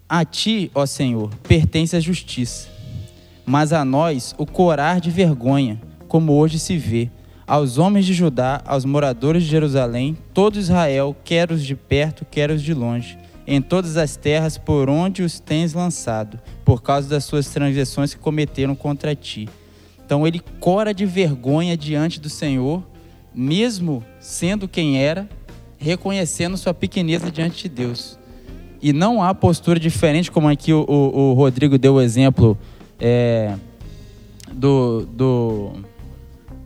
A 0.10 0.24
ti, 0.24 0.72
ó 0.74 0.86
Senhor, 0.86 1.30
pertence 1.44 1.94
a 1.94 2.00
justiça, 2.00 2.70
mas 3.46 3.74
a 3.74 3.84
nós 3.84 4.34
o 4.38 4.46
corar 4.46 5.02
de 5.02 5.12
vergonha, 5.12 5.82
como 6.08 6.32
hoje 6.32 6.58
se 6.60 6.78
vê, 6.78 7.12
aos 7.46 7.78
homens 7.78 8.06
de 8.06 8.14
Judá, 8.14 8.62
aos 8.66 8.86
moradores 8.86 9.44
de 9.44 9.50
Jerusalém, 9.50 10.18
todo 10.34 10.58
Israel, 10.58 11.14
quer 11.26 11.52
os 11.52 11.62
de 11.62 11.76
perto, 11.76 12.24
quer 12.24 12.50
os 12.50 12.64
de 12.64 12.74
longe, 12.74 13.18
em 13.46 13.62
todas 13.62 13.98
as 13.98 14.16
terras 14.16 14.58
por 14.58 14.90
onde 14.90 15.24
os 15.24 15.42
tens 15.42 15.74
lançado, 15.74 16.40
por 16.64 16.82
causa 16.82 17.10
das 17.10 17.26
suas 17.26 17.50
transgressões 17.50 18.14
que 18.14 18.20
cometeram 18.22 18.76
contra 18.76 19.14
ti. 19.14 19.50
Então 20.06 20.26
ele 20.26 20.40
cora 20.62 20.94
de 20.94 21.06
vergonha 21.06 21.76
diante 21.76 22.18
do 22.18 22.30
Senhor, 22.30 22.82
mesmo 23.36 24.02
sendo 24.22 24.70
quem 24.70 25.04
era, 25.04 25.28
reconhecendo 25.78 26.56
sua 26.56 26.74
pequeneza 26.74 27.30
diante 27.30 27.64
de 27.64 27.68
Deus. 27.68 28.18
E 28.82 28.94
não 28.94 29.24
há 29.24 29.34
postura 29.34 29.80
diferente, 29.80 30.32
como 30.32 30.48
aqui 30.48 30.72
o, 30.74 30.86
o, 30.88 31.32
o 31.32 31.34
Rodrigo 31.34 31.78
deu 31.78 31.96
o 31.96 32.02
exemplo 32.02 32.58
é, 33.00 33.56
do, 34.52 35.06
do, 35.12 35.72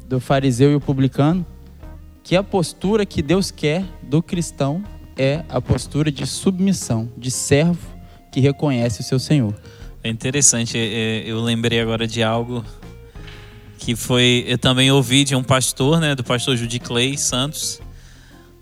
do 0.07 0.19
fariseu 0.19 0.71
e 0.71 0.75
o 0.75 0.81
publicano, 0.81 1.45
que 2.23 2.35
a 2.35 2.43
postura 2.43 3.05
que 3.05 3.21
Deus 3.21 3.51
quer 3.51 3.83
do 4.01 4.21
cristão 4.21 4.83
é 5.17 5.43
a 5.49 5.61
postura 5.61 6.11
de 6.11 6.25
submissão, 6.25 7.09
de 7.17 7.31
servo 7.31 7.87
que 8.31 8.39
reconhece 8.39 9.01
o 9.01 9.03
seu 9.03 9.19
Senhor. 9.19 9.53
É 10.03 10.09
interessante, 10.09 10.77
é, 10.77 10.81
é, 10.81 11.23
eu 11.25 11.41
lembrei 11.41 11.79
agora 11.79 12.07
de 12.07 12.23
algo 12.23 12.65
que 13.77 13.95
foi, 13.95 14.45
eu 14.47 14.57
também 14.57 14.91
ouvi 14.91 15.23
de 15.23 15.35
um 15.35 15.43
pastor, 15.43 15.99
né, 15.99 16.15
do 16.15 16.23
pastor 16.23 16.55
Judy 16.55 16.79
Clay 16.79 17.17
Santos, 17.17 17.81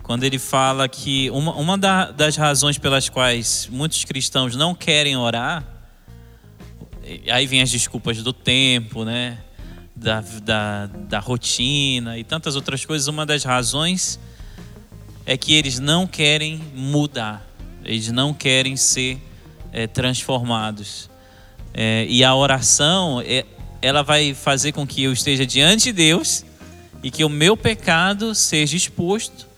quando 0.10 0.24
ele 0.24 0.39
fala 0.39 0.89
que 0.89 1.30
uma, 1.30 1.53
uma 1.53 1.78
das 1.78 2.36
razões 2.36 2.80
pelas 2.80 3.07
quais 3.07 3.70
muitos 3.72 4.03
cristãos 4.05 4.55
não 4.55 4.74
querem 4.74 5.16
orar, 5.16 5.64
aí 7.30 7.45
vem 7.45 7.62
as 7.62 7.70
desculpas 7.70 8.24
do 8.24 8.34
tempo, 8.34 9.05
né, 9.05 9.38
da, 9.95 10.22
da, 10.41 10.88
da 10.88 11.20
rotina 11.20 12.18
e 12.18 12.24
tantas 12.24 12.55
outras 12.55 12.84
coisas, 12.84 13.07
uma 13.07 13.24
das 13.24 13.43
razões 13.43 14.20
é 15.28 15.38
que 15.38 15.53
eles 15.53 15.78
não 15.78 16.07
querem 16.07 16.60
mudar, 16.74 17.47
eles 17.86 18.12
não 18.12 18.34
querem 18.34 18.76
ser 18.76 19.22
é, 19.72 19.86
transformados. 19.86 21.07
É, 21.72 22.07
e 22.10 22.24
a 22.24 22.34
oração, 22.34 23.22
é, 23.24 23.45
ela 23.80 24.01
vai 24.01 24.34
fazer 24.34 24.72
com 24.72 24.88
que 24.88 25.03
eu 25.03 25.14
esteja 25.14 25.45
diante 25.45 25.84
de 25.84 25.91
Deus 25.91 26.43
e 27.03 27.12
que 27.12 27.24
o 27.24 27.30
meu 27.30 27.55
pecado 27.55 28.34
seja 28.34 28.76
exposto 28.76 29.49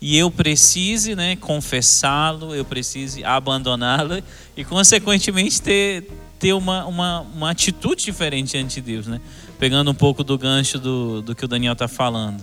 e 0.00 0.16
eu 0.16 0.30
precise 0.30 1.14
né, 1.14 1.34
confessá-lo, 1.36 2.54
eu 2.54 2.64
precise 2.64 3.24
abandoná-lo 3.24 4.22
e, 4.56 4.64
consequentemente, 4.64 5.60
ter, 5.60 6.08
ter 6.38 6.52
uma, 6.52 6.84
uma, 6.86 7.20
uma 7.20 7.50
atitude 7.50 8.04
diferente 8.04 8.52
diante 8.52 8.76
de 8.76 8.80
Deus. 8.80 9.06
Né? 9.06 9.20
Pegando 9.58 9.90
um 9.90 9.94
pouco 9.94 10.22
do 10.22 10.38
gancho 10.38 10.78
do, 10.78 11.20
do 11.20 11.34
que 11.34 11.44
o 11.44 11.48
Daniel 11.48 11.72
está 11.72 11.88
falando. 11.88 12.42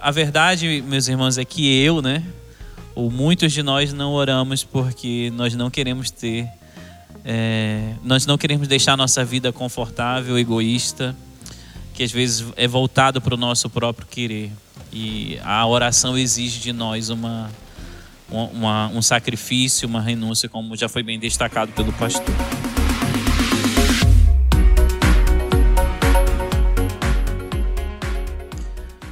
A 0.00 0.10
verdade, 0.10 0.82
meus 0.86 1.08
irmãos, 1.08 1.36
é 1.36 1.44
que 1.44 1.70
eu, 1.82 2.00
né, 2.00 2.24
ou 2.94 3.10
muitos 3.10 3.52
de 3.52 3.62
nós 3.62 3.92
não 3.92 4.14
oramos 4.14 4.64
porque 4.64 5.30
nós 5.36 5.54
não 5.54 5.68
queremos 5.68 6.10
ter, 6.10 6.48
é, 7.22 7.92
nós 8.02 8.24
não 8.24 8.38
queremos 8.38 8.66
deixar 8.66 8.96
nossa 8.96 9.22
vida 9.22 9.52
confortável, 9.52 10.38
egoísta, 10.38 11.14
que 11.92 12.02
às 12.02 12.10
vezes 12.10 12.46
é 12.56 12.66
voltado 12.66 13.20
para 13.20 13.34
o 13.34 13.36
nosso 13.36 13.68
próprio 13.68 14.06
querer. 14.06 14.50
E 14.98 15.38
a 15.44 15.66
oração 15.66 16.16
exige 16.16 16.58
de 16.58 16.72
nós 16.72 17.10
uma, 17.10 17.50
uma, 18.30 18.88
um 18.88 19.02
sacrifício, 19.02 19.86
uma 19.86 20.00
renúncia, 20.00 20.48
como 20.48 20.74
já 20.74 20.88
foi 20.88 21.02
bem 21.02 21.18
destacado 21.18 21.70
pelo 21.72 21.92
pastor. 21.92 22.24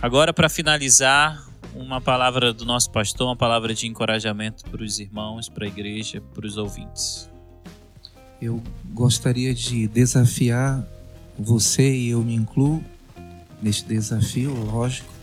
Agora, 0.01 0.33
para 0.33 0.49
finalizar, 0.49 1.47
uma 1.75 2.01
palavra 2.01 2.51
do 2.51 2.65
nosso 2.65 2.91
pastor, 2.91 3.27
uma 3.29 3.37
palavra 3.37 3.75
de 3.75 3.87
encorajamento 3.87 4.65
para 4.71 4.83
os 4.83 4.99
irmãos, 4.99 5.51
para 5.51 5.67
a 5.67 5.69
igreja, 5.69 6.23
para 6.33 6.47
os 6.47 6.57
ouvintes. 6.57 7.29
Eu 8.41 8.63
gostaria 8.87 9.55
de 9.55 9.87
desafiar 9.87 10.83
você 11.39 11.95
e 11.95 12.09
eu 12.09 12.23
me 12.23 12.35
incluo 12.35 12.83
neste 13.61 13.85
desafio, 13.85 14.55
lógico, 14.55 15.14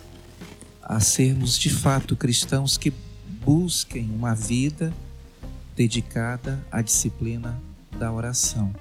a 0.91 0.99
sermos 0.99 1.57
de 1.57 1.69
fato 1.69 2.17
cristãos 2.17 2.75
que 2.75 2.91
busquem 3.45 4.11
uma 4.11 4.35
vida 4.35 4.93
dedicada 5.73 6.61
à 6.69 6.81
disciplina 6.81 7.57
da 7.97 8.11
oração. 8.11 8.75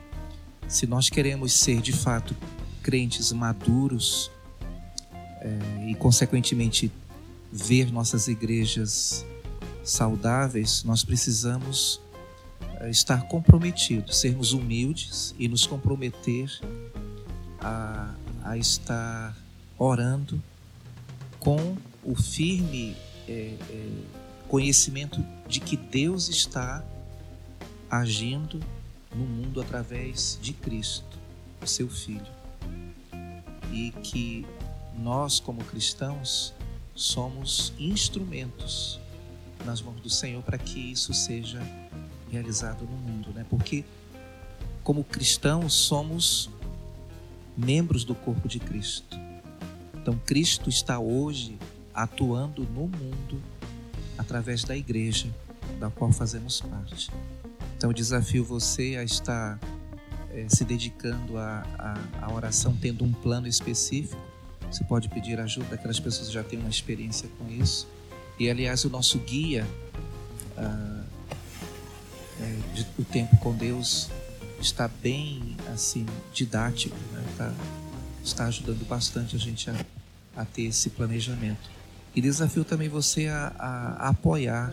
Se 0.66 0.88
nós 0.88 1.08
queremos 1.08 1.52
ser 1.52 1.80
de 1.80 1.92
fato 1.92 2.34
crentes 2.82 3.30
maduros, 3.30 4.28
é, 5.40 5.86
e, 5.88 5.94
consequentemente, 5.94 6.90
ver 7.52 7.92
nossas 7.92 8.26
igrejas 8.26 9.24
saudáveis, 9.84 10.82
nós 10.82 11.04
precisamos 11.04 12.00
é, 12.80 12.90
estar 12.90 13.28
comprometidos, 13.28 14.18
sermos 14.18 14.52
humildes 14.52 15.32
e 15.38 15.46
nos 15.46 15.64
comprometer 15.64 16.50
a, 17.60 18.12
a 18.42 18.58
estar 18.58 19.36
orando 19.78 20.42
com 21.38 21.76
o 22.04 22.14
firme 22.14 22.96
é, 23.28 23.54
é, 23.70 23.88
conhecimento 24.48 25.24
de 25.46 25.60
que 25.60 25.76
Deus 25.76 26.28
está 26.28 26.84
agindo 27.90 28.60
no 29.14 29.24
mundo 29.24 29.60
através 29.60 30.38
de 30.40 30.52
Cristo, 30.52 31.18
o 31.62 31.66
seu 31.66 31.88
Filho, 31.88 32.26
e 33.72 33.92
que 34.02 34.46
nós, 34.98 35.40
como 35.40 35.64
cristãos, 35.64 36.54
somos 36.94 37.72
instrumentos 37.78 39.00
nas 39.64 39.80
mãos 39.80 40.00
do 40.00 40.10
Senhor 40.10 40.42
para 40.42 40.58
que 40.58 40.78
isso 40.78 41.12
seja 41.12 41.60
realizado 42.30 42.84
no 42.84 42.96
mundo, 42.96 43.30
né? 43.32 43.44
Porque 43.48 43.84
como 44.82 45.04
cristãos 45.04 45.74
somos 45.74 46.50
membros 47.56 48.04
do 48.04 48.14
corpo 48.14 48.48
de 48.48 48.58
Cristo. 48.58 49.18
Então 49.94 50.18
Cristo 50.24 50.68
está 50.68 50.98
hoje 50.98 51.58
atuando 51.94 52.62
no 52.62 52.88
mundo 52.88 53.42
através 54.16 54.64
da 54.64 54.76
igreja 54.76 55.28
da 55.78 55.90
qual 55.90 56.12
fazemos 56.12 56.60
parte. 56.60 57.10
Então 57.76 57.90
eu 57.90 57.94
desafio 57.94 58.44
você 58.44 58.96
a 58.98 59.04
estar 59.04 59.58
é, 60.32 60.46
se 60.48 60.64
dedicando 60.64 61.38
à 61.38 62.28
oração, 62.32 62.76
tendo 62.80 63.04
um 63.04 63.12
plano 63.12 63.46
específico 63.46 64.30
você 64.70 64.84
pode 64.84 65.08
pedir 65.08 65.40
ajuda 65.40 65.70
daquelas 65.70 65.98
pessoas 65.98 66.28
que 66.28 66.34
já 66.34 66.44
têm 66.44 66.58
uma 66.58 66.70
experiência 66.70 67.28
com 67.38 67.50
isso. 67.50 67.88
E, 68.38 68.48
aliás, 68.48 68.84
o 68.84 68.90
nosso 68.90 69.18
guia, 69.18 69.66
ah, 70.56 71.02
é, 72.40 72.56
de, 72.74 72.86
o 72.96 73.04
tempo 73.04 73.36
com 73.38 73.52
Deus, 73.52 74.08
está 74.60 74.86
bem 74.86 75.56
assim 75.72 76.06
didático, 76.32 76.96
né? 77.12 77.24
tá, 77.36 77.52
está 78.24 78.46
ajudando 78.46 78.86
bastante 78.86 79.34
a 79.34 79.38
gente 79.38 79.68
a, 79.68 79.74
a, 80.36 80.44
ter 80.44 80.62
esse 80.62 80.90
planejamento. 80.90 81.68
E 82.14 82.20
desafio 82.20 82.64
também 82.64 82.88
você 82.88 83.28
a, 83.28 83.52
a, 83.58 84.06
a 84.06 84.08
apoiar 84.08 84.72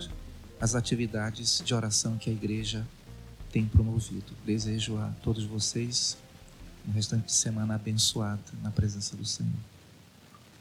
as 0.60 0.74
atividades 0.74 1.62
de 1.64 1.74
oração 1.74 2.18
que 2.18 2.30
a 2.30 2.34
igreja 2.34 2.86
tem 3.52 3.66
promovido. 3.66 4.34
Desejo 4.46 4.98
a 4.98 5.12
todos 5.24 5.44
vocês 5.44 6.18
um 6.88 6.92
restante 6.92 7.26
de 7.26 7.34
semana 7.34 7.76
abençoado 7.76 8.42
na 8.64 8.72
presença 8.72 9.16
do 9.16 9.26
Senhor. 9.26 9.52